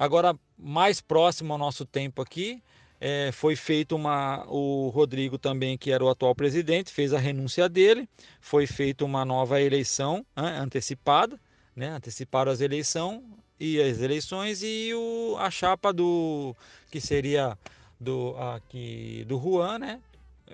agora 0.02 0.36
mais 0.58 1.00
próximo 1.00 1.54
ao 1.54 1.60
nosso 1.60 1.86
tempo 1.86 2.24
aqui, 2.24 2.62
é, 3.00 3.32
foi 3.32 3.56
feito 3.56 3.96
uma. 3.96 4.44
O 4.48 4.90
Rodrigo 4.90 5.38
também, 5.38 5.78
que 5.78 5.92
era 5.92 6.04
o 6.04 6.10
atual 6.10 6.34
presidente, 6.34 6.92
fez 6.92 7.14
a 7.14 7.20
renúncia 7.20 7.70
dele, 7.70 8.10
foi 8.40 8.66
feita 8.66 9.06
uma 9.06 9.24
nova 9.24 9.62
eleição 9.62 10.26
né, 10.36 10.58
antecipada, 10.60 11.40
né, 11.76 11.90
anteciparam 11.90 12.52
as 12.52 12.62
eleições 12.62 13.22
e 13.60 13.80
as 13.80 14.02
eleições 14.02 14.62
e 14.64 14.92
o, 14.94 15.36
a 15.38 15.52
chapa 15.52 15.94
do 15.94 16.56
que 16.90 17.00
seria 17.00 17.56
do 18.00 18.36
aqui 18.38 19.24
do 19.28 19.40
Juan, 19.40 19.78
né, 19.78 20.02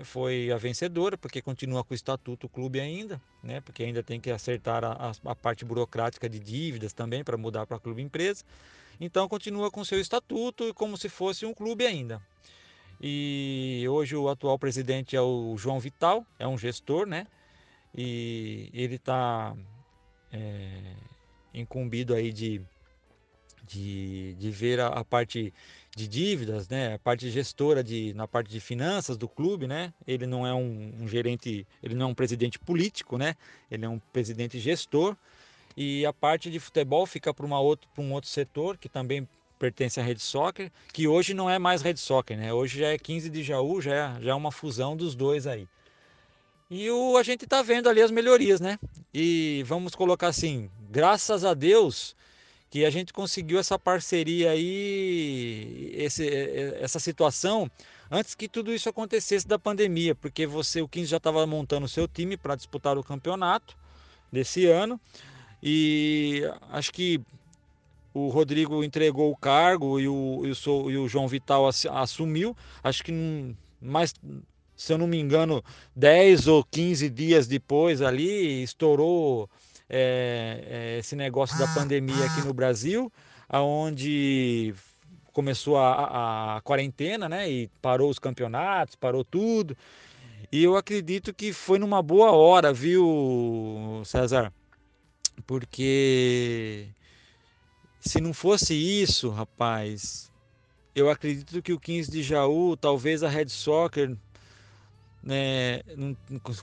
foi 0.03 0.51
a 0.51 0.57
vencedora, 0.57 1.17
porque 1.17 1.41
continua 1.41 1.85
com 1.85 1.93
o 1.93 1.95
estatuto 1.95 2.47
o 2.47 2.49
clube 2.49 2.79
ainda, 2.79 3.21
né? 3.41 3.61
Porque 3.61 3.83
ainda 3.83 4.03
tem 4.03 4.19
que 4.19 4.29
acertar 4.29 4.83
a, 4.83 5.11
a 5.25 5.35
parte 5.35 5.63
burocrática 5.63 6.29
de 6.29 6.37
dívidas 6.37 6.91
também 6.91 7.23
para 7.23 7.37
mudar 7.37 7.65
para 7.65 7.79
clube 7.79 8.01
empresa. 8.01 8.43
Então 8.99 9.27
continua 9.27 9.69
com 9.69 9.85
seu 9.85 9.99
estatuto 9.99 10.73
como 10.73 10.97
se 10.97 11.09
fosse 11.09 11.45
um 11.45 11.53
clube 11.53 11.85
ainda. 11.85 12.21
E 12.99 13.85
hoje 13.89 14.15
o 14.15 14.27
atual 14.27 14.57
presidente 14.57 15.15
é 15.15 15.21
o 15.21 15.55
João 15.57 15.79
Vital, 15.79 16.25
é 16.39 16.47
um 16.47 16.57
gestor, 16.57 17.05
né? 17.05 17.27
E 17.95 18.69
ele 18.73 18.95
está 18.95 19.55
é, 20.31 20.95
incumbido 21.53 22.15
aí 22.15 22.33
de, 22.33 22.59
de, 23.67 24.33
de 24.33 24.49
ver 24.49 24.79
a, 24.79 24.87
a 24.87 25.03
parte 25.03 25.53
de 25.95 26.07
dívidas, 26.07 26.67
né? 26.67 26.95
A 26.95 26.99
parte 26.99 27.29
gestora 27.29 27.83
de 27.83 28.13
na 28.15 28.27
parte 28.27 28.49
de 28.49 28.59
finanças 28.59 29.15
do 29.15 29.27
clube, 29.27 29.67
né? 29.67 29.93
Ele 30.07 30.25
não 30.25 30.45
é 30.45 30.53
um, 30.53 30.93
um, 31.01 31.07
gerente, 31.07 31.67
ele 31.83 31.93
não 31.93 32.07
é 32.07 32.09
um 32.09 32.15
presidente 32.15 32.57
político, 32.57 33.17
né? 33.17 33.35
Ele 33.69 33.85
é 33.85 33.89
um 33.89 33.99
presidente 33.99 34.59
gestor 34.59 35.15
e 35.77 36.03
a 36.07 36.11
parte 36.11 36.49
de 36.49 36.59
futebol 36.59 37.05
fica 37.05 37.31
para 37.31 37.45
um 37.45 37.53
outro 38.11 38.29
setor 38.29 38.77
que 38.79 38.89
também 38.89 39.27
pertence 39.59 39.99
à 39.99 40.03
Rede 40.03 40.21
Soccer, 40.21 40.71
que 40.91 41.07
hoje 41.07 41.35
não 41.35 41.47
é 41.47 41.59
mais 41.59 41.83
Rede 41.83 41.99
Soccer, 41.99 42.35
né? 42.35 42.51
Hoje 42.51 42.79
já 42.79 42.87
é 42.87 42.97
15 42.97 43.29
de 43.29 43.43
Jaú, 43.43 43.79
já 43.79 43.93
é, 43.93 44.21
já 44.23 44.31
é 44.31 44.33
uma 44.33 44.51
fusão 44.51 44.97
dos 44.97 45.13
dois 45.15 45.45
aí. 45.45 45.67
E 46.69 46.89
o, 46.89 47.15
a 47.15 47.21
gente 47.21 47.43
está 47.43 47.61
vendo 47.61 47.87
ali 47.87 48.01
as 48.01 48.09
melhorias, 48.09 48.59
né? 48.59 48.79
E 49.13 49.63
vamos 49.67 49.93
colocar 49.93 50.27
assim, 50.27 50.69
graças 50.89 51.45
a 51.45 51.53
Deus, 51.53 52.15
que 52.71 52.83
a 52.83 52.89
gente 52.89 53.13
conseguiu 53.13 53.59
essa 53.59 53.77
parceria 53.77 54.51
aí, 54.51 55.91
esse, 55.95 56.27
essa 56.81 56.99
situação 56.99 57.69
antes 58.09 58.33
que 58.33 58.47
tudo 58.47 58.73
isso 58.73 58.89
acontecesse 58.89 59.47
da 59.47 59.59
pandemia, 59.59 60.15
porque 60.15 60.47
você, 60.47 60.81
o 60.81 60.87
15 60.87 61.05
já 61.05 61.17
estava 61.17 61.45
montando 61.45 61.85
o 61.85 61.89
seu 61.89 62.07
time 62.07 62.35
para 62.35 62.55
disputar 62.55 62.97
o 62.97 63.03
campeonato 63.03 63.77
desse 64.31 64.65
ano 64.65 64.99
e 65.61 66.43
acho 66.71 66.91
que 66.93 67.21
o 68.13 68.29
Rodrigo 68.29 68.83
entregou 68.83 69.31
o 69.31 69.37
cargo 69.37 69.99
e 69.99 70.07
o, 70.07 70.43
e 70.45 70.51
o, 70.51 70.91
e 70.91 70.97
o 70.97 71.07
João 71.07 71.27
Vital 71.27 71.67
assumiu, 71.67 72.55
acho 72.83 73.03
que 73.03 73.55
mais 73.81 74.13
se 74.77 74.93
eu 74.93 74.97
não 74.97 75.07
me 75.07 75.19
engano, 75.19 75.63
10 75.95 76.47
ou 76.47 76.63
15 76.63 77.09
dias 77.09 77.47
depois 77.47 77.99
ali, 77.99 78.61
estourou 78.61 79.49
é, 79.89 80.63
é, 80.67 80.99
esse 80.99 81.15
negócio 81.15 81.57
da 81.57 81.65
ah, 81.65 81.73
pandemia 81.73 82.25
aqui 82.25 82.45
no 82.45 82.53
Brasil, 82.53 83.11
aonde 83.49 84.75
começou 85.33 85.77
a, 85.77 86.57
a, 86.57 86.61
quarentena, 86.61 87.27
né? 87.27 87.49
E 87.49 87.67
parou 87.81 88.09
os 88.09 88.19
campeonatos, 88.19 88.95
parou 88.95 89.25
tudo. 89.25 89.75
E 90.51 90.63
eu 90.63 90.77
acredito 90.77 91.33
que 91.33 91.51
foi 91.51 91.79
numa 91.79 92.01
boa 92.01 92.31
hora, 92.31 92.71
viu, 92.71 94.01
César? 94.05 94.53
Porque 95.45 96.87
se 97.99 98.19
não 98.19 98.33
fosse 98.33 98.73
isso, 98.73 99.29
rapaz, 99.29 100.31
eu 100.95 101.09
acredito 101.09 101.61
que 101.61 101.73
o 101.73 101.79
15 101.79 102.09
de 102.11 102.23
Jaú, 102.23 102.75
talvez 102.75 103.23
a 103.23 103.29
Red 103.29 103.49
Soccer 103.49 104.17
né, 105.27 105.81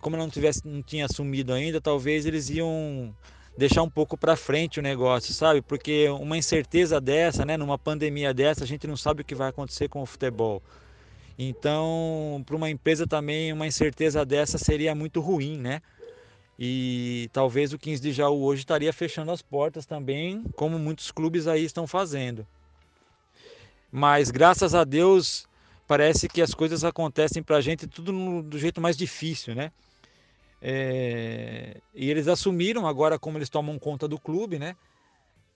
como 0.01 0.17
não 0.17 0.31
tivesse, 0.31 0.67
não 0.67 0.83
tinha 0.83 1.05
assumido 1.05 1.53
ainda, 1.53 1.81
talvez 1.81 2.25
eles 2.25 2.49
iam 2.49 3.15
deixar 3.57 3.83
um 3.83 3.91
pouco 3.91 4.17
para 4.17 4.37
frente 4.37 4.81
o 4.81 4.83
negócio, 4.83 5.33
sabe? 5.35 5.61
Porque 5.61 6.09
uma 6.09 6.37
incerteza 6.37 7.01
dessa, 7.01 7.45
né, 7.45 7.57
numa 7.57 7.79
pandemia 7.79 8.33
dessa, 8.33 8.65
a 8.65 8.67
gente 8.67 8.87
não 8.87 8.97
sabe 8.97 9.23
o 9.23 9.25
que 9.25 9.35
vai 9.35 9.51
acontecer 9.51 9.89
com 9.89 10.03
o 10.03 10.07
futebol. 10.07 10.63
Então, 11.39 12.43
para 12.47 12.57
uma 12.57 12.71
empresa 12.71 13.07
também, 13.07 13.53
uma 13.53 13.67
incerteza 13.67 14.25
dessa 14.25 14.57
seria 14.57 14.95
muito 14.95 15.21
ruim, 15.21 15.59
né? 15.59 15.83
E 16.59 17.29
talvez 17.33 17.73
o 17.73 17.79
15 17.79 18.01
de 18.01 18.13
Jaú 18.13 18.45
hoje 18.45 18.63
estaria 18.63 18.93
fechando 18.93 19.33
as 19.33 19.43
portas 19.43 19.87
também, 19.87 20.45
como 20.57 20.79
muitos 20.79 21.11
clubes 21.11 21.47
aí 21.47 21.65
estão 21.65 21.87
fazendo. 21.87 22.47
Mas 23.91 24.31
graças 24.31 24.75
a 24.75 24.85
Deus, 24.85 25.49
parece 25.87 26.29
que 26.29 26.41
as 26.41 26.55
coisas 26.55 26.85
acontecem 26.85 27.43
para 27.43 27.57
a 27.57 27.61
gente 27.61 27.87
tudo 27.87 28.13
no, 28.13 28.43
do 28.43 28.59
jeito 28.59 28.81
mais 28.81 28.97
difícil, 28.97 29.55
né? 29.55 29.73
É, 30.61 31.77
e 31.95 32.11
eles 32.11 32.27
assumiram 32.27 32.87
agora 32.87 33.19
como 33.19 33.37
eles 33.37 33.51
tomam 33.51 33.79
conta 33.79 34.09
do 34.09 34.19
clube, 34.19 34.59
né? 34.59 34.75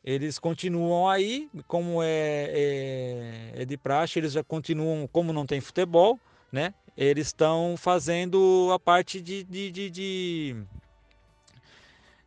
Eles 0.04 0.38
continuam 0.38 1.08
aí, 1.08 1.48
como 1.66 2.02
é, 2.02 2.50
é, 2.50 3.52
é 3.62 3.64
de 3.64 3.76
praxe, 3.76 4.18
eles 4.18 4.32
já 4.32 4.44
continuam, 4.44 5.08
como 5.10 5.32
não 5.32 5.46
tem 5.46 5.60
futebol, 5.60 6.18
né? 6.52 6.74
Eles 6.96 7.28
estão 7.28 7.74
fazendo 7.76 8.70
a 8.72 8.78
parte 8.78 9.20
de, 9.20 9.44
de, 9.44 9.70
de, 9.70 9.90
de, 9.90 10.56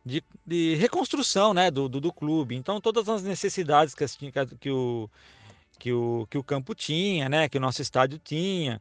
de, 0.04 0.22
de 0.46 0.74
reconstrução 0.74 1.54
né, 1.54 1.70
do, 1.70 1.88
do, 1.88 2.00
do, 2.00 2.12
clube. 2.12 2.54
Então, 2.56 2.80
todas 2.80 3.08
as 3.08 3.22
necessidades 3.22 3.94
que, 3.94 4.04
que, 4.60 4.70
o, 4.70 5.10
que, 5.78 5.92
o, 5.92 6.26
que 6.28 6.38
o 6.38 6.42
campo 6.42 6.74
tinha, 6.74 7.28
né, 7.28 7.48
que 7.48 7.58
o 7.58 7.60
nosso 7.60 7.80
estádio 7.80 8.18
tinha, 8.18 8.80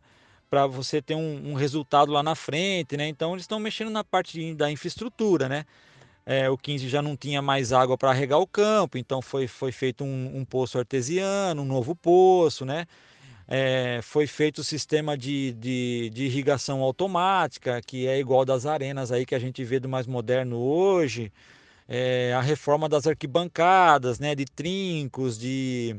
para 0.50 0.68
você 0.68 1.02
ter 1.02 1.16
um, 1.16 1.52
um, 1.52 1.54
resultado 1.54 2.12
lá 2.12 2.22
na 2.22 2.36
frente. 2.36 2.98
Né? 2.98 3.08
Então, 3.08 3.34
eles 3.34 3.44
estão 3.44 3.60
mexendo 3.60 3.92
na 3.92 4.04
parte 4.04 4.54
da 4.56 4.72
infraestrutura. 4.72 5.48
Né? 5.48 5.66
É, 6.26 6.50
o 6.50 6.58
15 6.58 6.90
já 6.90 7.02
não 7.02 7.16
tinha 7.16 7.42
mais 7.42 7.72
água 7.72 7.98
para 7.98 8.12
regar 8.12 8.40
o 8.40 8.48
campo, 8.48 8.98
então 8.98 9.22
foi, 9.22 9.48
foi 9.48 9.72
feito 9.72 10.04
um, 10.04 10.38
um 10.38 10.46
poço 10.46 10.78
artesiano, 10.78 11.62
um 11.62 11.66
novo 11.66 11.96
poço, 11.96 12.64
né? 12.64 12.86
É, 13.54 14.00
foi 14.02 14.28
feito 14.28 14.60
o 14.60 14.64
sistema 14.64 15.18
de, 15.18 15.52
de, 15.52 16.10
de, 16.14 16.24
irrigação 16.24 16.82
automática, 16.82 17.82
que 17.82 18.08
é 18.08 18.18
igual 18.18 18.46
das 18.46 18.66
arenas 18.66 19.12
aí 19.12 19.26
que 19.26 19.36
a 19.36 19.40
gente 19.40 19.62
vê 19.66 19.78
do 19.78 19.90
mais 19.90 20.08
moderno 20.08 20.58
hoje. 20.58 21.34
É, 21.86 22.34
a 22.34 22.40
reforma 22.40 22.88
das 22.88 23.06
arquibancadas, 23.06 24.20
né, 24.20 24.34
de 24.36 24.46
trincos, 24.46 25.38
de, 25.38 25.98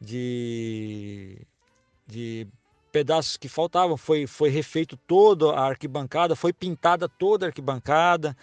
de, 0.00 1.36
de 2.08 2.48
pedaços 2.90 3.36
que 3.36 3.48
faltavam. 3.48 3.96
Foi, 3.96 4.26
foi 4.26 4.50
refeito 4.50 4.96
toda 4.96 5.52
a 5.52 5.68
arquibancada, 5.68 6.34
foi 6.34 6.52
pintada 6.52 7.08
toda 7.08 7.46
a 7.46 7.50
arquibancada 7.50 8.36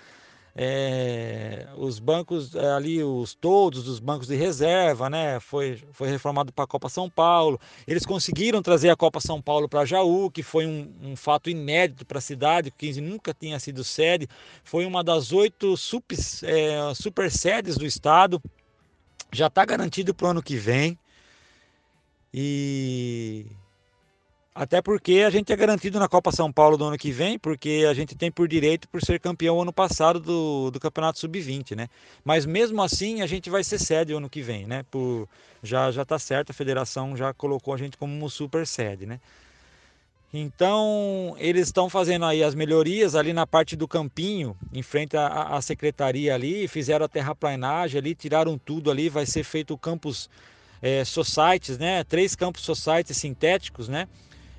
é, 0.59 1.67
os 1.77 1.99
bancos 1.99 2.55
é, 2.55 2.71
ali, 2.71 3.03
os 3.03 3.35
todos 3.35 3.87
os 3.87 3.99
bancos 3.99 4.27
de 4.27 4.35
reserva, 4.35 5.07
né? 5.07 5.39
Foi, 5.39 5.79
foi 5.91 6.09
reformado 6.09 6.51
para 6.51 6.63
a 6.63 6.67
Copa 6.67 6.89
São 6.89 7.07
Paulo. 7.07 7.59
Eles 7.87 8.07
conseguiram 8.07 8.59
trazer 8.63 8.89
a 8.89 8.95
Copa 8.95 9.21
São 9.21 9.39
Paulo 9.39 9.69
para 9.69 9.85
Jaú, 9.85 10.31
que 10.31 10.41
foi 10.41 10.65
um, 10.65 10.91
um 11.03 11.15
fato 11.15 11.47
inédito 11.47 12.03
para 12.07 12.17
a 12.17 12.21
cidade, 12.21 12.69
o 12.69 12.73
15 12.75 12.99
nunca 13.01 13.35
tinha 13.35 13.59
sido 13.59 13.83
sede. 13.83 14.27
Foi 14.63 14.83
uma 14.83 15.03
das 15.03 15.31
oito 15.31 15.75
é, 16.43 16.93
super 16.95 17.29
sedes 17.29 17.77
do 17.77 17.85
estado. 17.85 18.41
Já 19.31 19.45
está 19.45 19.63
garantido 19.63 20.11
para 20.11 20.27
o 20.27 20.29
ano 20.31 20.41
que 20.41 20.55
vem. 20.55 20.97
E 22.33 23.45
até 24.57 24.81
porque 24.81 25.23
a 25.25 25.29
gente 25.29 25.53
é 25.53 25.55
garantido 25.55 25.99
na 25.99 26.07
Copa 26.07 26.31
São 26.31 26.51
Paulo 26.51 26.77
do 26.77 26.85
ano 26.85 26.97
que 26.97 27.11
vem, 27.11 27.37
porque 27.37 27.85
a 27.87 27.93
gente 27.93 28.15
tem 28.15 28.31
por 28.31 28.47
direito 28.47 28.87
por 28.89 28.99
ser 29.03 29.19
campeão 29.19 29.61
ano 29.61 29.71
passado 29.71 30.19
do, 30.19 30.71
do 30.71 30.79
Campeonato 30.79 31.19
Sub-20, 31.19 31.75
né? 31.75 31.87
Mas 32.25 32.43
mesmo 32.43 32.81
assim 32.81 33.21
a 33.21 33.27
gente 33.27 33.51
vai 33.51 33.63
ser 33.63 33.77
sede 33.77 34.13
ano 34.13 34.27
que 34.27 34.41
vem, 34.41 34.65
né? 34.65 34.83
Por, 34.89 35.29
já 35.61 35.91
já 35.91 36.03
tá 36.03 36.17
certo, 36.17 36.49
a 36.49 36.53
federação 36.53 37.15
já 37.15 37.31
colocou 37.35 37.71
a 37.71 37.77
gente 37.77 37.97
como 37.97 38.27
super 38.31 38.65
sede, 38.65 39.05
né? 39.05 39.19
Então, 40.33 41.35
eles 41.37 41.67
estão 41.67 41.87
fazendo 41.87 42.25
aí 42.25 42.43
as 42.43 42.55
melhorias 42.55 43.13
ali 43.13 43.33
na 43.33 43.45
parte 43.45 43.75
do 43.75 43.87
campinho, 43.87 44.57
em 44.73 44.81
frente 44.81 45.15
à, 45.15 45.55
à 45.55 45.61
secretaria 45.61 46.33
ali, 46.33 46.67
fizeram 46.67 47.05
a 47.05 47.07
terraplanagem 47.07 47.99
ali, 47.99 48.15
tiraram 48.15 48.57
tudo 48.57 48.89
ali, 48.89 49.07
vai 49.07 49.25
ser 49.27 49.43
feito 49.43 49.75
o 49.75 49.77
campus 49.77 50.27
é, 50.81 51.05
societies, 51.05 51.77
né? 51.77 52.03
Três 52.03 52.35
campos 52.35 52.63
societies 52.63 53.17
sintéticos, 53.17 53.87
né? 53.87 54.07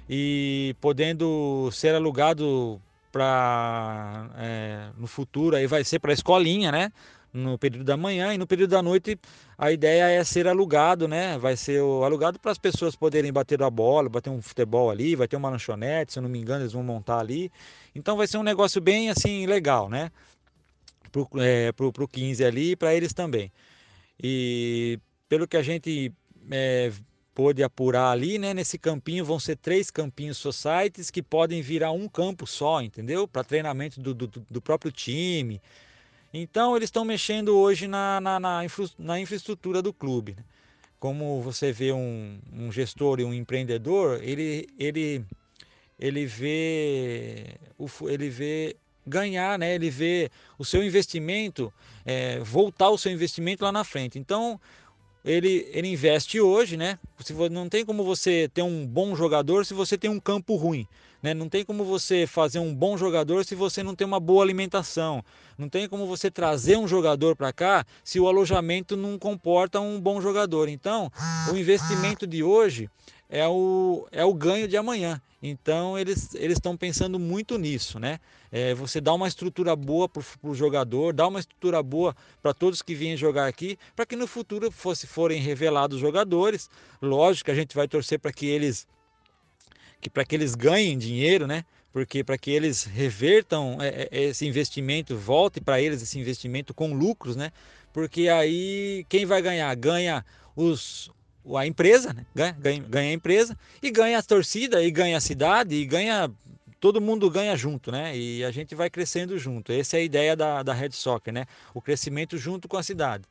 E 0.09 0.75
podendo 0.81 1.69
ser 1.73 1.95
alugado 1.95 2.81
para 3.13 4.31
é, 4.37 4.91
no 4.97 5.07
futuro 5.07 5.57
aí 5.57 5.67
vai 5.67 5.85
ser 5.85 5.99
para 5.99 6.13
a 6.13 6.15
escolinha, 6.15 6.73
né? 6.73 6.93
No 7.33 7.59
período 7.59 7.85
da 7.85 7.97
manhã 7.97 8.33
e 8.33 8.39
no 8.39 8.47
período 8.47 8.71
da 8.71 8.83
noite 8.83 9.19
a 9.57 9.71
ideia 9.71 10.09
é 10.09 10.25
ser 10.25 10.49
alugado, 10.49 11.07
né? 11.07 11.37
Vai 11.39 11.57
ser 11.57 11.81
alugado 11.81 12.39
para 12.39 12.53
as 12.53 12.59
pessoas 12.59 12.97
poderem 12.97 13.33
bater 13.33 13.63
a 13.63 13.71
bola, 13.71 14.09
bater 14.09 14.31
um 14.31 14.41
futebol 14.41 14.91
ali, 14.91 15.15
vai 15.15 15.29
ter 15.29 15.37
uma 15.37 15.51
lanchonete, 15.51 16.13
se 16.13 16.19
eu 16.19 16.23
não 16.23 16.31
me 16.31 16.39
engano 16.39 16.63
eles 16.63 16.73
vão 16.73 16.83
montar 16.83 17.19
ali. 17.19 17.51
Então 17.95 18.17
vai 18.17 18.27
ser 18.27 18.39
um 18.39 18.43
negócio 18.43 18.81
bem 18.81 19.11
assim 19.11 19.47
legal, 19.47 19.89
né? 19.89 20.11
Pro, 21.13 21.29
é, 21.39 21.73
pro 21.73 22.09
15 22.09 22.45
ali 22.45 22.73
e 22.73 22.77
para 22.77 22.95
eles 22.95 23.13
também. 23.13 23.53
E 24.23 24.99
pelo 25.29 25.47
que 25.47 25.57
a 25.57 25.63
gente 25.63 26.13
é, 26.51 26.93
pôde 27.39 27.63
apurar 27.63 28.11
ali, 28.11 28.37
né? 28.37 28.53
Nesse 28.53 28.77
campinho 28.77 29.25
vão 29.25 29.39
ser 29.39 29.55
três 29.55 29.93
campinhos 29.93 30.39
societies 30.39 31.09
que 31.09 31.23
podem 31.23 31.63
virar 31.63 31.93
um 31.93 32.09
campo 32.09 32.49
só, 32.49 32.83
entendeu? 32.83 33.29
Para 33.29 33.45
treinamento 33.45 34.01
do, 34.01 34.13
do, 34.13 34.27
do, 34.27 34.61
próprio 34.61 34.91
time. 34.91 35.63
Então 36.35 36.75
eles 36.75 36.89
estão 36.89 37.05
mexendo 37.05 37.57
hoje 37.57 37.87
na, 37.87 38.21
na, 38.21 38.41
na, 38.41 38.65
infra, 38.65 38.87
na 38.99 39.21
infraestrutura 39.21 39.81
do 39.81 39.93
clube. 39.93 40.35
Né? 40.37 40.43
Como 40.99 41.41
você 41.41 41.71
vê 41.71 41.93
um, 41.93 42.41
um 42.53 42.73
gestor 42.73 43.21
e 43.21 43.25
um 43.25 43.33
empreendedor, 43.33 44.19
ele, 44.21 44.69
ele, 44.77 45.25
ele 45.97 46.27
vê 46.27 47.55
ele 48.09 48.31
vê 48.31 48.75
ganhar, 49.07 49.57
né? 49.57 49.77
Ele 49.77 49.91
vê 49.91 50.29
o 50.59 50.65
seu 50.65 50.83
investimento 50.83 51.73
é, 52.05 52.41
voltar 52.41 52.91
o 52.91 52.99
seu 52.99 53.13
investimento 53.13 53.65
lá 53.65 53.71
na 53.71 53.85
frente. 53.85 54.19
Então 54.19 54.61
ele, 55.29 55.69
ele 55.73 55.89
investe 55.89 56.41
hoje, 56.41 56.77
né? 56.77 56.99
Se 57.21 57.35
não 57.51 57.69
tem 57.69 57.85
como 57.85 58.03
você 58.03 58.49
ter 58.53 58.63
um 58.63 58.87
bom 58.87 59.15
jogador 59.15 59.67
se 59.67 59.75
você 59.75 59.99
tem 59.99 60.11
um 60.11 60.19
campo 60.19 60.57
ruim. 60.57 60.87
Né? 61.23 61.35
Não 61.35 61.49
tem 61.49 61.65
como 61.65 61.85
você 61.85 62.27
fazer 62.27 62.61
um 62.61 62.75
bom 62.75 62.97
jogador 62.97 63.45
se 63.45 63.55
você 63.55 63.83
não 63.83 63.95
tem 63.95 64.07
uma 64.07 64.19
boa 64.19 64.43
alimentação. 64.43 65.23
Não 65.59 65.69
tem 65.69 65.87
como 65.87 66.07
você 66.07 66.31
trazer 66.31 66.79
um 66.79 66.89
jogador 66.89 67.37
para 67.37 67.53
cá 67.53 67.85
se 68.03 68.19
o 68.19 68.27
alojamento 68.27 68.97
não 68.97 69.19
comporta 69.19 69.81
um 69.81 70.01
bom 70.01 70.19
jogador. 70.21 70.69
Então, 70.69 71.13
o 71.53 71.57
investimento 71.57 72.27
de 72.27 72.43
hoje 72.43 72.89
é 73.29 73.47
o, 73.47 74.07
é 74.11 74.25
o 74.25 74.33
ganho 74.33 74.67
de 74.67 74.77
amanhã. 74.77 75.21
Então, 75.43 75.97
eles 75.97 76.35
estão 76.35 76.77
pensando 76.77 77.19
muito 77.19 77.59
nisso, 77.59 78.01
né? 78.01 78.19
É, 78.51 78.75
você 78.75 79.01
dá 79.01 79.15
uma 79.15 79.29
estrutura 79.29 79.77
boa 79.77 80.09
para 80.09 80.23
o 80.43 80.55
jogador, 80.55 81.13
dá 81.13 81.29
uma 81.29 81.39
estrutura 81.39 81.81
boa 81.83 82.17
para 82.43 82.53
todos 82.53 82.83
que 82.83 82.95
vêm 82.95 83.17
jogar 83.17 83.47
aqui, 83.47 83.79
para 83.95 84.05
que 84.05 84.17
no 84.17 84.27
futuro 84.27 84.71
fosse, 84.71 85.07
forem 85.07 85.41
revelados 85.41 86.01
jogadores. 86.01 86.69
Lógico 87.01 87.47
que 87.47 87.51
a 87.53 87.55
gente 87.55 87.77
vai 87.77 87.87
torcer 87.87 88.19
para 88.19 88.33
que 88.33 88.47
eles 88.47 88.87
que 90.01 90.09
para 90.09 90.25
que 90.25 90.35
eles 90.35 90.55
ganhem 90.55 90.97
dinheiro, 90.97 91.47
né? 91.47 91.65
Porque 91.93 92.23
para 92.23 92.39
que 92.39 92.51
eles 92.51 92.85
revertam 92.85 93.79
é, 93.81 94.09
é, 94.11 94.25
esse 94.25 94.47
investimento, 94.47 95.17
volte 95.17 95.61
para 95.61 95.81
eles 95.81 96.03
esse 96.03 96.19
investimento 96.19 96.73
com 96.73 96.95
lucros, 96.95 97.37
né? 97.37 97.53
Porque 97.93 98.29
aí 98.29 99.05
quem 99.09 99.25
vai 99.27 99.43
ganhar? 99.43 99.75
Ganha 99.75 100.25
os, 100.55 101.11
a 101.57 101.67
empresa, 101.67 102.13
né? 102.13 102.27
ganha, 102.35 102.57
ganha, 102.59 102.85
ganha 102.89 103.11
a 103.11 103.13
empresa 103.13 103.57
e 103.83 103.91
ganha 103.91 104.19
a 104.19 104.23
torcida 104.23 104.83
e 104.83 104.91
ganha 104.91 105.17
a 105.17 105.21
cidade 105.21 105.75
e 105.75 105.87
ganha 105.87 106.31
todo 106.81 107.01
mundo 107.01 107.31
ganha 107.31 107.57
junto, 107.57 107.91
né? 107.91 108.17
E 108.17 108.45
a 108.45 108.51
gente 108.51 108.75
vai 108.75 108.89
crescendo 108.89 109.39
junto. 109.39 109.73
Essa 109.73 109.97
é 109.97 110.01
a 110.01 110.03
ideia 110.03 110.37
da, 110.37 110.63
da 110.63 110.73
Red 110.73 110.93
Soccer, 110.93 111.33
né? 111.33 111.47
O 111.75 111.81
crescimento 111.81 112.37
junto 112.37 112.69
com 112.69 112.77
a 112.77 112.83
cidade. 112.83 113.25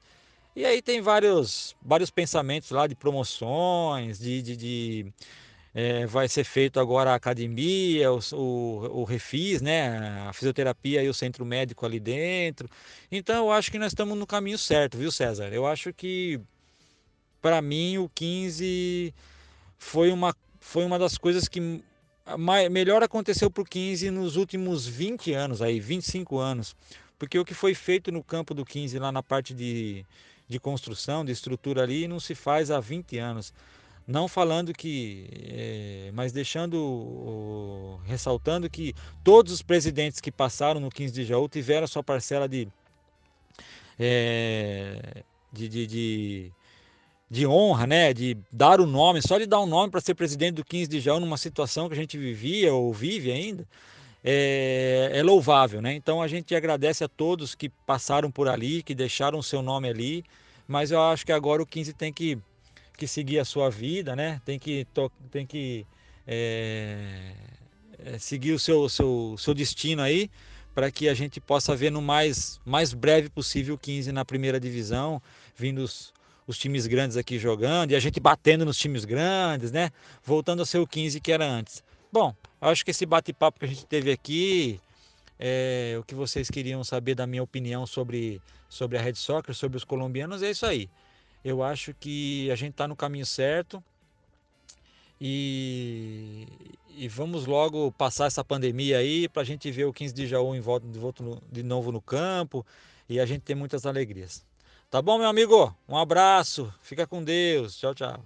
E 0.55 0.65
aí 0.65 0.81
tem 0.81 1.01
vários, 1.01 1.75
vários 1.81 2.09
pensamentos 2.09 2.71
lá 2.71 2.87
de 2.87 2.95
promoções, 2.95 4.19
de, 4.19 4.41
de, 4.41 4.57
de 4.57 5.13
é, 5.73 6.07
vai 6.07 6.27
ser 6.27 6.43
feito 6.43 6.79
agora 6.79 7.11
a 7.11 7.15
academia, 7.15 8.11
o, 8.11 8.19
o, 8.33 9.01
o, 9.01 9.03
refis, 9.03 9.61
né? 9.61 10.25
A 10.27 10.33
fisioterapia 10.33 11.03
e 11.03 11.09
o 11.09 11.13
centro 11.13 11.45
médico 11.45 11.85
ali 11.85 11.99
dentro. 11.99 12.67
Então 13.11 13.45
eu 13.45 13.51
acho 13.51 13.71
que 13.71 13.77
nós 13.77 13.91
estamos 13.91 14.17
no 14.17 14.25
caminho 14.25 14.57
certo, 14.57 14.97
viu, 14.97 15.11
César? 15.11 15.53
Eu 15.53 15.67
acho 15.67 15.93
que 15.93 16.41
para 17.41 17.61
mim 17.61 17.97
o 17.97 18.09
15 18.13 19.13
foi 19.77 20.11
uma, 20.11 20.35
foi 20.59 20.85
uma 20.85 20.97
das 20.97 21.17
coisas 21.17 21.47
que 21.47 21.81
melhor 22.69 23.03
aconteceu 23.03 23.49
para 23.49 23.61
o 23.61 23.65
15 23.65 24.11
nos 24.11 24.35
últimos 24.35 24.85
20 24.85 25.33
anos, 25.33 25.61
aí 25.61 25.79
25 25.79 26.37
anos. 26.37 26.75
Porque 27.17 27.39
o 27.39 27.45
que 27.45 27.53
foi 27.53 27.73
feito 27.73 28.11
no 28.11 28.23
campo 28.23 28.53
do 28.53 28.65
15 28.65 28.99
lá 28.99 29.11
na 29.11 29.23
parte 29.23 29.53
de, 29.53 30.05
de 30.47 30.59
construção, 30.59 31.23
de 31.23 31.31
estrutura 31.31 31.83
ali, 31.83 32.07
não 32.07 32.19
se 32.19 32.35
faz 32.35 32.69
há 32.69 32.79
20 32.79 33.17
anos. 33.17 33.53
Não 34.05 34.27
falando 34.27 34.73
que, 34.73 35.27
é, 35.49 36.11
mas 36.13 36.31
deixando, 36.31 37.99
ressaltando 38.05 38.69
que 38.69 38.93
todos 39.23 39.51
os 39.51 39.61
presidentes 39.61 40.21
que 40.21 40.31
passaram 40.31 40.79
no 40.79 40.89
15 40.89 41.13
de 41.13 41.25
Jaú 41.25 41.49
tiveram 41.49 41.87
sua 41.87 42.03
parcela 42.03 42.47
de, 42.47 42.69
é, 43.99 45.23
de, 45.51 45.67
de, 45.67 45.87
de 45.87 46.51
de 47.29 47.45
honra, 47.45 47.85
né, 47.85 48.13
de 48.13 48.37
dar 48.51 48.79
o 48.79 48.85
nome, 48.85 49.21
só 49.21 49.37
de 49.37 49.45
dar 49.45 49.59
o 49.59 49.63
um 49.63 49.67
nome 49.67 49.91
para 49.91 49.99
ser 49.99 50.15
presidente 50.15 50.55
do 50.55 50.63
15 50.63 50.87
de 50.87 50.99
Jaú 50.99 51.19
numa 51.19 51.37
situação 51.37 51.87
que 51.87 51.93
a 51.93 51.97
gente 51.97 52.17
vivia 52.17 52.73
ou 52.73 52.93
vive 52.93 53.31
ainda, 53.31 53.67
é, 54.23 55.11
é, 55.13 55.23
louvável, 55.23 55.81
né? 55.81 55.93
Então 55.93 56.21
a 56.21 56.27
gente 56.27 56.55
agradece 56.55 57.03
a 57.03 57.07
todos 57.07 57.53
que 57.53 57.69
passaram 57.69 58.31
por 58.31 58.47
ali, 58.47 58.81
que 58.81 58.95
deixaram 58.95 59.39
o 59.39 59.43
seu 59.43 59.61
nome 59.61 59.89
ali, 59.89 60.23
mas 60.67 60.91
eu 60.91 61.01
acho 61.01 61.25
que 61.25 61.31
agora 61.31 61.61
o 61.61 61.65
15 61.65 61.93
tem 61.93 62.11
que, 62.11 62.37
que 62.97 63.07
seguir 63.07 63.39
a 63.39 63.45
sua 63.45 63.69
vida, 63.69 64.15
né? 64.15 64.41
Tem 64.45 64.57
que, 64.57 64.87
tem 65.31 65.45
que 65.45 65.85
é, 66.25 67.31
é, 68.05 68.17
seguir 68.17 68.53
o 68.53 68.59
seu, 68.59 68.89
seu, 68.89 69.35
seu 69.37 69.53
destino 69.53 70.01
aí, 70.01 70.29
para 70.73 70.91
que 70.91 71.07
a 71.07 71.13
gente 71.13 71.39
possa 71.39 71.75
ver 71.75 71.91
no 71.91 72.01
mais, 72.01 72.59
mais 72.65 72.93
breve 72.93 73.29
possível 73.29 73.75
o 73.75 73.77
15 73.77 74.11
na 74.11 74.25
primeira 74.25 74.59
divisão, 74.59 75.21
vindo 75.55 75.85
os, 76.47 76.57
times 76.57 76.87
grandes 76.87 77.17
aqui 77.17 77.37
jogando 77.37 77.91
e 77.91 77.95
a 77.95 77.99
gente 77.99 78.19
batendo 78.19 78.65
nos 78.65 78.77
times 78.77 79.05
grandes, 79.05 79.71
né? 79.71 79.91
Voltando 80.23 80.61
a 80.61 80.65
ser 80.65 80.79
o 80.79 80.87
15 80.87 81.19
que 81.19 81.31
era 81.31 81.45
antes. 81.45 81.83
Bom, 82.11 82.33
acho 82.61 82.85
que 82.85 82.91
esse 82.91 83.05
bate-papo 83.05 83.59
que 83.59 83.65
a 83.65 83.67
gente 83.67 83.85
teve 83.85 84.11
aqui 84.11 84.79
é, 85.39 85.95
o 85.99 86.03
que 86.03 86.15
vocês 86.15 86.49
queriam 86.49 86.83
saber 86.83 87.15
da 87.15 87.27
minha 87.27 87.43
opinião 87.43 87.85
sobre, 87.85 88.41
sobre 88.69 88.97
a 88.97 89.01
Red 89.01 89.15
Soccer, 89.15 89.53
sobre 89.53 89.77
os 89.77 89.83
colombianos, 89.83 90.41
é 90.41 90.49
isso 90.49 90.65
aí. 90.65 90.89
Eu 91.43 91.61
acho 91.61 91.93
que 91.93 92.49
a 92.51 92.55
gente 92.55 92.71
está 92.71 92.87
no 92.87 92.95
caminho 92.95 93.25
certo 93.25 93.83
e, 95.21 96.47
e 96.95 97.07
vamos 97.07 97.45
logo 97.45 97.91
passar 97.91 98.25
essa 98.25 98.43
pandemia 98.43 98.97
aí 98.97 99.27
para 99.29 99.43
a 99.43 99.45
gente 99.45 99.69
ver 99.71 99.85
o 99.85 99.93
15 99.93 100.13
de 100.13 100.27
Jaú 100.27 100.55
em 100.55 100.59
volta, 100.59 100.87
de, 100.87 100.99
volta 100.99 101.23
no, 101.23 101.41
de 101.51 101.63
novo 101.63 101.91
no 101.91 102.01
campo 102.01 102.65
e 103.07 103.19
a 103.19 103.25
gente 103.25 103.41
ter 103.41 103.55
muitas 103.55 103.85
alegrias. 103.85 104.43
Tá 104.89 105.01
bom, 105.01 105.17
meu 105.17 105.27
amigo? 105.27 105.75
Um 105.87 105.97
abraço, 105.97 106.73
fica 106.81 107.05
com 107.05 107.21
Deus. 107.21 107.77
Tchau, 107.77 107.93
tchau. 107.93 108.23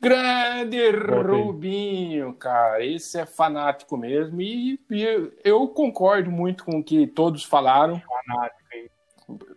Grande 0.00 0.90
Rubinho, 0.90 2.34
cara, 2.34 2.84
esse 2.84 3.18
é 3.18 3.26
fanático 3.26 3.96
mesmo 3.96 4.40
e, 4.40 4.78
e, 4.90 5.30
eu 5.44 5.66
concordo 5.68 6.30
muito 6.30 6.64
com 6.64 6.78
o 6.78 6.84
que 6.84 7.06
todos 7.06 7.44
falaram. 7.44 8.00
Fanático, 8.00 8.74
hein? 8.74 8.90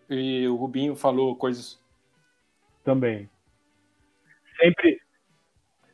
E 0.09 0.47
o 0.47 0.55
Rubinho 0.55 0.95
falou 0.95 1.35
coisas. 1.35 1.79
Também. 2.83 3.27
Sempre. 4.59 4.99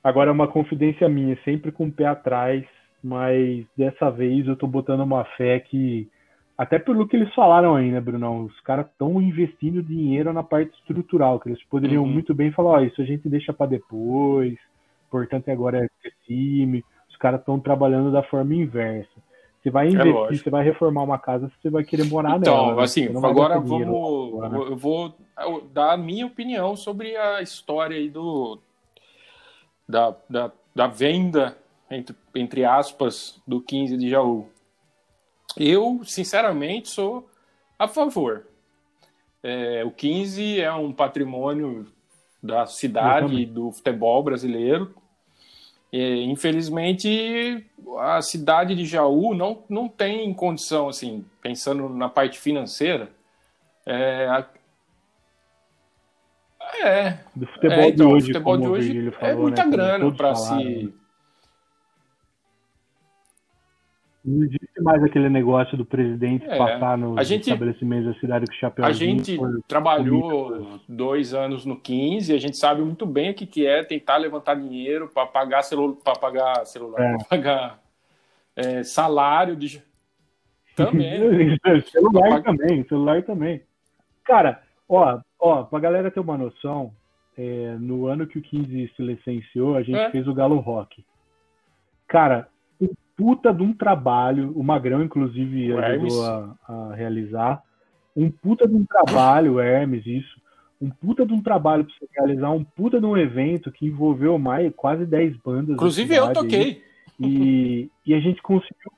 Agora 0.04 0.30
é 0.30 0.34
uma 0.34 0.48
confidência 0.48 1.08
minha, 1.08 1.38
sempre 1.44 1.72
com 1.72 1.86
o 1.86 1.92
pé 1.92 2.06
atrás, 2.06 2.66
mas 3.02 3.66
dessa 3.78 4.10
vez 4.10 4.46
eu 4.46 4.58
tô 4.58 4.68
botando 4.68 5.02
uma 5.02 5.24
fé 5.36 5.60
que 5.60 6.10
até 6.58 6.80
pelo 6.80 7.08
que 7.08 7.16
eles 7.16 7.34
falaram 7.36 7.76
aí, 7.76 7.92
né, 7.92 8.02
Brunão? 8.02 8.46
Os 8.46 8.60
caras 8.62 8.88
estão 8.88 9.22
investindo 9.22 9.84
dinheiro 9.84 10.34
na 10.34 10.42
parte 10.42 10.74
estrutural, 10.80 11.40
que 11.40 11.50
eles 11.50 11.64
poderiam 11.66 12.04
uhum. 12.04 12.10
muito 12.10 12.34
bem 12.34 12.52
falar, 12.52 12.70
ó, 12.70 12.78
oh, 12.78 12.84
isso 12.84 13.02
a 13.02 13.06
gente 13.06 13.30
deixa 13.30 13.54
para 13.54 13.68
depois, 13.68 14.58
importante 15.08 15.52
agora 15.52 15.86
é 15.86 15.90
ter 16.02 16.14
time. 16.26 16.84
Os 17.10 17.18
caras 17.18 17.40
estão 17.40 17.60
trabalhando 17.60 18.12
da 18.12 18.24
forma 18.24 18.56
inversa. 18.56 19.10
Você 19.62 19.70
vai 19.70 19.88
é 19.88 19.92
investir, 19.92 20.40
é 20.40 20.44
você 20.44 20.50
vai 20.50 20.64
reformar 20.64 21.04
uma 21.04 21.18
casa, 21.18 21.52
você 21.62 21.70
vai 21.70 21.84
querer 21.84 22.06
morar 22.06 22.38
então, 22.38 22.54
nela. 22.54 22.72
Então, 22.72 22.80
assim, 22.80 23.06
agora 23.24 23.60
vamos, 23.60 24.68
eu 24.70 24.76
vou 24.76 25.16
dar 25.74 25.94
a 25.94 25.98
minha 25.98 26.26
opinião 26.26 26.76
sobre 26.76 27.16
a 27.16 27.42
história 27.42 27.98
aí 27.98 28.10
do 28.10 28.60
da, 29.88 30.16
da, 30.30 30.52
da 30.76 30.88
venda 30.88 31.58
entre, 31.90 32.16
entre 32.36 32.66
aspas 32.66 33.42
do 33.48 33.62
15 33.62 33.98
de 33.98 34.10
Jaú. 34.10 34.48
Eu, 35.60 36.02
sinceramente, 36.04 36.90
sou 36.90 37.30
a 37.78 37.88
favor. 37.88 38.48
É, 39.44 39.84
o 39.86 39.92
15 39.92 40.62
é 40.62 40.72
um 40.74 40.92
patrimônio 40.92 41.88
da 42.42 42.66
cidade 42.66 43.46
do 43.46 43.72
futebol 43.72 44.24
brasileiro. 44.24 44.94
E, 45.92 46.24
infelizmente, 46.24 47.66
a 48.00 48.22
cidade 48.22 48.76
de 48.76 48.86
Jaú 48.86 49.34
não, 49.34 49.64
não 49.70 49.88
tem 49.88 50.34
condição, 50.34 50.90
assim, 50.90 51.26
pensando 51.42 51.88
na 51.90 52.10
parte 52.10 52.40
financeira. 52.40 53.10
É, 53.86 54.44
é 56.84 57.20
do 57.36 57.48
futebol 57.48 57.78
é, 57.78 57.88
então, 57.88 58.08
de 58.08 58.14
hoje, 58.14 58.28
futebol 58.28 58.58
de 58.58 58.68
hoje 58.68 59.12
falou, 59.12 59.30
é 59.30 59.36
muita 59.36 59.66
né, 59.66 59.72
grana 59.72 60.12
para 60.12 60.36
se 60.36 60.94
Não 64.28 64.44
existe 64.44 64.82
mais 64.82 65.02
aquele 65.02 65.30
negócio 65.30 65.78
do 65.78 65.86
presidente 65.86 66.46
é, 66.46 66.58
passar 66.58 66.98
no 66.98 67.24
gente, 67.24 67.44
estabelecimento 67.44 68.08
da 68.08 68.20
cidade 68.20 68.46
com 68.46 68.52
chapéu. 68.52 68.84
A 68.84 68.92
gente 68.92 69.40
trabalhou 69.70 70.82
dois 70.86 71.34
anos 71.34 71.64
no 71.66 71.80
15 71.80 72.34
e 72.34 72.36
a 72.36 72.38
gente 72.38 72.58
sabe 72.58 72.82
muito 72.82 73.06
bem 73.06 73.32
o 73.32 73.34
que, 73.34 73.46
que 73.46 73.66
é 73.66 73.86
tentar 73.86 74.18
levantar 74.18 74.56
dinheiro 74.56 75.08
para 75.08 75.26
pagar, 75.28 75.64
celu 75.64 75.96
para 75.96 76.20
pagar 76.20 76.66
celular, 76.66 77.02
é. 77.02 77.18
para 77.18 77.26
pagar 77.26 77.80
é, 78.54 78.84
salário 78.84 79.56
de. 79.56 79.82
Também. 80.76 81.58
celular 81.90 82.30
pagar... 82.30 82.44
também, 82.44 82.84
celular 82.84 83.24
também. 83.24 83.62
Cara, 84.26 84.62
ó, 84.90 85.22
ó, 85.40 85.64
pra 85.64 85.80
galera 85.80 86.12
ter 86.12 86.20
uma 86.20 86.38
noção, 86.38 86.92
é, 87.38 87.78
no 87.80 88.08
ano 88.08 88.28
que 88.28 88.38
o 88.38 88.42
15 88.42 88.92
se 88.94 89.02
licenciou, 89.02 89.78
a 89.78 89.84
gente 89.84 89.98
é. 89.98 90.12
fez 90.12 90.28
o 90.28 90.34
Galo 90.34 90.58
Rock. 90.58 91.02
Cara, 92.10 92.50
puta 93.18 93.52
de 93.52 93.64
um 93.64 93.74
trabalho, 93.74 94.54
o 94.56 94.64
Magrão, 94.64 95.04
inclusive, 95.04 95.74
o 95.74 95.80
ajudou 95.80 96.26
a, 96.26 96.56
a, 96.68 96.96
realizar. 96.96 97.64
Um 98.16 98.30
puta 98.30 98.68
de 98.68 98.76
um 98.76 98.86
trabalho, 98.86 99.60
Hermes, 99.60 100.06
isso. 100.06 100.40
Um 100.80 100.92
puta 100.92 101.26
de 101.26 101.34
um 101.34 101.42
trabalho 101.42 101.84
para 101.84 101.94
você 101.96 102.08
realizar 102.16 102.52
um 102.52 102.64
puta 102.64 103.00
de 103.00 103.06
um 103.06 103.18
evento 103.18 103.72
que 103.72 103.88
envolveu 103.88 104.38
mais 104.38 104.72
quase 104.76 105.06
10 105.06 105.36
bandas. 105.38 105.76
Inclusive 105.76 106.16
eu 106.16 106.32
toquei. 106.32 106.84
e, 107.20 107.90
e 108.06 108.14
a 108.14 108.20
gente 108.20 108.42
conseguiu. 108.44 108.92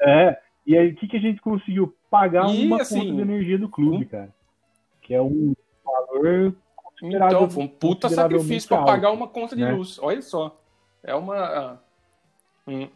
É, 0.00 0.38
e 0.66 0.76
aí 0.76 0.90
o 0.90 0.94
que, 0.94 1.08
que 1.08 1.16
a 1.16 1.20
gente 1.20 1.40
conseguiu? 1.40 1.94
Pagar 2.10 2.48
e, 2.54 2.66
uma 2.66 2.82
assim, 2.82 3.00
conta 3.00 3.12
de 3.12 3.20
energia 3.20 3.58
do 3.58 3.68
clube, 3.68 4.04
um... 4.04 4.08
cara. 4.08 4.34
Que 5.02 5.14
é 5.14 5.22
um 5.22 5.54
valor 5.84 6.54
Então, 7.02 7.50
foi 7.50 7.64
um 7.64 7.68
puta 7.68 8.08
sacrifício 8.10 8.68
para 8.68 8.84
pagar 8.84 9.10
uma 9.10 9.28
conta 9.28 9.56
de 9.56 9.62
né? 9.62 9.72
luz. 9.72 9.98
Olha 9.98 10.20
só. 10.20 10.58
É 11.02 11.14
uma. 11.14 11.80
Um, 12.66 12.82
um 12.82 12.88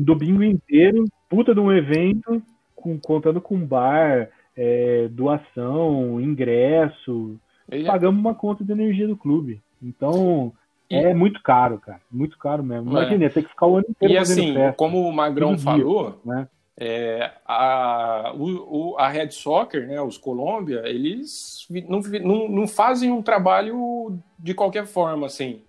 domingo 0.00 0.42
inteiro, 0.42 1.04
puta 1.28 1.54
de 1.54 1.60
um 1.60 1.72
evento, 1.72 2.42
com, 2.74 2.98
contando 2.98 3.40
com 3.40 3.58
bar, 3.58 4.28
é, 4.56 5.08
doação, 5.10 6.20
ingresso. 6.20 7.36
E... 7.70 7.84
Pagamos 7.84 8.20
uma 8.20 8.34
conta 8.34 8.64
de 8.64 8.72
energia 8.72 9.06
do 9.06 9.16
clube. 9.16 9.60
Então, 9.82 10.52
e... 10.90 10.96
é 10.96 11.14
muito 11.14 11.42
caro, 11.42 11.78
cara. 11.78 12.00
Muito 12.10 12.38
caro 12.38 12.62
mesmo. 12.62 12.90
Imagina, 12.90 13.24
é. 13.24 13.28
tem 13.28 13.42
que 13.42 13.48
ficar 13.48 13.66
o 13.66 13.76
ano 13.76 13.86
inteiro 13.88 14.14
E 14.14 14.18
assim, 14.18 14.54
festa, 14.54 14.72
como 14.74 15.08
o 15.08 15.12
Magrão 15.12 15.58
falou, 15.58 16.20
né? 16.24 16.48
É, 16.74 17.30
a, 17.46 18.32
o, 18.34 18.96
a 18.98 19.06
Red 19.08 19.30
Soccer, 19.30 19.86
né, 19.86 20.00
os 20.00 20.16
Colômbia, 20.16 20.82
eles 20.86 21.68
não, 21.86 22.00
não, 22.00 22.48
não 22.48 22.66
fazem 22.66 23.12
um 23.12 23.20
trabalho 23.22 24.18
de 24.38 24.54
qualquer 24.54 24.86
forma, 24.86 25.26
assim, 25.26 25.60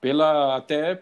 pela 0.00 0.56
até 0.56 1.00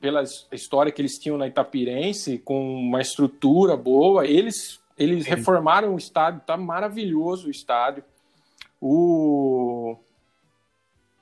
pela 0.00 0.22
história 0.52 0.92
que 0.92 1.00
eles 1.00 1.18
tinham 1.18 1.38
na 1.38 1.46
Itapirense, 1.46 2.38
com 2.38 2.74
uma 2.76 3.00
estrutura 3.00 3.76
boa, 3.76 4.26
eles, 4.26 4.80
eles 4.98 5.26
reformaram 5.26 5.94
o 5.94 5.98
estádio, 5.98 6.42
tá 6.46 6.56
maravilhoso 6.56 7.48
o 7.48 7.50
estádio. 7.50 8.04
O... 8.80 9.96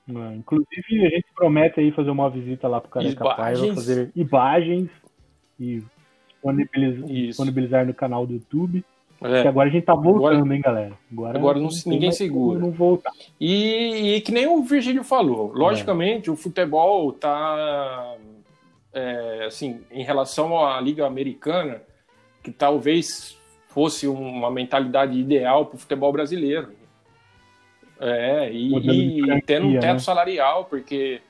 Inclusive, 0.07 1.05
a 1.05 1.09
gente 1.09 1.27
promete 1.35 1.79
aí 1.79 1.91
fazer 1.91 2.09
uma 2.09 2.29
visita 2.29 2.67
lá 2.67 2.81
pro 2.81 2.89
Careca 2.89 3.23
Paiva, 3.23 3.75
fazer 3.75 4.11
imagens 4.15 4.89
e 5.59 5.83
disponibilizar, 6.27 7.07
disponibilizar 7.07 7.85
no 7.85 7.93
canal 7.93 8.25
do 8.25 8.33
YouTube. 8.33 8.83
É. 9.23 9.47
Agora 9.47 9.69
a 9.69 9.71
gente 9.71 9.85
tá 9.85 9.93
voltando, 9.93 10.25
agora, 10.25 10.55
hein, 10.55 10.61
galera? 10.61 10.97
Agora, 11.11 11.37
agora 11.37 11.59
não, 11.59 11.69
ninguém 11.85 12.11
segura. 12.11 12.59
Não 12.59 12.71
voltar. 12.71 13.11
E, 13.39 14.15
e, 14.15 14.21
que 14.21 14.31
nem 14.31 14.47
o 14.47 14.63
Virgílio 14.63 15.03
falou, 15.03 15.53
logicamente 15.53 16.29
é. 16.29 16.33
o 16.33 16.35
futebol 16.35 17.13
tá 17.13 18.17
é, 18.93 19.45
assim, 19.45 19.81
em 19.91 20.03
relação 20.03 20.65
à 20.65 20.79
Liga 20.79 21.05
Americana, 21.05 21.81
que 22.43 22.51
talvez 22.51 23.37
fosse 23.69 24.07
uma 24.07 24.51
mentalidade 24.51 25.17
ideal 25.17 25.65
para 25.65 25.75
o 25.75 25.79
futebol 25.79 26.11
brasileiro. 26.11 26.73
É, 27.99 28.51
e, 28.51 29.19
e 29.19 29.41
tendo 29.43 29.67
um 29.67 29.79
teto 29.79 29.93
né? 29.93 29.99
salarial, 29.99 30.65
porque. 30.65 31.21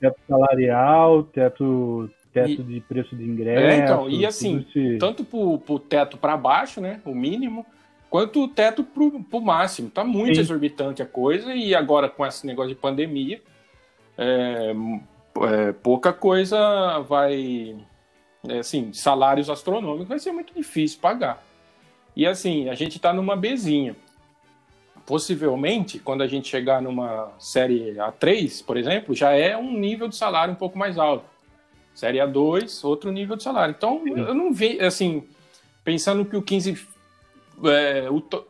Teto 0.00 0.18
salarial, 0.28 1.22
teto, 1.22 2.10
teto 2.32 2.50
e, 2.50 2.56
de 2.64 2.80
preço 2.80 3.14
de 3.14 3.22
ingresso. 3.22 3.64
É, 3.64 3.76
então, 3.76 4.10
e 4.10 4.26
assim, 4.26 4.66
esse... 4.68 4.98
tanto 4.98 5.24
para 5.24 5.38
o 5.38 5.78
teto 5.78 6.16
para 6.16 6.36
baixo, 6.36 6.80
né, 6.80 7.00
o 7.04 7.14
mínimo, 7.14 7.64
quanto 8.10 8.42
o 8.42 8.48
teto 8.48 8.82
para 8.82 9.04
o 9.04 9.40
máximo. 9.40 9.88
Tá 9.88 10.02
muito 10.02 10.34
Sim. 10.34 10.40
exorbitante 10.40 11.00
a 11.00 11.06
coisa, 11.06 11.54
e 11.54 11.74
agora 11.76 12.08
com 12.08 12.26
esse 12.26 12.44
negócio 12.44 12.74
de 12.74 12.80
pandemia, 12.80 13.40
é, 14.18 14.74
é, 15.40 15.72
pouca 15.72 16.12
coisa 16.12 17.00
vai. 17.00 17.76
É, 18.48 18.58
assim, 18.58 18.92
salários 18.92 19.48
astronômicos 19.48 20.08
vai 20.08 20.18
ser 20.18 20.32
muito 20.32 20.52
difícil 20.54 21.00
pagar. 21.00 21.42
E 22.14 22.26
assim, 22.26 22.68
a 22.68 22.74
gente 22.74 22.96
está 22.96 23.12
numa 23.12 23.36
bezinha. 23.36 23.96
Possivelmente, 25.06 25.98
quando 25.98 26.22
a 26.22 26.26
gente 26.26 26.48
chegar 26.48 26.80
numa 26.80 27.32
série 27.38 27.94
A3, 27.94 28.64
por 28.64 28.76
exemplo, 28.76 29.14
já 29.14 29.32
é 29.32 29.56
um 29.56 29.72
nível 29.72 30.08
de 30.08 30.16
salário 30.16 30.52
um 30.52 30.56
pouco 30.56 30.78
mais 30.78 30.98
alto. 30.98 31.24
Série 31.94 32.18
A2, 32.18 32.84
outro 32.84 33.10
nível 33.10 33.36
de 33.36 33.42
salário. 33.42 33.74
Então, 33.76 34.00
Sim. 34.04 34.18
eu 34.18 34.34
não 34.34 34.52
vejo, 34.52 34.84
assim, 34.84 35.26
pensando 35.84 36.24
que 36.24 36.36
o 36.36 36.42
15. 36.42 36.86
É, 37.64 38.08
o 38.10 38.20
to... 38.20 38.46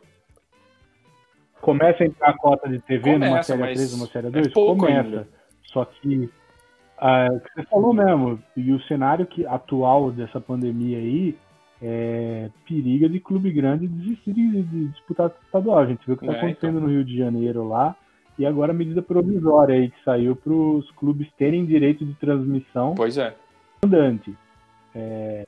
Começa 1.59 2.03
a 2.03 2.07
entrar 2.07 2.29
a 2.29 2.37
cota 2.37 2.69
de 2.69 2.79
TV 2.79 3.13
Começa, 3.13 3.29
numa 3.29 3.43
série 3.43 3.61
A3, 3.61 3.91
numa 3.91 4.07
série 4.07 4.27
A2? 4.27 4.47
É 4.47 4.51
Começa. 4.51 4.99
Ainda. 5.01 5.27
Só 5.65 5.85
que 5.85 6.29
ah, 6.97 7.27
você 7.29 7.63
falou 7.63 7.93
mesmo, 7.93 8.39
e 8.55 8.71
o 8.71 8.81
cenário 8.83 9.25
que, 9.25 9.45
atual 9.45 10.11
dessa 10.11 10.39
pandemia 10.39 10.97
aí 10.97 11.35
é, 11.81 12.49
periga 12.65 13.09
de 13.09 13.19
clube 13.19 13.51
grande 13.51 13.87
desistir 13.87 14.33
de, 14.33 14.63
de 14.63 14.87
disputar 14.87 15.31
estadual. 15.45 15.79
A 15.79 15.85
gente 15.85 16.05
viu 16.05 16.15
o 16.15 16.17
que 16.17 16.25
está 16.25 16.37
é, 16.37 16.39
acontecendo 16.39 16.77
então. 16.77 16.87
no 16.87 16.93
Rio 16.93 17.03
de 17.03 17.17
Janeiro 17.17 17.67
lá, 17.67 17.95
e 18.39 18.45
agora 18.45 18.71
a 18.71 18.75
medida 18.75 19.01
provisória 19.01 19.75
aí 19.75 19.89
que 19.89 20.03
saiu 20.03 20.35
para 20.35 20.53
os 20.53 20.89
clubes 20.91 21.27
terem 21.37 21.65
direito 21.65 22.05
de 22.05 22.13
transmissão 22.15 22.95
pois 22.95 23.17
é. 23.17 23.35
andante. 23.83 24.33
É, 24.95 25.45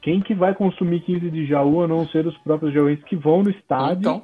quem 0.00 0.20
que 0.20 0.34
vai 0.34 0.54
consumir 0.54 1.00
15 1.00 1.30
de 1.30 1.46
Jaú 1.46 1.82
a 1.82 1.88
não 1.88 2.06
ser 2.08 2.26
os 2.26 2.36
próprios 2.38 2.72
jauenses 2.74 3.04
que 3.04 3.14
vão 3.14 3.42
no 3.42 3.50
estádio? 3.50 4.00
Então, 4.00 4.22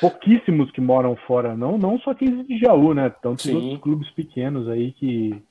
Pouquíssimos 0.00 0.70
que 0.70 0.80
moram 0.80 1.16
fora, 1.26 1.56
não, 1.56 1.76
não 1.76 1.98
só 1.98 2.14
15 2.14 2.44
de 2.44 2.58
Jaú, 2.58 2.94
né? 2.94 3.10
Tantos 3.10 3.44
Sim. 3.44 3.54
outros 3.54 3.80
clubes 3.82 4.10
pequenos 4.10 4.68
aí 4.68 4.92
que, 4.92 5.42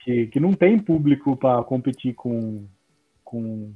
que, 0.00 0.26
que 0.26 0.38
não 0.40 0.52
tem 0.52 0.78
público 0.78 1.36
para 1.36 1.62
competir 1.64 2.14
com, 2.14 2.64
com, 3.24 3.72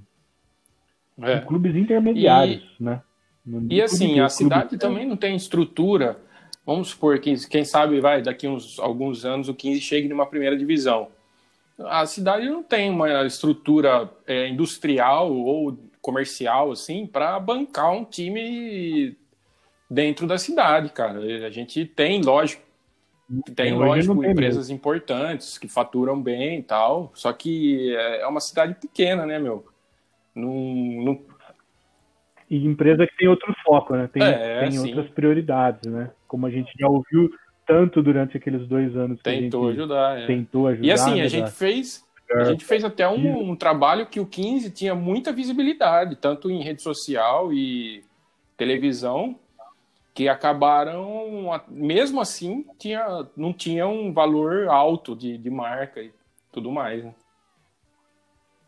é. 1.22 1.38
com 1.40 1.47
clubes 1.47 1.74
intermediários, 1.74 2.62
né? 2.78 3.01
Não 3.44 3.66
E 3.70 3.80
assim, 3.80 4.07
clube- 4.07 4.20
a 4.20 4.28
cidade 4.28 4.68
clube- 4.70 4.78
também 4.78 5.07
não 5.07 5.16
tem 5.16 5.34
estrutura. 5.34 6.18
Vamos 6.66 6.88
supor 6.88 7.18
que, 7.20 7.34
quem 7.49 7.64
sabe, 7.64 8.01
vai, 8.01 8.20
daqui 8.20 8.47
uns 8.49 8.78
alguns 8.78 9.24
anos 9.24 9.49
o 9.49 9.55
15 9.55 9.80
chegue 9.80 10.09
numa 10.09 10.26
primeira 10.26 10.57
divisão. 10.59 11.09
A 11.78 12.05
cidade 12.07 12.47
não 12.49 12.62
tem 12.62 12.90
uma 12.90 13.24
estrutura 13.24 14.11
é, 14.26 14.49
industrial 14.49 15.32
ou 15.32 15.78
comercial, 16.03 16.72
assim, 16.72 17.07
para 17.07 17.38
bancar 17.38 17.92
um 17.92 18.05
time 18.05 19.16
dentro 19.91 20.26
da 20.26 20.39
cidade, 20.39 20.91
cara. 20.91 21.18
A 21.47 21.51
gente 21.51 21.84
tem, 21.84 22.22
lógico, 22.22 22.62
tem, 23.55 23.72
Hoje 23.72 23.84
lógico, 23.84 24.20
tem 24.20 24.30
empresas 24.30 24.70
importantes 24.70 25.59
que 25.59 25.66
faturam 25.66 26.20
bem 26.20 26.61
e 26.61 26.62
tal, 26.62 27.11
só 27.14 27.32
que 27.32 27.95
é 27.97 28.20
é 28.20 28.26
uma 28.26 28.41
cidade 28.41 28.74
pequena, 28.74 29.26
né, 29.26 29.39
meu? 29.39 29.66
Não, 30.34 30.53
não 31.05 31.20
E 32.49 32.64
empresa 32.64 33.07
que 33.07 33.16
tem 33.16 33.26
outro 33.26 33.53
foco, 33.64 33.97
né? 33.97 34.09
Tem, 34.12 34.22
É, 34.22 34.68
tem 34.68 34.78
outras 34.78 35.09
prioridades, 35.11 35.91
né? 35.91 36.11
Como 36.28 36.47
a 36.47 36.51
gente 36.51 36.70
já 36.78 36.87
ouviu 36.87 37.30
tanto 37.66 38.01
durante 38.01 38.37
aqueles 38.37 38.66
dois 38.68 38.97
anos 38.97 39.18
que 39.18 39.24
tentou 39.24 39.66
a 39.66 39.70
gente 39.70 39.80
ajudar. 39.80 40.18
é. 40.20 40.26
tentou 40.26 40.66
ajudar. 40.68 40.87
E 40.87 40.93
assim, 40.93 41.12
a 41.12 41.24
né, 41.24 41.28
gente 41.28 41.51
fez, 41.51 42.05
a 42.30 42.45
gente 42.45 42.64
fez 42.64 42.84
até 42.84 43.09
um, 43.09 43.51
um 43.51 43.57
trabalho 43.57 44.07
que 44.07 44.20
o 44.20 44.26
15 44.26 44.70
tinha 44.70 44.95
muita 44.95 45.32
visibilidade, 45.32 46.14
tanto 46.14 46.49
em 46.49 46.62
rede 46.62 46.80
social 46.80 47.53
e 47.53 48.05
televisão, 48.57 49.37
que 50.17 50.31
acabaram, 50.31 51.51
mesmo 51.69 52.23
assim, 52.23 52.64
tinha, 52.79 53.29
não 53.37 53.53
tinha 53.53 53.87
um 53.87 54.14
valor 54.14 54.67
alto 54.67 55.14
de, 55.14 55.37
de 55.37 55.51
marca 55.51 56.01
e 56.01 56.11
tudo 56.51 56.73
mais. 56.73 57.05
né? 57.05 57.14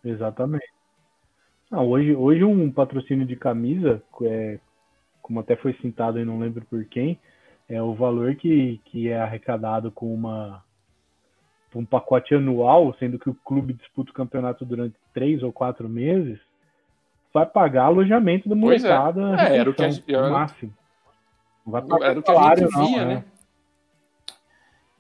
Exatamente. 0.04 0.68
Não, 1.70 1.88
hoje, 1.88 2.14
hoje 2.14 2.44
um 2.44 2.70
patrocínio 2.70 3.24
de 3.24 3.34
camisa, 3.34 4.02
é, 4.24 4.58
como 5.22 5.40
até 5.40 5.56
foi 5.56 5.72
citado 5.80 6.20
e 6.20 6.24
não 6.24 6.38
lembro 6.38 6.66
por 6.66 6.84
quem, 6.84 7.18
é 7.66 7.82
o 7.82 7.94
valor 7.94 8.34
que, 8.34 8.78
que 8.84 9.08
é 9.08 9.18
arrecadado 9.18 9.90
com 9.90 10.12
uma 10.12 10.62
um 11.74 11.84
pacote 11.84 12.34
anual, 12.34 12.94
sendo 12.98 13.18
que 13.18 13.30
o 13.30 13.34
clube 13.34 13.72
disputa 13.72 14.10
o 14.10 14.14
campeonato 14.14 14.64
durante 14.66 14.96
três 15.14 15.42
ou 15.42 15.52
quatro 15.52 15.88
meses, 15.88 16.38
vai 17.32 17.46
pagar 17.46 17.84
alojamento 17.84 18.48
da 18.48 18.54
é. 18.54 18.58
molecada, 18.58 19.40
É, 19.40 19.58
era 19.58 19.70
o 19.70 19.74
que 19.74 19.84
a 19.84 19.88
era- 19.88 20.26
no 20.26 20.32
máximo. 20.32 20.74
Não 21.70 21.86
vai 21.86 22.10
Era 22.10 22.18
o 22.18 22.22
que 22.22 22.30
a 22.30 22.54
gente 22.56 22.72
não, 22.72 22.86
via, 22.86 23.04
né? 23.04 23.14
né? 23.16 23.24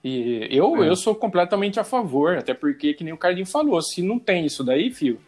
E 0.04 0.46
eu, 0.50 0.82
É. 0.82 0.88
eu 0.88 0.96
sou 0.96 1.14
completamente 1.14 1.80
a 1.80 1.84
favor, 1.84 2.36
até 2.38 2.54
porque, 2.54 2.94
que 2.94 3.02
nem 3.02 3.12
o 3.12 3.18
Cardinho 3.18 3.46
falou, 3.46 3.80
se 3.82 4.00
não 4.02 4.18
tem 4.18 4.46
isso 4.46 4.62
daí, 4.62 4.90
fio, 4.92 5.18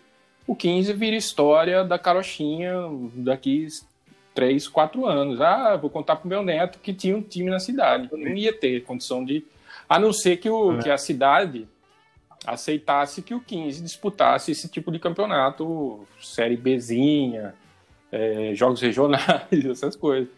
o 0.46 0.54
15 0.54 0.92
vira 0.92 1.16
história 1.16 1.84
da 1.84 1.98
carochinha 1.98 2.72
daqui 3.14 3.66
três, 4.34 4.68
quatro 4.68 5.06
anos. 5.06 5.40
Ah, 5.40 5.76
vou 5.76 5.90
contar 5.90 6.16
pro 6.16 6.28
meu 6.28 6.42
neto 6.42 6.78
que 6.78 6.92
tinha 6.94 7.16
um 7.16 7.22
time 7.22 7.50
na 7.50 7.58
cidade. 7.58 8.08
Não 8.12 8.34
ia 8.36 8.52
ter 8.52 8.82
condição 8.84 9.24
de. 9.24 9.44
A 9.88 9.98
não 9.98 10.12
ser 10.12 10.36
que, 10.36 10.48
o, 10.48 10.78
É. 10.78 10.82
que 10.82 10.90
a 10.90 10.96
cidade 10.98 11.66
aceitasse 12.46 13.22
que 13.22 13.34
o 13.34 13.40
15 13.40 13.82
disputasse 13.82 14.52
esse 14.52 14.68
tipo 14.68 14.90
de 14.90 14.98
campeonato, 14.98 16.06
série 16.20 16.56
Bzinha, 16.56 17.54
é, 18.10 18.52
jogos 18.54 18.80
regionais, 18.80 19.24
essas 19.70 19.96
coisas. 19.96 20.28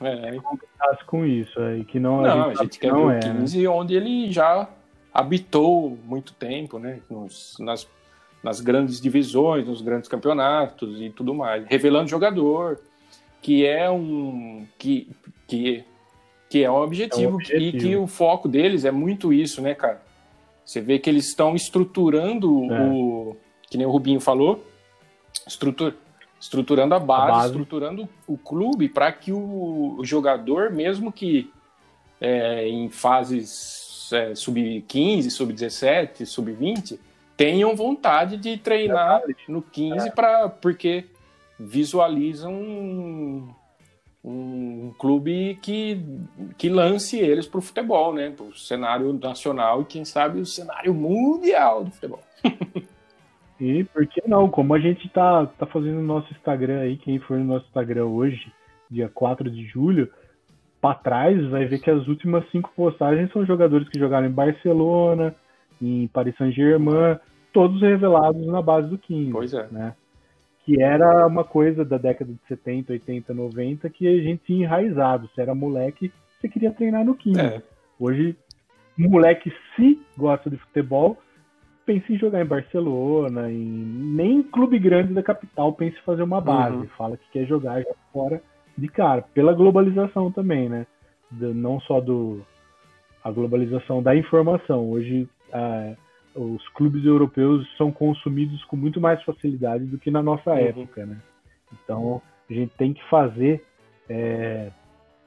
É, 0.00 0.36
Faz 0.78 1.02
com 1.02 1.24
isso 1.24 1.58
aí, 1.60 1.84
que 1.84 1.98
não, 1.98 2.20
não, 2.22 2.50
a 2.50 2.54
gente 2.54 2.78
que 2.78 2.80
quer 2.80 2.92
não 2.92 3.06
ver 3.08 3.24
é, 3.24 3.28
o 3.30 3.32
né? 3.34 3.40
15 3.40 3.66
onde 3.68 3.94
ele 3.94 4.30
já 4.30 4.68
habitou 5.12 5.96
muito 6.04 6.34
tempo, 6.34 6.78
né? 6.78 7.00
Nos- 7.10 7.56
nas, 7.58 7.88
nas 8.42 8.60
grandes 8.60 9.00
divisões, 9.00 9.66
nos 9.66 9.80
grandes 9.80 10.08
campeonatos 10.08 11.00
e 11.00 11.08
tudo 11.10 11.34
mais. 11.34 11.64
Revelando 11.66 12.08
jogador, 12.10 12.78
que 13.40 13.64
é 13.64 13.90
um. 13.90 14.66
que, 14.78 15.08
que, 15.46 15.82
que 16.50 16.62
é 16.62 16.70
um 16.70 16.76
objetivo, 16.76 17.36
objetivo. 17.36 17.76
e 17.76 17.80
que 17.80 17.96
o 17.96 18.06
foco 18.06 18.48
deles 18.48 18.84
é 18.84 18.90
muito 18.90 19.32
isso, 19.32 19.62
né, 19.62 19.74
cara? 19.74 20.02
Você 20.64 20.80
vê 20.80 20.98
que 20.98 21.08
eles 21.08 21.26
estão 21.28 21.54
estruturando 21.56 22.70
É. 22.72 22.80
o. 22.90 23.36
Que 23.70 23.78
nem 23.78 23.86
o 23.86 23.90
Rubinho 23.90 24.20
falou, 24.20 24.62
estrutur, 25.46 25.94
estruturando 26.40 26.94
a 26.94 26.98
base, 26.98 27.32
base. 27.32 27.46
estruturando 27.46 28.08
o 28.26 28.36
clube 28.36 28.88
para 28.88 29.10
que 29.12 29.32
o, 29.32 29.98
jogador, 30.02 30.70
mesmo 30.70 31.10
que 31.10 31.50
é, 32.20 32.68
em 32.68 32.88
fases 32.88 34.10
é, 34.12 34.34
sub-15, 34.34 35.30
sub-17, 35.30 36.24
sub-20, 36.24 36.98
tenham 37.36 37.74
vontade 37.74 38.36
de 38.36 38.56
treinar 38.56 39.22
no 39.48 39.60
15 39.60 40.10
pra, 40.12 40.48
porque 40.48 41.04
visualizam 41.58 42.52
um, 42.52 43.48
um 44.24 44.94
clube 44.98 45.58
que, 45.62 46.00
que 46.56 46.68
lance 46.68 47.18
eles 47.18 47.46
para 47.46 47.58
o 47.58 47.62
futebol, 47.62 48.14
né? 48.14 48.30
Para 48.30 48.46
o 48.46 48.56
cenário 48.56 49.12
nacional 49.12 49.82
e, 49.82 49.84
quem 49.84 50.04
sabe, 50.04 50.40
o 50.40 50.46
cenário 50.46 50.94
mundial 50.94 51.84
do 51.84 51.90
futebol. 51.90 52.22
E 53.60 53.84
por 53.84 54.06
que 54.06 54.22
não? 54.26 54.48
Como 54.48 54.74
a 54.74 54.78
gente 54.78 55.08
tá, 55.08 55.46
tá 55.46 55.66
fazendo 55.66 55.96
no 55.96 56.02
nosso 56.02 56.32
Instagram 56.32 56.80
aí, 56.80 56.96
quem 56.96 57.18
for 57.18 57.38
no 57.38 57.44
nosso 57.44 57.66
Instagram 57.66 58.06
hoje, 58.06 58.52
dia 58.90 59.08
4 59.08 59.50
de 59.50 59.64
julho, 59.66 60.10
pra 60.80 60.94
trás 60.94 61.42
vai 61.48 61.64
ver 61.64 61.78
que 61.78 61.90
as 61.90 62.06
últimas 62.06 62.48
cinco 62.50 62.70
postagens 62.76 63.32
são 63.32 63.46
jogadores 63.46 63.88
que 63.88 63.98
jogaram 63.98 64.26
em 64.26 64.32
Barcelona, 64.32 65.34
em 65.80 66.06
Paris 66.08 66.36
Saint-Germain, 66.36 67.18
todos 67.52 67.80
revelados 67.80 68.46
na 68.46 68.60
base 68.60 68.88
do 68.88 68.98
15. 68.98 69.32
Pois 69.32 69.54
é. 69.54 69.66
né? 69.70 69.94
Que 70.64 70.82
era 70.82 71.26
uma 71.26 71.44
coisa 71.44 71.84
da 71.84 71.96
década 71.96 72.30
de 72.32 72.38
70, 72.48 72.92
80, 72.92 73.32
90 73.32 73.88
que 73.88 74.06
a 74.06 74.22
gente 74.22 74.42
tinha 74.44 74.64
enraizado. 74.64 75.28
Você 75.28 75.40
era 75.40 75.54
moleque, 75.54 76.12
você 76.38 76.48
queria 76.48 76.72
treinar 76.72 77.04
no 77.04 77.14
15. 77.14 77.40
É, 77.40 77.62
Hoje, 77.98 78.36
moleque, 78.98 79.50
se 79.74 79.98
gosta 80.16 80.50
de 80.50 80.56
futebol, 80.58 81.16
pensa 81.86 82.12
em 82.12 82.18
jogar 82.18 82.42
em 82.42 82.46
Barcelona, 82.46 83.50
em... 83.50 83.56
nem 83.56 84.38
em 84.38 84.42
clube 84.42 84.78
grande 84.78 85.14
da 85.14 85.22
capital 85.22 85.72
pensa 85.72 85.96
em 85.96 86.02
fazer 86.02 86.22
uma 86.22 86.40
base. 86.40 86.76
Uhum. 86.76 86.88
Fala 86.98 87.16
que 87.16 87.30
quer 87.32 87.46
jogar 87.46 87.82
fora 88.12 88.42
de 88.76 88.88
cara. 88.88 89.22
Pela 89.32 89.54
globalização 89.54 90.30
também, 90.30 90.68
né? 90.68 90.86
Do- 91.30 91.54
não 91.54 91.80
só 91.80 92.00
do 92.00 92.44
a 93.24 93.30
globalização 93.30 94.02
da 94.02 94.14
informação. 94.14 94.90
Hoje, 94.90 95.28
ah, 95.52 95.94
os 96.34 96.68
clubes 96.70 97.04
europeus 97.04 97.66
são 97.76 97.90
consumidos 97.90 98.62
com 98.64 98.76
muito 98.76 99.00
mais 99.00 99.22
facilidade 99.22 99.84
do 99.86 99.98
que 99.98 100.10
na 100.10 100.22
nossa 100.22 100.50
Uhum. 100.50 100.58
época, 100.58 101.06
né? 101.06 101.16
Então, 101.72 102.20
a 102.48 102.52
gente 102.52 102.72
tem 102.76 102.92
que 102.92 103.02
fazer 103.08 103.64
é, 104.08 104.70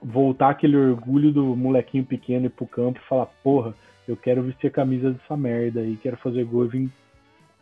voltar 0.02 0.50
aquele 0.52 0.78
orgulho 0.78 1.32
do 1.34 1.56
molequinho 1.56 2.06
pequeno 2.06 2.46
ir 2.46 2.50
pro 2.50 2.66
campo 2.66 3.00
e 3.00 3.08
falar, 3.10 3.26
porra, 3.44 3.74
eu 4.10 4.18
quero 4.18 4.42
vestir 4.42 4.68
a 4.68 4.72
camisa 4.72 5.12
dessa 5.12 5.38
merda 5.38 5.82
aí, 5.82 5.96
quero 5.98 6.18
fazer 6.18 6.44
gol 6.44 6.66
e 6.74 6.90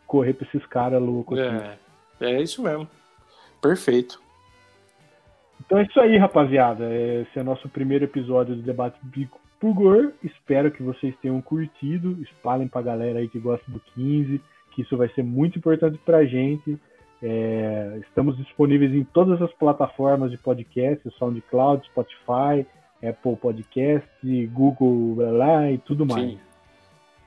correr 0.06 0.32
pra 0.32 0.46
esses 0.48 0.64
caras 0.66 1.00
loucos 1.00 1.38
é, 1.38 1.78
é 2.20 2.42
isso 2.42 2.62
mesmo. 2.62 2.88
Perfeito. 3.60 4.20
Então 5.60 5.78
é 5.78 5.82
isso 5.82 6.00
aí, 6.00 6.16
rapaziada. 6.16 6.88
Esse 6.90 7.38
é 7.38 7.42
o 7.42 7.44
nosso 7.44 7.68
primeiro 7.68 8.04
episódio 8.04 8.56
do 8.56 8.62
Debate 8.62 8.98
Bico 9.02 9.38
por 9.60 9.74
Gor. 9.74 10.12
Espero 10.24 10.70
que 10.70 10.82
vocês 10.82 11.14
tenham 11.20 11.42
curtido. 11.42 12.16
Espalhem 12.22 12.68
pra 12.68 12.80
galera 12.80 13.18
aí 13.18 13.28
que 13.28 13.38
gosta 13.38 13.70
do 13.70 13.80
15, 13.94 14.40
que 14.72 14.82
isso 14.82 14.96
vai 14.96 15.08
ser 15.10 15.22
muito 15.22 15.58
importante 15.58 15.98
pra 15.98 16.24
gente. 16.24 16.78
É, 17.22 17.98
estamos 18.00 18.36
disponíveis 18.38 18.94
em 18.94 19.04
todas 19.04 19.42
as 19.42 19.52
plataformas 19.54 20.30
de 20.30 20.38
podcast, 20.38 21.10
SoundCloud, 21.18 21.84
Spotify, 21.86 22.64
Apple 23.02 23.36
Podcast, 23.36 24.08
Google, 24.52 25.14
blá, 25.14 25.30
blá, 25.30 25.72
e 25.72 25.78
tudo 25.78 26.04
mais. 26.06 26.30
Sim. 26.30 26.38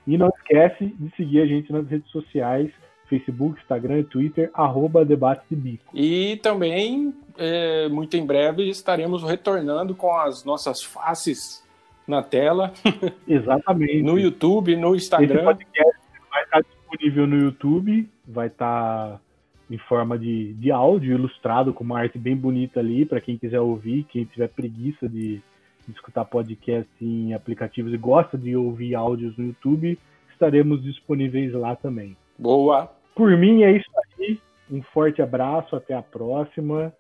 E 0.08 0.18
não 0.18 0.30
esquece 0.30 0.86
de 0.86 1.16
seguir 1.16 1.42
a 1.42 1.46
gente 1.46 1.72
nas 1.72 1.88
redes 1.88 2.10
sociais, 2.12 2.72
Facebook, 3.08 3.60
Instagram 3.62 4.00
e 4.00 4.04
Twitter, 4.04 4.50
arroba 4.54 5.06
Debate 5.06 5.44
de 5.50 5.56
Bico. 5.56 5.86
E 5.94 6.38
também, 6.38 7.14
é, 7.38 7.88
muito 7.90 8.18
em 8.18 8.26
breve, 8.26 8.70
estaremos 8.70 9.24
retornando 9.24 9.94
com 9.94 10.14
as 10.14 10.44
nossas 10.44 10.82
faces 10.84 11.64
na 12.08 12.24
tela, 12.24 12.74
Exatamente. 13.28 14.02
no 14.02 14.18
YouTube, 14.18 14.76
no 14.76 14.96
Esse 14.96 15.06
Instagram. 15.06 15.44
podcast 15.44 16.02
vai 16.30 16.44
estar 16.44 16.62
disponível 16.62 17.28
no 17.28 17.38
YouTube, 17.38 18.10
vai 18.28 18.48
estar 18.48 19.22
em 19.70 19.78
forma 19.78 20.18
de, 20.18 20.54
de 20.54 20.72
áudio 20.72 21.14
ilustrado 21.14 21.74
com 21.74 21.84
uma 21.84 22.00
arte 22.00 22.18
bem 22.18 22.36
bonita 22.36 22.80
ali 22.80 23.06
para 23.06 23.22
quem 23.22 23.38
quiser 23.38 23.62
ouvir, 23.62 24.06
quem 24.10 24.26
tiver 24.26 24.50
preguiça 24.50 25.08
de, 25.08 25.42
de 25.88 25.94
escutar 25.94 26.26
podcast 26.26 26.90
em 27.02 27.34
aplicativos 27.34 27.94
e 27.94 27.98
gosta 27.98 28.38
de 28.38 28.56
ouvir 28.56 28.96
áudios 28.96 29.38
no 29.38 29.48
YouTube, 29.48 29.98
estaremos 30.32 30.82
disponíveis 30.84 31.54
lá 31.54 31.76
também. 31.76 32.16
Boa! 32.38 32.92
Por 33.16 33.38
mim 33.38 33.64
é 33.64 33.72
isso 33.72 33.90
aí. 34.20 34.40
Um 34.70 34.82
forte 34.82 35.22
abraço, 35.22 35.76
até 35.76 35.94
a 35.94 36.02
próxima. 36.02 36.94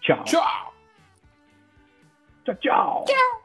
Tchau. 0.00 0.22
Tchau! 0.24 0.74
Tchau, 2.44 2.54
tchau. 2.56 3.04
Tchau! 3.06 3.43